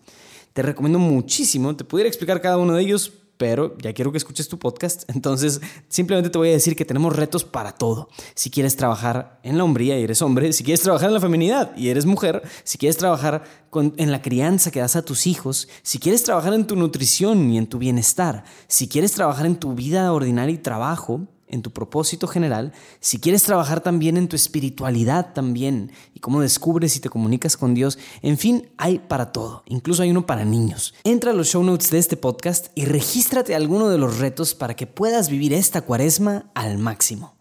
Te 0.53 0.61
recomiendo 0.61 0.99
muchísimo, 0.99 1.75
te 1.75 1.83
pudiera 1.83 2.07
explicar 2.07 2.39
cada 2.39 2.57
uno 2.57 2.75
de 2.75 2.81
ellos, 2.81 3.11
pero 3.37 3.77
ya 3.79 3.93
quiero 3.93 4.11
que 4.11 4.17
escuches 4.17 4.47
tu 4.47 4.59
podcast, 4.59 5.03
entonces 5.13 5.61
simplemente 5.87 6.29
te 6.29 6.37
voy 6.37 6.49
a 6.49 6.53
decir 6.53 6.75
que 6.75 6.85
tenemos 6.85 7.15
retos 7.15 7.43
para 7.43 7.71
todo. 7.71 8.09
Si 8.35 8.49
quieres 8.49 8.75
trabajar 8.75 9.39
en 9.43 9.57
la 9.57 9.63
hombría 9.63 9.99
y 9.99 10.03
eres 10.03 10.21
hombre, 10.21 10.53
si 10.53 10.63
quieres 10.63 10.81
trabajar 10.81 11.09
en 11.09 11.13
la 11.15 11.21
feminidad 11.21 11.75
y 11.75 11.89
eres 11.89 12.05
mujer, 12.05 12.43
si 12.63 12.77
quieres 12.77 12.97
trabajar 12.97 13.43
en 13.73 14.11
la 14.11 14.21
crianza 14.21 14.71
que 14.71 14.79
das 14.79 14.95
a 14.95 15.01
tus 15.01 15.25
hijos, 15.27 15.67
si 15.81 15.99
quieres 15.99 16.23
trabajar 16.23 16.53
en 16.53 16.67
tu 16.67 16.75
nutrición 16.75 17.51
y 17.51 17.57
en 17.57 17.67
tu 17.67 17.79
bienestar, 17.79 18.43
si 18.67 18.87
quieres 18.87 19.13
trabajar 19.13 19.45
en 19.45 19.55
tu 19.55 19.73
vida 19.73 20.11
ordinaria 20.13 20.53
y 20.53 20.59
trabajo, 20.59 21.27
en 21.53 21.61
tu 21.61 21.71
propósito 21.71 22.27
general, 22.27 22.73
si 22.99 23.19
quieres 23.19 23.43
trabajar 23.43 23.81
también 23.81 24.17
en 24.17 24.27
tu 24.27 24.35
espiritualidad 24.35 25.33
también 25.33 25.91
y 26.13 26.19
cómo 26.19 26.41
descubres 26.41 26.95
y 26.95 26.99
te 26.99 27.09
comunicas 27.09 27.55
con 27.55 27.73
Dios, 27.73 27.99
en 28.21 28.37
fin, 28.37 28.69
hay 28.77 28.99
para 28.99 29.31
todo, 29.31 29.63
incluso 29.67 30.01
hay 30.01 30.11
uno 30.11 30.25
para 30.25 30.45
niños. 30.45 30.95
Entra 31.03 31.31
a 31.31 31.33
los 31.33 31.47
show 31.47 31.63
notes 31.63 31.91
de 31.91 31.99
este 31.99 32.17
podcast 32.17 32.67
y 32.75 32.85
regístrate 32.85 33.53
a 33.53 33.57
alguno 33.57 33.89
de 33.89 33.99
los 33.99 34.17
retos 34.17 34.55
para 34.55 34.75
que 34.75 34.87
puedas 34.87 35.29
vivir 35.29 35.53
esta 35.53 35.81
cuaresma 35.81 36.45
al 36.55 36.79
máximo. 36.79 37.32